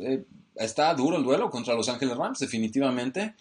está 0.56 0.94
duro 0.94 1.18
el 1.18 1.24
duelo 1.24 1.50
contra 1.50 1.74
Los 1.74 1.90
Ángeles 1.90 2.16
Rams, 2.16 2.40
definitivamente. 2.40 3.34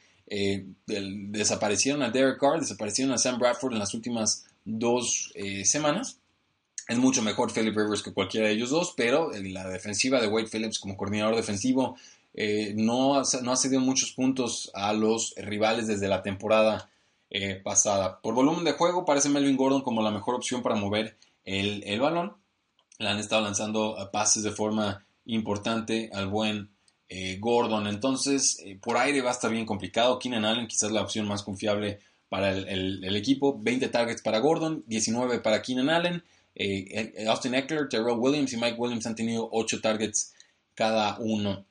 desaparecieron 0.86 2.02
a 2.02 2.10
Derek 2.10 2.40
Carr, 2.40 2.60
desaparecieron 2.60 3.12
a 3.12 3.18
Sam 3.18 3.38
Bradford 3.38 3.74
en 3.74 3.78
las 3.78 3.92
últimas 3.92 4.46
dos 4.64 5.32
semanas. 5.64 6.18
Es 6.88 6.98
mucho 6.98 7.22
mejor 7.22 7.52
Philip 7.52 7.76
Rivers 7.76 8.02
que 8.02 8.12
cualquiera 8.12 8.46
de 8.46 8.54
ellos 8.54 8.70
dos, 8.70 8.94
pero 8.96 9.30
la 9.32 9.68
defensiva 9.68 10.20
de 10.20 10.28
Wade 10.28 10.46
Phillips 10.46 10.78
como 10.78 10.96
coordinador 10.96 11.34
defensivo 11.34 11.96
eh, 12.38 12.74
no, 12.76 13.18
ha, 13.18 13.22
no 13.42 13.56
cedido 13.56 13.80
muchos 13.80 14.12
puntos 14.12 14.70
a 14.74 14.92
los 14.92 15.34
rivales 15.36 15.86
desde 15.86 16.06
la 16.06 16.22
temporada 16.22 16.90
eh, 17.30 17.54
pasada. 17.54 18.20
Por 18.20 18.34
volumen 18.34 18.62
de 18.62 18.72
juego 18.72 19.06
parece 19.06 19.30
Melvin 19.30 19.56
Gordon 19.56 19.80
como 19.80 20.02
la 20.02 20.10
mejor 20.10 20.34
opción 20.34 20.62
para 20.62 20.76
mover 20.76 21.16
el, 21.44 21.98
balón. 21.98 22.34
Le 22.98 23.08
han 23.08 23.18
estado 23.18 23.42
lanzando 23.42 23.96
pases 24.12 24.42
de 24.42 24.52
forma 24.52 25.04
importante 25.24 26.10
al 26.12 26.28
buen 26.28 26.70
eh, 27.08 27.38
Gordon. 27.40 27.86
Entonces, 27.86 28.62
por 28.82 28.98
aire 28.98 29.22
va 29.22 29.30
a 29.30 29.32
estar 29.32 29.50
bien 29.50 29.64
complicado. 29.64 30.18
Keenan 30.18 30.44
Allen 30.44 30.66
quizás 30.66 30.92
la 30.92 31.02
opción 31.02 31.26
más 31.26 31.42
confiable 31.42 32.00
para 32.28 32.50
el, 32.50 33.16
equipo. 33.16 33.58
20 33.58 33.88
targets 33.88 34.20
para 34.20 34.40
Gordon, 34.40 34.84
19 34.86 35.40
para 35.40 35.62
Keenan 35.62 35.88
Allen. 35.88 36.22
Austin 37.28 37.54
Eckler, 37.54 37.88
Terrell 37.88 38.18
Williams 38.18 38.52
y 38.52 38.56
Mike 38.56 38.76
Williams 38.78 39.06
han 39.06 39.14
tenido 39.14 39.48
8 39.52 39.80
targets 39.80 40.32
cada 40.74 41.18
uno. 41.18 41.66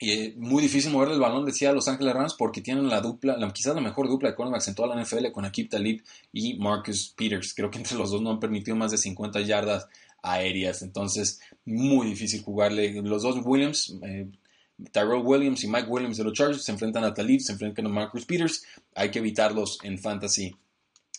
Y 0.00 0.10
eh, 0.10 0.34
muy 0.36 0.62
difícil 0.62 0.92
mover 0.92 1.10
el 1.10 1.18
balón, 1.18 1.44
decía 1.44 1.72
Los 1.72 1.88
Ángeles 1.88 2.14
Rams, 2.14 2.34
porque 2.34 2.60
tienen 2.60 2.88
la 2.88 3.00
dupla, 3.00 3.36
quizás 3.52 3.74
la 3.74 3.80
mejor 3.80 4.08
dupla 4.08 4.30
de 4.30 4.36
cornerbacks 4.36 4.68
en 4.68 4.76
toda 4.76 4.94
la 4.94 5.02
NFL 5.02 5.32
con 5.32 5.44
Akib 5.44 5.68
Talib 5.68 6.04
y 6.32 6.54
Marcus 6.54 7.14
Peters. 7.16 7.52
Creo 7.52 7.70
que 7.70 7.78
entre 7.78 7.98
los 7.98 8.10
dos 8.10 8.22
no 8.22 8.30
han 8.30 8.38
permitido 8.38 8.76
más 8.76 8.92
de 8.92 8.98
50 8.98 9.40
yardas 9.40 9.88
aéreas. 10.22 10.82
Entonces, 10.82 11.40
muy 11.64 12.06
difícil 12.06 12.42
jugarle. 12.42 13.02
Los 13.02 13.22
dos 13.22 13.40
Williams, 13.44 13.96
eh, 14.02 14.30
Tyrell 14.92 15.22
Williams 15.24 15.64
y 15.64 15.68
Mike 15.68 15.88
Williams 15.88 16.16
de 16.16 16.24
los 16.24 16.32
Chargers 16.32 16.62
se 16.62 16.70
enfrentan 16.70 17.02
a 17.02 17.12
Talib, 17.12 17.40
se 17.40 17.52
enfrentan 17.52 17.86
a 17.86 17.88
Marcus 17.88 18.24
Peters. 18.24 18.64
Hay 18.94 19.10
que 19.10 19.18
evitarlos 19.18 19.80
en 19.82 19.98
fantasy 19.98 20.54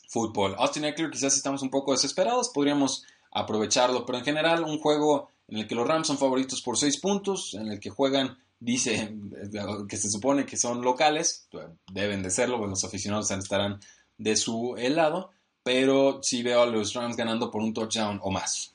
football. 0.09 0.55
Austin 0.57 0.85
Eckler, 0.85 1.11
quizás 1.11 1.37
estamos 1.37 1.61
un 1.61 1.69
poco 1.69 1.93
desesperados, 1.93 2.49
podríamos 2.49 3.05
aprovecharlo, 3.31 4.05
pero 4.05 4.17
en 4.17 4.25
general, 4.25 4.63
un 4.63 4.79
juego 4.79 5.29
en 5.47 5.59
el 5.59 5.67
que 5.67 5.75
los 5.75 5.87
Rams 5.87 6.07
son 6.07 6.17
favoritos 6.17 6.61
por 6.61 6.77
6 6.77 6.97
puntos, 6.97 7.53
en 7.53 7.71
el 7.71 7.79
que 7.79 7.91
juegan 7.91 8.37
dice 8.59 9.15
que 9.87 9.97
se 9.97 10.09
supone 10.09 10.45
que 10.45 10.57
son 10.57 10.81
locales, 10.81 11.47
deben 11.91 12.23
de 12.23 12.31
serlo, 12.31 12.65
los 12.65 12.83
aficionados 12.83 13.31
estarán 13.31 13.79
de 14.17 14.35
su 14.35 14.75
lado, 14.77 15.29
pero 15.63 16.19
sí 16.23 16.43
veo 16.43 16.63
a 16.63 16.65
los 16.65 16.93
Rams 16.93 17.15
ganando 17.15 17.51
por 17.51 17.61
un 17.61 17.73
touchdown 17.73 18.19
o 18.23 18.31
más. 18.31 18.73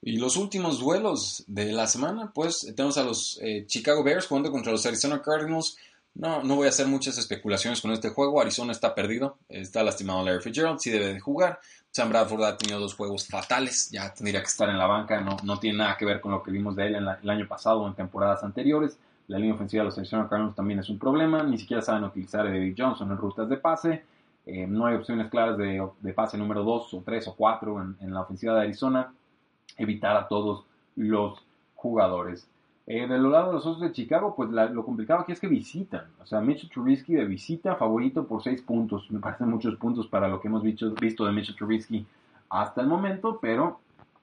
Y 0.00 0.16
los 0.18 0.36
últimos 0.36 0.78
duelos 0.78 1.44
de 1.48 1.72
la 1.72 1.88
semana, 1.88 2.32
pues 2.32 2.72
tenemos 2.74 2.96
a 2.96 3.02
los 3.02 3.38
eh, 3.42 3.64
Chicago 3.66 4.04
Bears 4.04 4.26
jugando 4.26 4.50
contra 4.52 4.72
los 4.72 4.86
Arizona 4.86 5.20
Cardinals. 5.20 5.76
No, 6.18 6.42
no 6.42 6.56
voy 6.56 6.66
a 6.66 6.70
hacer 6.70 6.88
muchas 6.88 7.16
especulaciones 7.16 7.80
con 7.80 7.92
este 7.92 8.08
juego. 8.08 8.40
Arizona 8.40 8.72
está 8.72 8.92
perdido, 8.92 9.38
está 9.48 9.84
lastimado 9.84 10.24
Larry 10.24 10.42
Fitzgerald, 10.42 10.80
sí 10.80 10.90
debe 10.90 11.14
de 11.14 11.20
jugar. 11.20 11.60
Sam 11.92 12.08
Bradford 12.08 12.42
ha 12.42 12.58
tenido 12.58 12.80
dos 12.80 12.94
juegos 12.94 13.28
fatales, 13.28 13.88
ya 13.92 14.12
tendría 14.12 14.40
que 14.40 14.48
estar 14.48 14.68
en 14.68 14.78
la 14.78 14.88
banca, 14.88 15.20
no, 15.20 15.36
no 15.44 15.60
tiene 15.60 15.78
nada 15.78 15.96
que 15.96 16.04
ver 16.04 16.20
con 16.20 16.32
lo 16.32 16.42
que 16.42 16.50
vimos 16.50 16.74
de 16.74 16.88
él 16.88 16.96
en 16.96 17.06
el 17.22 17.30
año 17.30 17.46
pasado 17.46 17.82
o 17.82 17.86
en 17.86 17.94
temporadas 17.94 18.42
anteriores. 18.42 18.98
La 19.28 19.38
línea 19.38 19.54
ofensiva 19.54 19.82
de 19.82 19.90
los 19.90 19.98
Arizona 19.98 20.28
Cardinals 20.28 20.56
también 20.56 20.80
es 20.80 20.88
un 20.88 20.98
problema, 20.98 21.44
ni 21.44 21.56
siquiera 21.56 21.82
saben 21.82 22.02
utilizar 22.02 22.46
a 22.46 22.50
David 22.50 22.74
Johnson 22.76 23.12
en 23.12 23.16
rutas 23.16 23.48
de 23.48 23.56
pase. 23.56 24.02
Eh, 24.44 24.66
no 24.66 24.86
hay 24.86 24.96
opciones 24.96 25.30
claras 25.30 25.56
de, 25.56 26.12
pase 26.16 26.36
número 26.36 26.64
2 26.64 26.94
o 26.94 27.02
3 27.04 27.28
o 27.28 27.36
4 27.36 27.80
en, 27.82 27.96
en, 28.00 28.12
la 28.12 28.22
ofensiva 28.22 28.54
de 28.54 28.62
Arizona. 28.62 29.12
Evitar 29.76 30.16
a 30.16 30.26
todos 30.26 30.64
los 30.96 31.38
jugadores. 31.76 32.48
Eh, 32.90 33.06
del 33.06 33.30
lado 33.30 33.48
de 33.48 33.52
los 33.52 33.66
Osos 33.66 33.82
de 33.82 33.92
Chicago, 33.92 34.34
pues 34.34 34.48
lo 34.48 34.82
complicado 34.82 35.20
aquí 35.20 35.32
es 35.32 35.40
que 35.40 35.46
visitan. 35.46 36.06
O 36.22 36.26
sea, 36.26 36.40
Mitchell 36.40 36.70
Trubisky 36.70 37.12
de 37.12 37.26
visita, 37.26 37.76
favorito 37.76 38.26
por 38.26 38.42
6 38.42 38.62
puntos. 38.62 39.10
Me 39.10 39.20
parecen 39.20 39.50
muchos 39.50 39.76
puntos 39.76 40.06
para 40.06 40.26
lo 40.26 40.40
que 40.40 40.48
hemos 40.48 40.62
visto, 40.62 40.94
visto 40.94 41.26
de 41.26 41.32
Mitchell 41.32 41.54
Trubisky 41.54 42.06
hasta 42.48 42.80
el 42.80 42.86
momento, 42.86 43.38
pero 43.42 43.80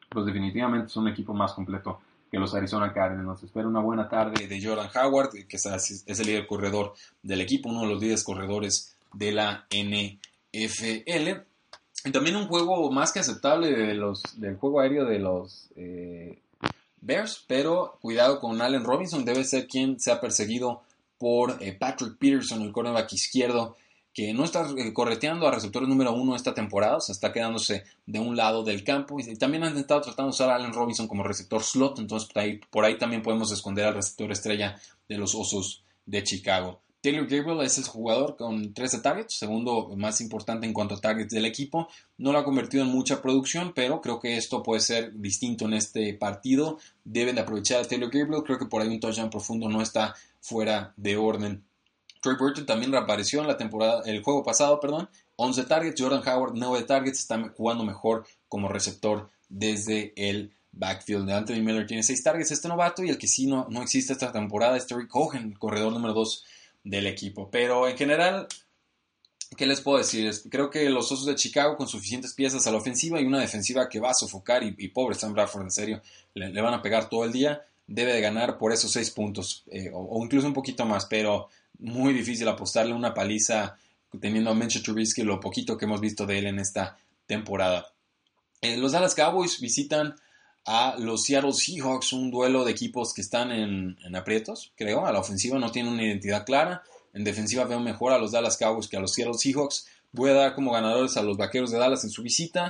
pues 0.09 0.25
definitivamente 0.25 0.87
es 0.87 0.95
un 0.97 1.07
equipo 1.07 1.31
más 1.35 1.53
completo 1.53 1.99
que 2.31 2.39
los 2.39 2.55
Arizona 2.55 2.91
Cardinals. 2.91 3.27
Nos 3.27 3.43
espera 3.43 3.67
una 3.67 3.81
buena 3.81 4.09
tarde 4.09 4.47
de 4.47 4.59
Jordan 4.59 4.89
Howard, 4.95 5.29
que 5.47 5.57
es 5.57 6.19
el 6.19 6.25
líder 6.25 6.47
corredor 6.47 6.95
del 7.21 7.41
equipo, 7.41 7.69
uno 7.69 7.81
de 7.81 7.89
los 7.89 8.01
líderes 8.01 8.23
corredores 8.23 8.97
de 9.13 9.31
la 9.31 9.67
NFL. 9.69 11.43
Y 12.03 12.11
también 12.11 12.35
un 12.35 12.47
juego 12.47 12.91
más 12.91 13.11
que 13.11 13.19
aceptable 13.19 13.71
de 13.71 13.93
los, 13.93 14.23
del 14.37 14.55
juego 14.57 14.79
aéreo 14.79 15.05
de 15.05 15.19
los 15.19 15.69
eh, 15.75 16.39
Bears, 17.05 17.43
pero 17.47 17.97
cuidado 18.01 18.39
con 18.39 18.61
Allen 18.61 18.83
Robinson, 18.83 19.25
debe 19.25 19.43
ser 19.43 19.67
quien 19.67 19.99
sea 19.99 20.19
perseguido 20.19 20.81
por 21.17 21.61
eh, 21.61 21.73
Patrick 21.73 22.17
Peterson, 22.17 22.61
el 22.61 22.71
cornerback 22.71 23.13
izquierdo, 23.13 23.77
que 24.13 24.33
no 24.33 24.43
está 24.45 24.67
eh, 24.77 24.93
correteando 24.93 25.47
a 25.47 25.51
receptor 25.51 25.87
número 25.87 26.13
uno 26.13 26.35
esta 26.35 26.53
temporada, 26.53 26.97
o 26.97 27.01
sea, 27.01 27.13
está 27.13 27.31
quedándose 27.31 27.83
de 28.05 28.19
un 28.19 28.35
lado 28.35 28.63
del 28.63 28.83
campo. 28.83 29.19
Y 29.19 29.35
también 29.35 29.63
han 29.63 29.77
estado 29.77 30.01
tratando 30.01 30.31
de 30.31 30.35
usar 30.35 30.49
a 30.49 30.55
Allen 30.55 30.73
Robinson 30.73 31.07
como 31.07 31.23
receptor 31.23 31.61
slot, 31.61 31.99
entonces 31.99 32.29
por 32.31 32.41
ahí, 32.41 32.59
por 32.69 32.85
ahí 32.85 32.97
también 32.97 33.21
podemos 33.21 33.51
esconder 33.51 33.85
al 33.85 33.95
receptor 33.95 34.31
estrella 34.31 34.79
de 35.07 35.17
los 35.17 35.35
Osos 35.35 35.83
de 36.05 36.23
Chicago. 36.23 36.79
Taylor 37.05 37.27
Gabriel 37.27 37.61
es 37.61 37.77
el 37.77 37.83
jugador 37.83 38.35
con 38.35 38.73
13 38.73 38.97
targets, 38.97 39.35
segundo 39.35 39.93
más 39.95 40.21
importante 40.21 40.65
en 40.65 40.73
cuanto 40.73 40.95
a 40.95 40.99
targets 40.99 41.31
del 41.31 41.45
equipo. 41.45 41.87
No 42.17 42.31
lo 42.31 42.39
ha 42.39 42.43
convertido 42.43 42.83
en 42.83 42.89
mucha 42.89 43.21
producción, 43.21 43.73
pero 43.75 44.01
creo 44.01 44.19
que 44.19 44.37
esto 44.37 44.63
puede 44.63 44.81
ser 44.81 45.13
distinto 45.13 45.65
en 45.65 45.75
este 45.75 46.15
partido. 46.15 46.79
Deben 47.03 47.35
de 47.35 47.41
aprovechar 47.41 47.79
a 47.79 47.87
Taylor 47.87 48.09
Gabriel. 48.09 48.41
Creo 48.43 48.57
que 48.57 48.65
por 48.65 48.81
ahí 48.81 48.87
un 48.87 48.99
touchdown 48.99 49.29
profundo 49.29 49.69
no 49.69 49.83
está 49.83 50.15
fuera 50.41 50.95
de 50.97 51.15
orden. 51.15 51.63
Troy 52.23 52.37
Burton 52.39 52.65
también 52.65 52.91
reapareció 52.91 53.41
en 53.41 53.49
la 53.49 53.57
temporada, 53.57 54.01
el 54.07 54.23
juego 54.23 54.43
pasado, 54.43 54.79
perdón. 54.79 55.07
11 55.35 55.63
targets. 55.65 56.01
Jordan 56.01 56.27
Howard, 56.27 56.53
9 56.55 56.85
targets. 56.87 57.19
Está 57.19 57.53
jugando 57.55 57.83
mejor 57.83 58.25
como 58.49 58.67
receptor 58.67 59.29
desde 59.47 60.11
el 60.15 60.55
backfield. 60.71 61.29
Anthony 61.29 61.61
Miller 61.61 61.85
tiene 61.85 62.01
6 62.01 62.23
targets, 62.23 62.49
este 62.49 62.67
novato. 62.67 63.03
Y 63.03 63.09
el 63.09 63.19
que 63.19 63.27
sí 63.27 63.45
no, 63.45 63.67
no 63.69 63.83
existe 63.83 64.13
esta 64.13 64.31
temporada 64.31 64.75
es 64.75 64.87
Terry 64.87 65.07
Cohen, 65.07 65.53
corredor 65.53 65.93
número 65.93 66.15
2 66.15 66.45
del 66.85 67.07
equipo. 67.07 67.49
Pero 67.51 67.89
en 67.89 67.97
general, 67.97 68.47
¿qué 69.57 69.65
les 69.65 69.81
puedo 69.81 69.97
decir? 69.97 70.31
Creo 70.49 70.69
que 70.69 70.89
los 70.89 71.11
Osos 71.11 71.25
de 71.25 71.35
Chicago 71.35 71.75
con 71.75 71.89
suficientes 71.89 72.33
piezas 72.33 72.65
a 72.65 72.71
la 72.71 72.77
ofensiva 72.77 73.19
y 73.19 73.25
una 73.25 73.41
defensiva 73.41 73.89
que 73.89 73.99
va 73.99 74.11
a 74.11 74.13
sofocar 74.13 74.63
y, 74.63 74.87
pobre 74.89 75.15
Sam 75.15 75.33
Bradford, 75.33 75.63
en 75.63 75.71
serio, 75.71 76.01
le, 76.33 76.61
van 76.61 76.73
a 76.73 76.81
pegar 76.81 77.09
todo 77.09 77.25
el 77.25 77.33
día, 77.33 77.65
debe 77.87 78.13
de 78.13 78.21
ganar 78.21 78.57
por 78.57 78.71
esos 78.71 78.91
seis 78.91 79.11
puntos 79.11 79.63
eh, 79.71 79.91
o, 79.93 80.23
incluso 80.23 80.47
un 80.47 80.53
poquito 80.53 80.85
más, 80.85 81.05
pero 81.05 81.49
muy 81.79 82.13
difícil 82.13 82.47
apostarle 82.47 82.93
una 82.93 83.13
paliza 83.13 83.77
teniendo 84.21 84.51
a 84.51 84.55
Mitchell 84.55 84.81
Trubisky 84.81 85.23
lo 85.23 85.41
poquito 85.41 85.77
que 85.77 85.85
hemos 85.85 85.99
visto 85.99 86.25
de 86.25 86.37
él 86.37 86.45
en 86.45 86.59
esta 86.59 86.97
temporada. 87.25 87.91
Eh, 88.61 88.77
los 88.77 88.93
Dallas 88.93 89.13
Cowboys 89.15 89.59
visitan 89.59 90.15
a 90.65 90.95
los 90.97 91.23
Seattle 91.23 91.53
Seahawks, 91.53 92.13
un 92.13 92.31
duelo 92.31 92.65
de 92.65 92.71
equipos 92.71 93.13
que 93.13 93.21
están 93.21 93.51
en, 93.51 94.15
aprietos, 94.15 94.71
creo. 94.75 95.05
A 95.05 95.11
la 95.11 95.19
ofensiva 95.19 95.59
no 95.59 95.71
tienen 95.71 95.93
una 95.93 96.03
identidad 96.03 96.45
clara. 96.45 96.83
En 97.13 97.23
defensiva 97.23 97.65
veo 97.65 97.79
mejor 97.79 98.13
a 98.13 98.17
los 98.17 98.31
Dallas 98.31 98.57
Cowboys 98.57 98.87
que 98.87 98.97
a 98.97 98.99
los 98.99 99.13
Seattle 99.13 99.37
Seahawks. 99.37 99.87
Voy 100.11 100.31
a 100.31 100.33
dar 100.33 100.55
como 100.55 100.71
ganadores 100.71 101.17
a 101.17 101.23
los 101.23 101.37
Vaqueros 101.37 101.71
de 101.71 101.77
Dallas 101.77 102.03
en 102.03 102.09
su 102.09 102.23
visita, 102.23 102.69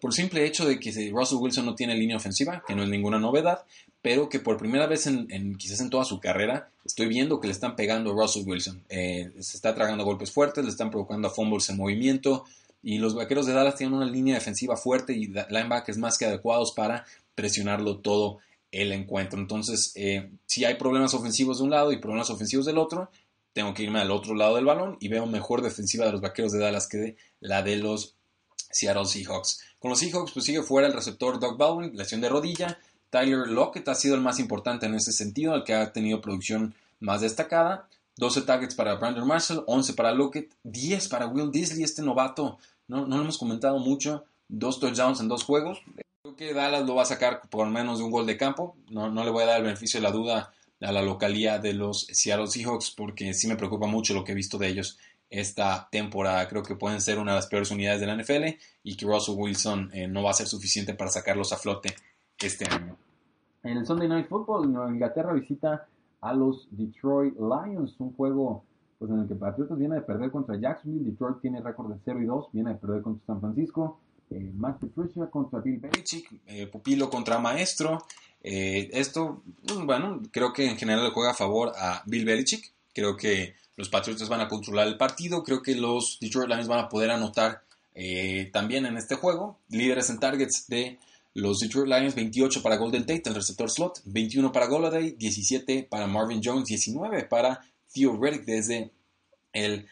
por 0.00 0.10
el 0.10 0.14
simple 0.14 0.44
hecho 0.44 0.66
de 0.66 0.80
que 0.80 0.90
Russell 1.12 1.38
Wilson 1.38 1.64
no 1.64 1.74
tiene 1.74 1.94
línea 1.94 2.16
ofensiva, 2.16 2.62
que 2.66 2.74
no 2.74 2.82
es 2.82 2.88
ninguna 2.88 3.18
novedad, 3.18 3.64
pero 4.02 4.28
que 4.28 4.40
por 4.40 4.56
primera 4.56 4.86
vez 4.86 5.06
en, 5.06 5.56
quizás 5.56 5.80
en 5.80 5.90
toda 5.90 6.04
su 6.04 6.18
carrera 6.18 6.70
estoy 6.84 7.06
viendo 7.06 7.40
que 7.40 7.46
le 7.46 7.52
están 7.52 7.76
pegando 7.76 8.10
a 8.10 8.14
Russell 8.14 8.46
Wilson. 8.46 8.82
Eh, 8.88 9.30
se 9.38 9.56
está 9.56 9.74
tragando 9.74 10.04
golpes 10.04 10.32
fuertes, 10.32 10.64
le 10.64 10.70
están 10.70 10.90
provocando 10.90 11.28
a 11.28 11.30
fumbles 11.30 11.68
en 11.70 11.76
movimiento, 11.76 12.44
y 12.82 12.98
los 12.98 13.14
Vaqueros 13.14 13.46
de 13.46 13.52
Dallas 13.52 13.76
tienen 13.76 13.94
una 13.94 14.06
línea 14.06 14.34
defensiva 14.34 14.76
fuerte 14.76 15.12
y 15.12 15.26
linebackers 15.26 15.98
más 15.98 16.18
que 16.18 16.24
adecuados 16.24 16.72
para 16.72 17.04
presionarlo 17.36 17.98
todo 17.98 18.38
el 18.72 18.90
encuentro. 18.90 19.38
Entonces, 19.38 19.92
eh, 19.94 20.32
si 20.46 20.64
hay 20.64 20.74
problemas 20.74 21.14
ofensivos 21.14 21.58
de 21.58 21.64
un 21.64 21.70
lado 21.70 21.92
y 21.92 21.98
problemas 21.98 22.30
ofensivos 22.30 22.66
del 22.66 22.78
otro, 22.78 23.10
tengo 23.52 23.72
que 23.72 23.84
irme 23.84 24.00
al 24.00 24.10
otro 24.10 24.34
lado 24.34 24.56
del 24.56 24.64
balón 24.64 24.96
y 25.00 25.08
veo 25.08 25.26
mejor 25.26 25.62
defensiva 25.62 26.04
de 26.04 26.12
los 26.12 26.20
Vaqueros 26.20 26.52
de 26.52 26.58
Dallas 26.58 26.88
que 26.88 27.16
la 27.40 27.62
de 27.62 27.76
los 27.76 28.16
Seattle 28.70 29.06
Seahawks. 29.06 29.60
Con 29.78 29.90
los 29.90 30.00
Seahawks, 30.00 30.32
pues 30.32 30.44
sigue 30.44 30.62
fuera 30.62 30.88
el 30.88 30.92
receptor 30.92 31.38
Doug 31.38 31.56
Baldwin, 31.56 31.96
lesión 31.96 32.20
de 32.20 32.28
rodilla. 32.28 32.78
Tyler 33.08 33.46
Lockett 33.48 33.88
ha 33.88 33.94
sido 33.94 34.14
el 34.14 34.20
más 34.20 34.40
importante 34.40 34.86
en 34.86 34.94
ese 34.94 35.12
sentido, 35.12 35.54
el 35.54 35.64
que 35.64 35.74
ha 35.74 35.92
tenido 35.92 36.20
producción 36.20 36.74
más 37.00 37.20
destacada. 37.20 37.88
12 38.16 38.42
targets 38.42 38.74
para 38.74 38.94
Brandon 38.94 39.26
Marshall, 39.26 39.64
11 39.66 39.94
para 39.94 40.12
Lockett, 40.12 40.52
10 40.64 41.08
para 41.08 41.26
Will 41.26 41.50
Disley, 41.50 41.82
este 41.82 42.02
novato. 42.02 42.58
No, 42.88 43.06
no 43.06 43.16
lo 43.16 43.22
hemos 43.22 43.38
comentado 43.38 43.78
mucho. 43.78 44.24
Dos 44.48 44.80
touchdowns 44.80 45.20
en 45.20 45.28
dos 45.28 45.44
juegos. 45.44 45.82
Creo 46.26 46.34
que 46.34 46.54
Dallas 46.54 46.84
lo 46.84 46.96
va 46.96 47.02
a 47.02 47.06
sacar 47.06 47.42
por 47.48 47.68
menos 47.68 47.98
de 47.98 48.04
un 48.04 48.10
gol 48.10 48.26
de 48.26 48.36
campo. 48.36 48.74
No, 48.90 49.08
no 49.08 49.22
le 49.22 49.30
voy 49.30 49.44
a 49.44 49.46
dar 49.46 49.58
el 49.58 49.62
beneficio 49.62 50.00
de 50.00 50.02
la 50.02 50.10
duda 50.10 50.52
a 50.80 50.90
la 50.90 51.00
localía 51.00 51.60
de 51.60 51.72
los 51.72 52.08
Seattle 52.10 52.48
Seahawks 52.48 52.90
porque 52.90 53.32
sí 53.32 53.46
me 53.46 53.54
preocupa 53.54 53.86
mucho 53.86 54.12
lo 54.12 54.24
que 54.24 54.32
he 54.32 54.34
visto 54.34 54.58
de 54.58 54.66
ellos 54.66 54.98
esta 55.30 55.88
temporada. 55.88 56.48
Creo 56.48 56.64
que 56.64 56.74
pueden 56.74 57.00
ser 57.00 57.20
una 57.20 57.30
de 57.30 57.36
las 57.36 57.46
peores 57.46 57.70
unidades 57.70 58.00
de 58.00 58.08
la 58.08 58.16
NFL 58.16 58.58
y 58.82 58.96
que 58.96 59.06
Russell 59.06 59.36
Wilson 59.38 59.90
eh, 59.92 60.08
no 60.08 60.24
va 60.24 60.30
a 60.30 60.34
ser 60.34 60.48
suficiente 60.48 60.94
para 60.94 61.12
sacarlos 61.12 61.52
a 61.52 61.58
flote 61.58 61.94
este 62.40 62.64
año. 62.68 62.96
En 63.62 63.76
el 63.76 63.86
Sunday 63.86 64.08
Night 64.08 64.26
Football, 64.26 64.64
Inglaterra 64.90 65.32
visita 65.32 65.86
a 66.22 66.34
los 66.34 66.66
Detroit 66.72 67.36
Lions, 67.36 67.94
un 68.00 68.12
juego 68.14 68.64
pues, 68.98 69.12
en 69.12 69.20
el 69.20 69.28
que 69.28 69.36
Patriotas 69.36 69.78
viene 69.78 69.94
de 69.94 70.02
perder 70.02 70.32
contra 70.32 70.56
Jacksonville, 70.56 71.08
Detroit 71.08 71.40
tiene 71.40 71.60
récord 71.60 71.92
de 71.92 72.00
0 72.04 72.20
y 72.20 72.26
2, 72.26 72.46
viene 72.52 72.70
de 72.70 72.76
perder 72.80 73.02
contra 73.02 73.24
San 73.26 73.40
Francisco, 73.40 74.00
eh, 74.30 74.52
Patricia 74.60 75.30
contra 75.30 75.60
Bill 75.60 75.78
Belichick, 75.78 76.28
eh, 76.46 76.66
pupilo 76.66 77.08
contra 77.08 77.38
maestro. 77.38 78.04
Eh, 78.42 78.90
esto, 78.92 79.42
pues, 79.66 79.78
bueno, 79.84 80.20
creo 80.30 80.52
que 80.52 80.68
en 80.68 80.76
general 80.76 81.04
le 81.04 81.10
juega 81.10 81.30
a 81.30 81.34
favor 81.34 81.72
a 81.76 82.02
Bill 82.06 82.24
Belichick. 82.24 82.72
Creo 82.92 83.16
que 83.16 83.54
los 83.76 83.88
Patriots 83.88 84.28
van 84.28 84.40
a 84.40 84.48
controlar 84.48 84.88
el 84.88 84.96
partido. 84.96 85.44
Creo 85.44 85.62
que 85.62 85.74
los 85.74 86.18
Detroit 86.20 86.48
Lions 86.48 86.68
van 86.68 86.80
a 86.80 86.88
poder 86.88 87.10
anotar 87.10 87.62
también 88.52 88.84
en 88.84 88.98
este 88.98 89.14
juego. 89.14 89.58
Líderes 89.68 90.10
en 90.10 90.20
targets 90.20 90.66
de 90.68 90.98
los 91.32 91.60
Detroit 91.60 91.88
Lions, 91.88 92.14
28 92.14 92.62
para 92.62 92.76
Golden 92.76 93.06
Tate, 93.06 93.22
el 93.26 93.34
receptor 93.34 93.70
slot, 93.70 94.02
21 94.04 94.52
para 94.52 94.66
Golladay, 94.66 95.12
17 95.12 95.86
para 95.88 96.06
Marvin 96.06 96.42
Jones, 96.44 96.66
19 96.66 97.24
para 97.24 97.60
Theo 97.92 98.18
Reddick 98.20 98.44
desde 98.44 98.90
el 99.52 99.86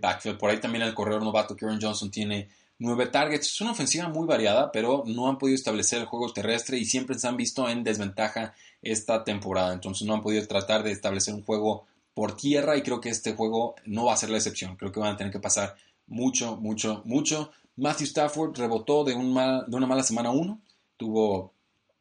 backfield. 0.00 0.38
Por 0.38 0.50
ahí 0.50 0.60
también 0.60 0.84
el 0.84 0.94
corredor 0.94 1.22
novato 1.22 1.56
Kieran 1.56 1.80
Johnson 1.80 2.10
tiene 2.10 2.48
9 2.78 3.06
targets. 3.06 3.46
Es 3.46 3.60
una 3.60 3.72
ofensiva 3.72 4.08
muy 4.08 4.26
variada, 4.26 4.70
pero 4.72 5.04
no 5.06 5.28
han 5.28 5.38
podido 5.38 5.56
establecer 5.56 6.00
el 6.00 6.06
juego 6.06 6.32
terrestre 6.32 6.78
y 6.78 6.84
siempre 6.84 7.18
se 7.18 7.28
han 7.28 7.36
visto 7.36 7.68
en 7.68 7.84
desventaja 7.84 8.54
esta 8.82 9.24
temporada. 9.24 9.72
Entonces 9.72 10.06
no 10.06 10.14
han 10.14 10.22
podido 10.22 10.46
tratar 10.46 10.82
de 10.82 10.92
establecer 10.92 11.34
un 11.34 11.44
juego 11.44 11.86
por 12.14 12.36
tierra 12.36 12.76
y 12.76 12.82
creo 12.82 13.00
que 13.00 13.10
este 13.10 13.34
juego 13.34 13.74
no 13.84 14.06
va 14.06 14.14
a 14.14 14.16
ser 14.16 14.30
la 14.30 14.38
excepción. 14.38 14.76
Creo 14.76 14.92
que 14.92 15.00
van 15.00 15.14
a 15.14 15.16
tener 15.16 15.32
que 15.32 15.40
pasar 15.40 15.76
mucho, 16.06 16.56
mucho, 16.56 17.02
mucho. 17.04 17.50
Matthew 17.76 18.06
Stafford 18.06 18.56
rebotó 18.56 19.04
de, 19.04 19.14
un 19.14 19.34
de 19.34 19.76
una 19.76 19.86
mala 19.86 20.02
semana 20.02 20.30
1. 20.30 20.60
Tuvo 20.96 21.52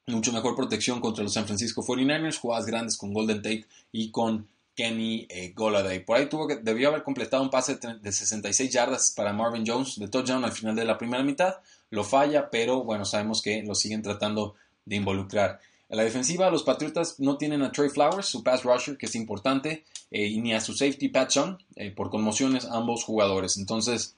mucho 0.07 0.32
mejor 0.32 0.55
protección 0.55 1.01
contra 1.01 1.23
los 1.23 1.34
San 1.34 1.45
Francisco 1.45 1.84
49ers, 1.84 2.39
jugadas 2.39 2.65
grandes 2.65 2.97
con 2.97 3.13
Golden 3.13 3.41
Tate 3.41 3.65
y 3.91 4.11
con 4.11 4.47
Kenny 4.76 5.26
eh, 5.30 5.53
Goladay. 5.55 6.03
Por 6.03 6.17
ahí 6.17 6.28
tuvo 6.28 6.47
que, 6.47 6.57
debió 6.57 6.89
haber 6.89 7.03
completado 7.03 7.41
un 7.41 7.49
pase 7.49 7.78
de 7.78 8.11
66 8.11 8.69
yardas 8.69 9.11
para 9.15 9.34
Marvin 9.34 9.63
Jones 9.65 9.97
de 9.97 10.07
touchdown 10.07 10.43
al 10.43 10.51
final 10.51 10.76
de 10.76 10.86
la 10.86 10.97
primera 10.97 11.23
mitad. 11.23 11.55
Lo 11.89 12.03
falla, 12.03 12.49
pero 12.49 12.84
bueno, 12.84 13.05
sabemos 13.05 13.41
que 13.41 13.63
lo 13.63 13.73
siguen 13.73 14.01
tratando 14.01 14.55
de 14.84 14.97
involucrar. 14.97 15.59
En 15.88 15.97
la 15.97 16.03
defensiva, 16.03 16.49
los 16.49 16.63
Patriotas 16.63 17.19
no 17.19 17.38
tienen 17.38 17.61
a 17.61 17.71
Trey 17.71 17.89
Flowers, 17.89 18.28
su 18.28 18.43
pass 18.43 18.63
rusher, 18.63 18.97
que 18.97 19.05
es 19.05 19.15
importante, 19.15 19.86
eh, 20.11 20.38
ni 20.41 20.53
a 20.53 20.59
su 20.59 20.73
safety 20.73 21.09
Pat 21.09 21.30
Chung, 21.30 21.57
eh, 21.76 21.91
por 21.91 22.09
conmociones 22.09 22.65
ambos 22.65 23.03
jugadores. 23.03 23.57
Entonces, 23.57 24.17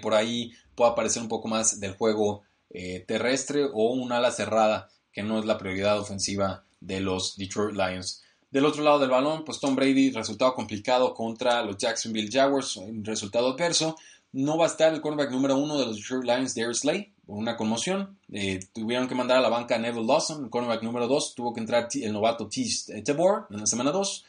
por 0.00 0.14
ahí 0.14 0.52
puede 0.74 0.92
aparecer 0.92 1.20
un 1.20 1.28
poco 1.28 1.48
más 1.48 1.80
del 1.80 1.92
juego 1.92 2.44
terrestre 3.06 3.64
o 3.64 3.92
un 3.92 4.10
ala 4.10 4.30
cerrada, 4.30 4.88
que 5.12 5.22
no 5.22 5.38
es 5.38 5.44
la 5.44 5.58
prioridad 5.58 5.98
ofensiva 5.98 6.64
de 6.80 7.00
los 7.00 7.36
Detroit 7.36 7.76
Lions. 7.76 8.22
Del 8.50 8.64
otro 8.64 8.82
lado 8.82 8.98
del 8.98 9.10
balón, 9.10 9.44
pues 9.44 9.58
Tom 9.58 9.74
Brady, 9.74 10.10
resultado 10.10 10.54
complicado 10.54 11.12
contra 11.14 11.62
los 11.62 11.76
Jacksonville 11.76 12.30
Jaguars, 12.30 12.80
resultado 13.02 13.52
adverso. 13.52 13.96
No 14.32 14.56
va 14.56 14.64
a 14.64 14.68
estar 14.68 14.92
el 14.92 15.00
cornerback 15.00 15.32
número 15.32 15.56
uno 15.56 15.78
de 15.78 15.86
los 15.86 15.96
Detroit 15.96 16.24
Lions, 16.24 16.54
Darius 16.54 16.80
Slay, 16.80 17.12
por 17.26 17.36
una 17.36 17.56
conmoción. 17.56 18.18
Eh, 18.32 18.60
tuvieron 18.72 19.08
que 19.08 19.14
mandar 19.14 19.38
a 19.38 19.40
la 19.40 19.48
banca 19.48 19.76
a 19.76 19.78
Neville 19.78 20.06
Lawson, 20.06 20.44
el 20.44 20.50
cornerback 20.50 20.82
número 20.82 21.08
dos. 21.08 21.34
Tuvo 21.34 21.52
que 21.52 21.60
entrar 21.60 21.88
el 21.92 22.12
novato 22.12 22.48
T. 22.48 22.62
Eh, 22.88 23.02
Tebor 23.02 23.46
en 23.50 23.60
la 23.60 23.66
semana 23.66 23.90
dos. 23.90 24.24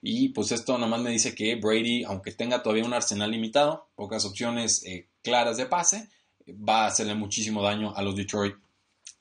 Y 0.00 0.28
pues 0.28 0.52
esto 0.52 0.78
nomás 0.78 1.00
me 1.00 1.10
dice 1.10 1.34
que 1.34 1.56
Brady, 1.56 2.04
aunque 2.04 2.32
tenga 2.32 2.62
todavía 2.62 2.84
un 2.84 2.94
arsenal 2.94 3.30
limitado, 3.30 3.88
pocas 3.96 4.24
opciones 4.24 4.84
eh, 4.84 5.08
claras 5.22 5.56
de 5.56 5.66
pase, 5.66 6.08
va 6.48 6.84
a 6.84 6.86
hacerle 6.86 7.14
muchísimo 7.14 7.62
daño 7.62 7.92
a 7.94 8.02
los 8.02 8.14
Detroit 8.14 8.54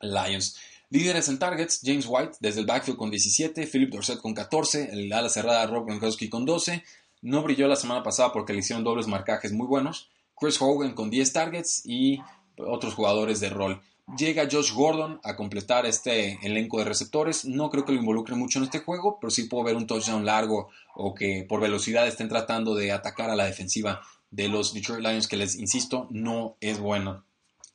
Lions. 0.01 0.57
Líderes 0.89 1.27
en 1.27 1.37
targets, 1.37 1.81
James 1.83 2.05
White 2.07 2.37
desde 2.39 2.61
el 2.61 2.65
backfield 2.65 2.97
con 2.97 3.11
17, 3.11 3.67
Philip 3.67 3.91
Dorset 3.91 4.21
con 4.21 4.33
14, 4.33 4.89
el 4.93 5.11
ala 5.11 5.27
cerrada 5.27 5.65
Rob 5.67 5.85
Gronkowski 5.85 6.29
con 6.29 6.45
12. 6.45 6.83
No 7.21 7.43
brilló 7.43 7.67
la 7.67 7.75
semana 7.75 8.03
pasada 8.03 8.31
porque 8.31 8.53
le 8.53 8.59
hicieron 8.59 8.85
dobles 8.85 9.07
marcajes 9.07 9.51
muy 9.51 9.67
buenos. 9.67 10.09
Chris 10.39 10.61
Hogan 10.61 10.93
con 10.93 11.09
10 11.09 11.33
targets 11.33 11.81
y 11.83 12.19
otros 12.57 12.93
jugadores 12.93 13.39
de 13.39 13.49
rol. 13.49 13.81
Llega 14.17 14.47
Josh 14.49 14.71
Gordon 14.73 15.19
a 15.23 15.35
completar 15.35 15.85
este 15.85 16.39
elenco 16.41 16.79
de 16.79 16.85
receptores. 16.85 17.43
No 17.43 17.69
creo 17.69 17.83
que 17.83 17.91
lo 17.91 17.99
involucre 17.99 18.35
mucho 18.35 18.59
en 18.59 18.65
este 18.65 18.79
juego, 18.79 19.17
pero 19.19 19.29
sí 19.29 19.43
puedo 19.43 19.65
ver 19.65 19.75
un 19.75 19.87
touchdown 19.87 20.25
largo 20.25 20.69
o 20.95 21.13
que 21.13 21.45
por 21.49 21.59
velocidad 21.59 22.07
estén 22.07 22.29
tratando 22.29 22.75
de 22.75 22.93
atacar 22.93 23.29
a 23.29 23.35
la 23.35 23.43
defensiva 23.43 24.01
de 24.31 24.47
los 24.47 24.73
Detroit 24.73 25.01
Lions, 25.01 25.27
que 25.27 25.35
les 25.35 25.55
insisto, 25.55 26.07
no 26.11 26.55
es 26.61 26.79
bueno. 26.79 27.25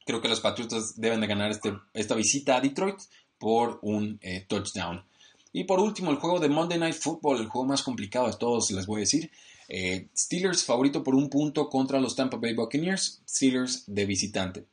Creo 0.05 0.21
que 0.21 0.29
los 0.29 0.41
Patriotas 0.41 1.01
deben 1.01 1.21
de 1.21 1.27
ganar 1.27 1.51
este, 1.51 1.73
esta 1.95 2.15
visita 2.15 2.57
a 2.57 2.61
Detroit 2.61 2.99
por 3.39 3.79
un 3.83 4.19
eh, 4.23 4.45
touchdown. 4.49 5.05
Y 5.53 5.65
por 5.65 5.81
último, 5.81 6.11
el 6.11 6.17
juego 6.17 6.41
de 6.41 6.49
Monday 6.49 6.79
Night 6.79 6.97
Football, 6.97 7.41
el 7.41 7.49
juego 7.49 7.67
más 7.67 7.83
complicado 7.83 8.27
de 8.27 8.37
todos, 8.37 8.71
les 8.71 8.87
voy 8.87 8.99
a 8.99 9.01
decir. 9.01 9.31
Eh, 9.69 10.09
Steelers 10.17 10.65
favorito 10.65 11.03
por 11.03 11.15
un 11.15 11.29
punto 11.29 11.69
contra 11.69 12.01
los 12.01 12.17
Tampa 12.17 12.37
Bay 12.37 12.55
Buccaneers. 12.55 13.23
Steelers 13.29 13.85
de 13.87 14.07
visitante. 14.07 14.67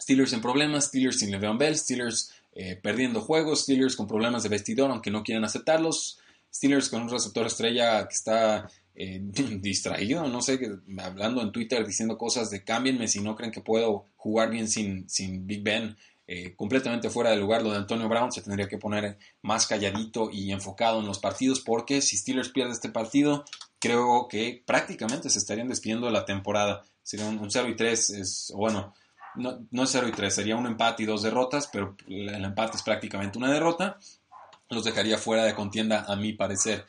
Steelers 0.00 0.32
en 0.32 0.40
problemas, 0.40 0.86
Steelers 0.86 1.18
sin 1.18 1.30
Le'Veon 1.30 1.58
Bell, 1.58 1.76
Steelers 1.76 2.32
eh, 2.52 2.76
perdiendo 2.76 3.20
juegos, 3.20 3.62
Steelers 3.62 3.96
con 3.96 4.08
problemas 4.08 4.42
de 4.42 4.48
vestidor 4.48 4.90
aunque 4.90 5.10
no 5.10 5.22
quieren 5.22 5.44
aceptarlos, 5.44 6.18
Steelers 6.52 6.88
con 6.88 7.02
un 7.02 7.10
receptor 7.10 7.46
estrella 7.46 8.08
que 8.08 8.14
está 8.14 8.70
eh, 8.94 9.20
distraído, 9.60 10.26
no 10.28 10.42
sé, 10.42 10.60
hablando 10.98 11.42
en 11.42 11.52
Twitter 11.52 11.86
diciendo 11.86 12.18
cosas 12.18 12.50
de 12.50 12.64
cámbienme 12.64 13.08
si 13.08 13.20
no 13.20 13.36
creen 13.36 13.52
que 13.52 13.60
puedo 13.60 14.06
jugar 14.16 14.50
bien 14.50 14.68
sin, 14.68 15.08
sin 15.08 15.46
Big 15.46 15.62
Ben. 15.62 15.96
Eh, 16.32 16.54
completamente 16.54 17.10
fuera 17.10 17.30
de 17.30 17.38
lugar 17.38 17.60
lo 17.60 17.72
de 17.72 17.78
Antonio 17.78 18.08
Brown 18.08 18.30
se 18.30 18.40
tendría 18.40 18.68
que 18.68 18.78
poner 18.78 19.18
más 19.42 19.66
calladito 19.66 20.30
y 20.30 20.52
enfocado 20.52 21.00
en 21.00 21.06
los 21.06 21.18
partidos 21.18 21.58
porque 21.58 22.00
si 22.00 22.16
Steelers 22.16 22.50
pierde 22.50 22.70
este 22.70 22.88
partido 22.88 23.44
creo 23.80 24.28
que 24.28 24.62
prácticamente 24.64 25.28
se 25.28 25.40
estarían 25.40 25.66
despidiendo 25.66 26.06
de 26.06 26.12
la 26.12 26.24
temporada 26.24 26.84
sería 27.02 27.26
un, 27.26 27.50
0 27.50 27.68
y 27.70 27.74
3 27.74 28.10
es 28.10 28.52
bueno 28.54 28.94
no, 29.34 29.66
no 29.72 29.82
es 29.82 29.90
0 29.90 30.06
y 30.06 30.12
3 30.12 30.32
sería 30.32 30.54
un 30.54 30.68
empate 30.68 31.02
y 31.02 31.06
dos 31.06 31.22
derrotas 31.22 31.68
pero 31.72 31.96
el 32.06 32.44
empate 32.44 32.76
es 32.76 32.84
prácticamente 32.84 33.36
una 33.36 33.52
derrota 33.52 33.98
los 34.68 34.84
dejaría 34.84 35.18
fuera 35.18 35.44
de 35.44 35.56
contienda 35.56 36.04
a 36.06 36.14
mi 36.14 36.32
parecer 36.32 36.86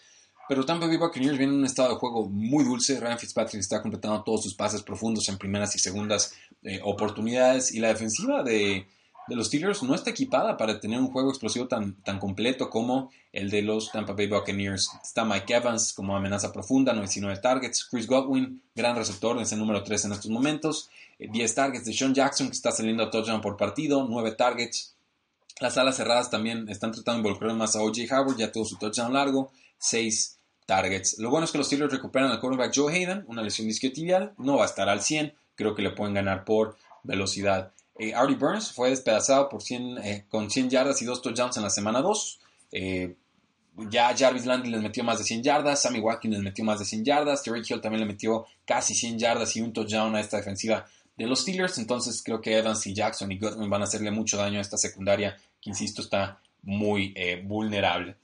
pero 0.52 0.66
Tampa 0.66 0.86
Bay 0.86 0.98
Buccaneers 0.98 1.38
viene 1.38 1.54
en 1.54 1.60
un 1.60 1.66
estado 1.66 1.92
de 1.92 1.96
juego 1.96 2.28
muy 2.28 2.66
dulce. 2.66 3.00
Ryan 3.00 3.18
Fitzpatrick 3.18 3.62
está 3.62 3.82
completando 3.82 4.22
todos 4.22 4.44
sus 4.44 4.54
pases 4.54 4.84
profundos 4.84 5.30
en 5.30 5.38
primeras 5.38 5.74
y 5.78 5.80
segundas 5.80 6.36
eh, 6.64 6.82
oportunidades. 6.84 7.74
Y 7.74 7.80
la 7.80 7.88
defensiva 7.88 8.44
de, 8.44 8.86
los 9.30 9.48
Steelers 9.48 9.82
no 9.84 9.96
está 9.96 10.10
equipada 10.10 10.58
para 10.58 10.78
tener 10.82 11.00
un 11.00 11.08
juego 11.08 11.30
explosivo 11.30 11.70
tan, 11.70 11.94
tan 12.04 12.20
completo 12.20 12.70
como 12.70 13.12
el 13.32 13.50
de 13.50 13.62
los 13.62 13.94
Tampa 13.94 14.12
Bay 14.12 14.28
Buccaneers. 14.28 14.90
Está 15.02 15.24
Mike 15.24 15.54
Evans 15.54 15.94
como 15.94 16.18
amenaza 16.18 16.52
profunda, 16.52 16.94
19 16.94 17.38
targets. 17.38 17.86
Chris 17.86 18.06
Godwin, 18.06 18.62
gran 18.76 18.98
receptor, 18.98 19.42
es 19.42 19.54
el 19.54 19.60
número 19.60 19.86
3 19.86 20.04
en 20.04 20.12
estos 20.12 20.32
momentos. 20.32 20.90
10 21.18 21.50
eh, 21.50 21.56
targets 21.56 21.86
de 21.86 21.94
Sean 21.94 22.14
Jackson, 22.14 22.48
que 22.48 22.56
está 22.56 22.74
saliendo 22.74 23.04
a 23.04 23.10
touchdown 23.10 23.40
por 23.40 23.56
partido, 23.56 24.06
9 24.06 24.34
targets. 24.34 24.98
Las 25.62 25.78
alas 25.78 25.96
cerradas 25.96 26.30
también 26.30 26.68
están 26.68 26.92
tratando 26.92 27.14
de 27.14 27.30
involucrar 27.30 27.56
más 27.56 27.78
a 27.78 27.84
O.J. 27.84 28.02
Howard, 28.14 28.36
ya 28.36 28.52
tuvo 28.52 28.66
su 28.66 28.76
touchdown 28.76 29.14
largo, 29.14 29.50
6 29.78 30.40
Lo 31.18 31.30
bueno 31.30 31.46
es 31.46 31.52
que 31.52 31.58
los 31.58 31.68
Steelers 31.68 31.92
recuperan 31.92 32.32
al 32.32 32.40
quarterback 32.40 32.72
Joe 32.74 32.94
Hayden, 32.94 33.26
una 33.28 33.42
lesión 33.42 33.68
disquiotibial, 33.68 34.34
no 34.38 34.58
va 34.58 34.64
a 34.64 34.68
estar 34.68 34.88
al 34.88 35.02
100, 35.02 35.34
creo 35.56 35.76
que 35.76 35.82
le 35.82 35.92
pueden 35.92 36.14
ganar 36.14 36.46
por 36.46 36.78
velocidad. 37.04 37.72
Eh, 37.98 38.14
Artie 38.14 38.36
Burns 38.36 38.72
fue 38.72 38.90
despedazado 38.90 39.50
por 39.50 39.62
100, 39.62 39.98
eh, 40.00 40.26
con 40.30 40.50
100 40.50 40.70
yardas 40.70 41.02
y 41.02 41.06
2 41.06 41.22
touchdowns 41.22 41.58
en 41.58 41.64
la 41.64 41.70
semana 41.70 42.02
2. 42.02 42.40
Eh, 42.72 43.16
ya 43.90 44.16
Jarvis 44.18 44.46
Landry 44.46 44.70
les 44.70 44.82
metió 44.82 45.04
más 45.04 45.20
de 45.20 45.24
100 45.24 45.44
yardas, 45.44 45.82
Sammy 45.82 46.00
Watkins 46.00 46.34
les 46.34 46.44
metió 46.44 46.64
más 46.64 46.80
de 46.80 46.86
100 46.86 47.06
yardas, 47.06 47.44
Terry 47.44 47.62
Hill 47.68 47.82
también 47.82 48.02
le 48.02 48.08
metió 48.08 48.46
casi 48.66 48.94
100 48.96 49.20
yardas 49.20 49.56
y 49.56 49.62
un 49.62 49.74
touchdown 49.74 50.16
a 50.16 50.20
esta 50.20 50.38
defensiva 50.38 50.86
de 51.18 51.28
los 51.28 51.42
Steelers. 51.42 51.78
Entonces 51.78 52.22
creo 52.24 52.42
que 52.42 52.58
Evans 52.58 52.86
y 52.88 52.94
Jackson 52.94 53.32
y 53.32 53.38
Goodman 53.38 53.70
van 53.70 53.82
a 53.82 53.86
hacerle 53.86 54.12
mucho 54.12 54.38
daño 54.38 54.60
a 54.60 54.62
esta 54.62 54.78
secundaria 54.78 55.38
que, 55.62 55.70
insisto, 55.70 56.02
está 56.02 56.40
muy 56.64 57.14
vulnerable. 57.44 58.16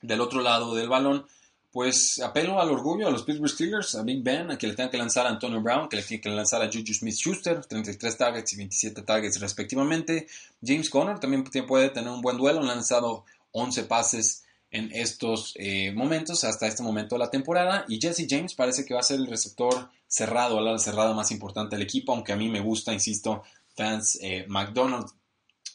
Del 0.00 0.20
otro 0.20 0.42
lado 0.42 0.74
del 0.74 0.88
balón, 0.88 1.26
pues 1.74 2.20
apelo 2.20 2.60
al 2.60 2.70
orgullo 2.70 3.08
a 3.08 3.10
los 3.10 3.24
Pittsburgh 3.24 3.50
Steelers, 3.50 3.96
a 3.96 4.04
Big 4.04 4.22
Ben, 4.22 4.48
a 4.48 4.56
que 4.56 4.68
le 4.68 4.74
tengan 4.74 4.92
que 4.92 4.96
lanzar 4.96 5.26
a 5.26 5.30
Antonio 5.30 5.60
Brown, 5.60 5.88
que 5.88 5.96
le 5.96 6.04
tiene 6.04 6.20
que 6.20 6.28
lanzar 6.28 6.62
a 6.62 6.66
Juju 6.66 6.94
Smith-Schuster, 6.94 7.66
33 7.66 8.16
targets 8.16 8.52
y 8.52 8.56
27 8.58 9.02
targets 9.02 9.40
respectivamente. 9.40 10.28
James 10.64 10.88
Conner 10.88 11.18
también 11.18 11.42
puede 11.42 11.88
tener 11.90 12.10
un 12.10 12.20
buen 12.20 12.36
duelo, 12.36 12.60
han 12.60 12.68
lanzado 12.68 13.24
11 13.50 13.82
pases 13.86 14.44
en 14.70 14.92
estos 14.92 15.52
eh, 15.56 15.90
momentos, 15.90 16.44
hasta 16.44 16.68
este 16.68 16.84
momento 16.84 17.16
de 17.16 17.18
la 17.18 17.30
temporada. 17.30 17.84
Y 17.88 18.00
Jesse 18.00 18.28
James 18.30 18.54
parece 18.54 18.84
que 18.84 18.94
va 18.94 19.00
a 19.00 19.02
ser 19.02 19.18
el 19.18 19.26
receptor 19.26 19.90
cerrado, 20.06 20.60
la 20.60 20.78
cerrada 20.78 21.12
más 21.12 21.32
importante 21.32 21.74
del 21.74 21.82
equipo, 21.82 22.12
aunque 22.12 22.32
a 22.32 22.36
mí 22.36 22.48
me 22.48 22.60
gusta, 22.60 22.92
insisto, 22.92 23.42
fans 23.76 24.16
eh, 24.22 24.44
McDonald. 24.46 25.08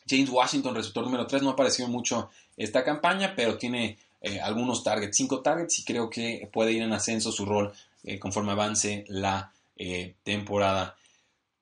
James 0.08 0.30
Washington, 0.30 0.76
receptor 0.76 1.04
número 1.04 1.28
3, 1.28 1.42
no 1.42 1.50
ha 1.50 1.54
aparecido 1.54 1.90
mucho 1.90 2.30
esta 2.56 2.86
campaña, 2.86 3.34
pero 3.36 3.58
tiene 3.58 3.98
eh, 4.22 4.42
algunos 4.42 4.84
targets, 4.84 5.16
cinco 5.16 5.42
targets, 5.42 5.80
y 5.80 5.84
creo 5.84 6.10
que 6.10 6.50
puede 6.52 6.74
ir 6.74 6.82
en 6.82 6.92
ascenso 6.92 7.32
su 7.32 7.46
rol 7.46 7.72
eh, 8.04 8.20
conforme 8.20 8.52
avance 8.52 9.06
la 9.08 9.54
eh, 9.78 10.16
temporada. 10.24 10.96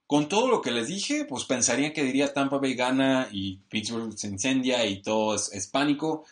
Con 0.08 0.28
todo 0.30 0.48
lo 0.48 0.62
que 0.62 0.72
les 0.72 0.88
dije, 0.88 1.26
pues 1.26 1.46
pensaría 1.46 1.94
que 1.94 2.04
diría 2.04 2.34
Tampa 2.34 2.58
Bay 2.58 2.74
gana 2.74 3.28
y 3.32 3.58
Pittsburgh 3.70 4.18
se 4.18 4.28
incendia 4.28 4.86
y 4.86 5.02
todo 5.02 5.36
es, 5.36 5.68
pánico, 5.68 6.24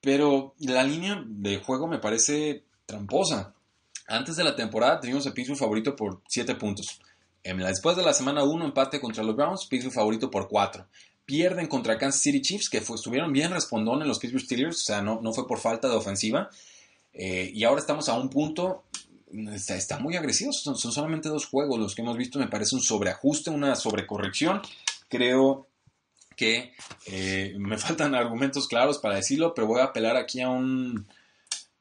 pero 0.00 0.54
la 0.58 0.82
línea 0.82 1.22
de 1.24 1.58
juego 1.58 1.86
me 1.86 1.98
parece 1.98 2.64
tramposa. 2.86 3.54
Antes 4.08 4.34
de 4.34 4.42
la 4.42 4.56
temporada 4.56 4.98
teníamos 4.98 5.26
a 5.28 5.32
Pittsburgh 5.32 5.58
favorito 5.58 5.94
por 5.94 6.20
7 6.26 6.56
puntos. 6.56 7.00
Después 7.44 7.96
de 7.96 8.02
la 8.02 8.12
semana 8.12 8.42
1 8.42 8.64
empate 8.64 9.00
contra 9.00 9.22
los 9.22 9.36
Browns, 9.36 9.66
Pittsburgh 9.66 9.94
favorito 9.94 10.28
por 10.28 10.48
4 10.48 10.84
pierden 11.30 11.68
contra 11.68 11.96
Kansas 11.96 12.22
City 12.22 12.42
Chiefs, 12.42 12.68
que 12.68 12.78
estuvieron 12.78 13.32
bien 13.32 13.52
respondón 13.52 14.02
en 14.02 14.08
los 14.08 14.18
Pittsburgh 14.18 14.42
Steelers, 14.42 14.78
o 14.78 14.84
sea, 14.84 15.00
no, 15.00 15.20
no 15.22 15.32
fue 15.32 15.46
por 15.46 15.60
falta 15.60 15.88
de 15.88 15.94
ofensiva. 15.94 16.50
Eh, 17.12 17.52
y 17.54 17.62
ahora 17.62 17.80
estamos 17.80 18.08
a 18.08 18.14
un 18.14 18.28
punto, 18.28 18.82
está, 19.54 20.00
muy 20.00 20.16
agresivo, 20.16 20.52
son, 20.52 20.76
solamente 20.76 21.28
dos 21.28 21.46
juegos 21.46 21.78
los 21.78 21.94
que 21.94 22.02
hemos 22.02 22.16
visto, 22.16 22.40
me 22.40 22.48
parece 22.48 22.74
un 22.74 22.82
sobreajuste, 22.82 23.50
una 23.50 23.76
sobrecorrección. 23.76 24.60
Creo 25.08 25.68
que 26.36 26.72
eh, 27.06 27.54
me 27.58 27.78
faltan 27.78 28.16
argumentos 28.16 28.66
claros 28.66 28.98
para 28.98 29.14
decirlo, 29.14 29.54
pero 29.54 29.68
voy 29.68 29.82
a 29.82 29.84
apelar 29.84 30.16
aquí 30.16 30.40
a 30.40 30.48
un, 30.48 31.06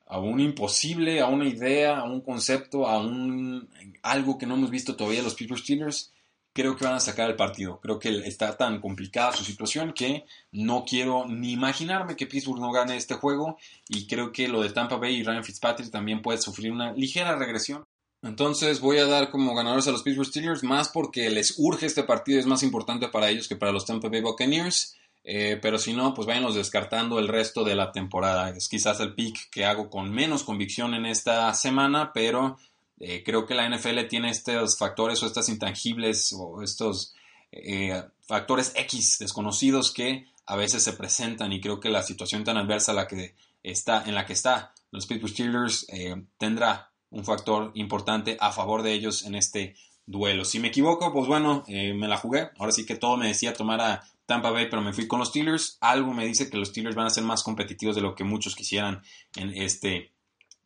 a 0.06 0.20
un 0.20 0.40
imposible, 0.40 1.22
a 1.22 1.26
una 1.26 1.48
idea, 1.48 1.98
a 1.98 2.04
un 2.04 2.22
concepto, 2.22 2.88
a 2.88 3.00
un 3.00 3.68
algo 4.04 4.38
que 4.38 4.46
no 4.46 4.54
hemos 4.54 4.70
visto 4.70 4.96
todavía 4.96 5.24
los 5.24 5.34
Pittsburgh 5.34 5.60
Steelers 5.60 6.12
creo 6.54 6.76
que 6.76 6.86
van 6.86 6.96
a 6.96 7.00
sacar 7.00 7.30
el 7.30 7.36
partido. 7.36 7.80
Creo 7.80 8.00
que 8.00 8.10
está 8.28 8.58
tan 8.58 8.82
complicada 8.82 9.34
su 9.34 9.44
situación 9.44 9.94
que 9.94 10.26
no 10.52 10.84
quiero 10.86 11.26
ni 11.28 11.52
imaginarme 11.52 12.16
que 12.16 12.28
Pittsburgh 12.28 12.60
no 12.60 12.72
gane 12.72 12.96
este 12.96 13.16
juego 13.16 13.58
y 13.88 14.08
creo 14.08 14.32
que 14.32 14.48
lo 14.48 14.62
de 14.62 14.70
Tampa 14.70 14.98
Bay 14.98 15.16
y 15.16 15.24
Ryan 15.24 15.44
Fitzpatrick 15.44 15.92
también 15.92 16.22
puede 16.22 16.40
sufrir 16.40 16.72
una 16.72 16.94
ligera 16.94 17.36
regresión. 17.36 17.86
Entonces 18.22 18.82
voy 18.82 18.98
a 18.98 19.06
dar 19.06 19.32
como 19.32 19.56
ganadores 19.56 19.88
a 19.88 19.92
los 19.92 20.04
Pittsburgh 20.04 20.28
Steelers 20.28 20.64
más 20.64 20.90
porque 20.90 21.30
les 21.30 21.56
urge 21.58 21.86
este 21.86 22.04
partido, 22.04 22.40
es 22.40 22.46
más 22.46 22.64
importante 22.64 23.08
para 23.08 23.30
ellos 23.30 23.48
que 23.48 23.56
para 23.56 23.72
los 23.72 23.86
Tampa 23.86 24.10
Bay 24.10 24.22
Buccaneers. 24.22 24.96
Eh, 25.24 25.60
pero 25.62 25.78
si 25.78 25.94
no, 25.94 26.14
pues 26.14 26.28
váyanos 26.28 26.56
descartando 26.56 27.20
el 27.20 27.28
resto 27.28 27.64
de 27.64 27.76
la 27.76 27.92
temporada. 27.92 28.50
Es 28.50 28.68
quizás 28.68 29.00
el 29.00 29.14
pick 29.14 29.50
que 29.52 29.66
hago 29.66 29.90
con 29.90 30.12
menos 30.12 30.44
convicción 30.44 30.94
en 30.94 31.06
esta 31.06 31.54
semana, 31.54 32.12
pero 32.14 32.58
eh, 33.00 33.24
creo 33.24 33.46
que 33.46 33.56
la 33.56 33.68
NFL 33.70 34.08
tiene 34.10 34.30
estos 34.30 34.78
factores 34.78 35.24
o 35.24 35.26
estas 35.26 35.48
intangibles 35.50 36.34
o 36.38 36.62
estos 36.62 37.14
eh, 37.52 38.04
factores 38.28 38.74
X 38.76 39.18
desconocidos 39.20 39.92
que 39.92 40.26
a 40.46 40.56
veces 40.56 40.84
se 40.84 40.94
presentan 40.94 41.54
y 41.54 41.62
creo 41.62 41.80
que 41.80 41.90
la 41.90 42.04
situación 42.04 42.44
tan 42.44 42.58
adversa 42.58 42.94
la 42.94 43.08
que 43.08 43.36
está, 43.64 44.04
en 44.06 44.16
la 44.16 44.26
que 44.26 44.34
está 44.34 44.74
los 44.92 45.06
Pittsburgh 45.06 45.32
Steelers 45.32 45.86
eh, 45.90 46.16
tendrá 46.38 46.92
un 47.12 47.24
factor 47.24 47.72
importante 47.76 48.38
a 48.40 48.52
favor 48.52 48.84
de 48.84 48.94
ellos 48.94 49.24
en 49.26 49.36
este 49.36 49.76
duelo. 50.06 50.44
Si 50.44 50.60
me 50.60 50.68
equivoco, 50.68 51.14
pues 51.14 51.28
bueno, 51.28 51.64
me 51.68 52.08
la 52.08 52.18
jugué. 52.18 52.50
Ahora 52.58 52.72
sí 52.72 52.86
que 52.86 52.96
todo 52.96 53.18
me 53.18 53.28
decía 53.28 53.54
tomar 53.54 53.82
a 53.82 54.04
Tampa 54.26 54.52
Bay, 54.52 54.68
pero 54.70 54.82
me 54.82 54.94
fui 54.94 55.08
con 55.08 55.20
los 55.20 55.30
Steelers. 55.30 55.78
Algo 55.82 56.14
me 56.14 56.26
dice 56.26 56.50
que 56.50 56.58
los 56.58 56.70
Steelers 56.70 56.96
van 56.96 57.08
a 57.08 57.12
ser 57.12 57.24
más 57.24 57.44
competitivos 57.44 57.96
de 57.96 58.02
lo 58.02 58.16
que 58.16 58.24
muchos 58.24 58.56
quisieran 58.56 59.02
en 59.36 59.50
este 59.56 60.12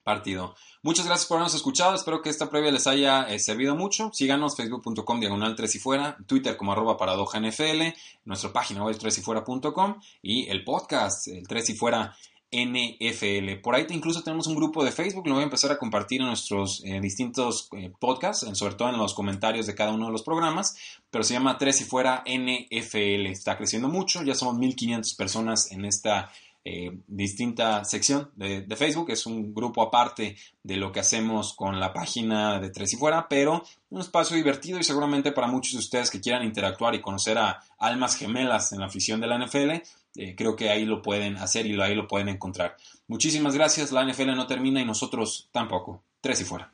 partido. 0.03 0.55
Muchas 0.81 1.05
gracias 1.05 1.27
por 1.27 1.37
habernos 1.37 1.55
escuchado. 1.55 1.95
Espero 1.95 2.21
que 2.21 2.29
esta 2.29 2.49
previa 2.49 2.71
les 2.71 2.87
haya 2.87 3.23
eh, 3.23 3.39
servido 3.39 3.75
mucho. 3.75 4.11
Síganos 4.13 4.55
facebook.com 4.55 5.19
diagonal 5.19 5.55
3 5.55 5.75
y 5.75 5.79
fuera, 5.79 6.17
Twitter 6.27 6.57
como 6.57 6.73
arroba 6.73 6.97
paradoja 6.97 7.39
NFL, 7.39 7.81
nuestra 8.25 8.51
página 8.51 8.83
web 8.83 8.97
3 8.97 9.17
y 9.17 9.21
fuera.com 9.21 9.95
y 10.21 10.49
el 10.49 10.63
podcast, 10.63 11.27
el 11.29 11.47
3 11.47 11.69
y 11.69 11.73
fuera 11.73 12.15
NFL. 12.53 13.61
Por 13.61 13.75
ahí 13.75 13.87
incluso 13.89 14.21
tenemos 14.21 14.47
un 14.47 14.55
grupo 14.55 14.83
de 14.85 14.91
Facebook, 14.91 15.27
lo 15.27 15.33
voy 15.33 15.41
a 15.41 15.45
empezar 15.45 15.71
a 15.71 15.79
compartir 15.79 16.21
en 16.21 16.27
nuestros 16.27 16.83
eh, 16.85 16.99
distintos 17.01 17.69
eh, 17.75 17.91
podcasts, 17.99 18.47
sobre 18.57 18.75
todo 18.75 18.89
en 18.89 18.97
los 18.97 19.15
comentarios 19.15 19.65
de 19.65 19.73
cada 19.73 19.91
uno 19.91 20.05
de 20.05 20.11
los 20.11 20.21
programas, 20.21 20.77
pero 21.09 21.23
se 21.23 21.33
llama 21.33 21.57
Tres 21.57 21.81
y 21.81 21.85
Fuera 21.85 22.23
NFL. 22.27 23.25
Está 23.27 23.57
creciendo 23.57 23.89
mucho, 23.89 24.21
ya 24.23 24.35
somos 24.35 24.57
1500 24.57 25.13
personas 25.15 25.71
en 25.71 25.85
esta 25.85 26.31
eh, 26.65 26.97
distinta 27.07 27.83
sección 27.83 28.31
de, 28.35 28.65
Facebook. 28.75 29.09
Es 29.09 29.25
un 29.25 29.53
grupo 29.53 29.81
aparte 29.81 30.35
de 30.63 30.77
lo 30.77 30.91
que 30.91 30.99
hacemos 31.01 31.53
con 31.53 31.79
la 31.79 31.93
página 31.93 32.59
de 32.59 32.69
Tres 32.69 32.93
y 32.93 32.97
Fuera, 32.97 33.27
pero 33.27 33.63
un 33.89 34.01
espacio 34.01 34.35
divertido 34.35 34.79
y 34.79 34.83
seguramente 34.83 35.31
para 35.31 35.47
muchos 35.47 35.73
de 35.73 35.79
ustedes 35.79 36.09
que 36.09 36.21
quieran 36.21 36.43
interactuar 36.43 36.95
y 36.95 37.01
conocer 37.01 37.37
a 37.37 37.59
almas 37.77 38.15
gemelas 38.15 38.71
en 38.71 38.79
la 38.79 38.85
afición 38.85 39.19
de 39.19 39.27
la 39.27 39.37
NFL 39.37 39.81
eh, 40.15 40.35
creo 40.35 40.55
que 40.55 40.69
ahí 40.69 40.85
lo 40.85 41.01
pueden 41.01 41.37
hacer 41.37 41.65
y 41.65 41.79
ahí 41.81 41.95
lo 41.95 42.07
pueden 42.07 42.29
encontrar. 42.29 42.77
Muchísimas 43.07 43.55
gracias. 43.55 43.91
La 43.91 44.05
NFL 44.05 44.35
no 44.35 44.47
termina 44.47 44.81
y 44.81 44.85
nosotros 44.85 45.49
tampoco. 45.51 46.03
Tres 46.21 46.41
y 46.41 46.43
fuera. 46.45 46.71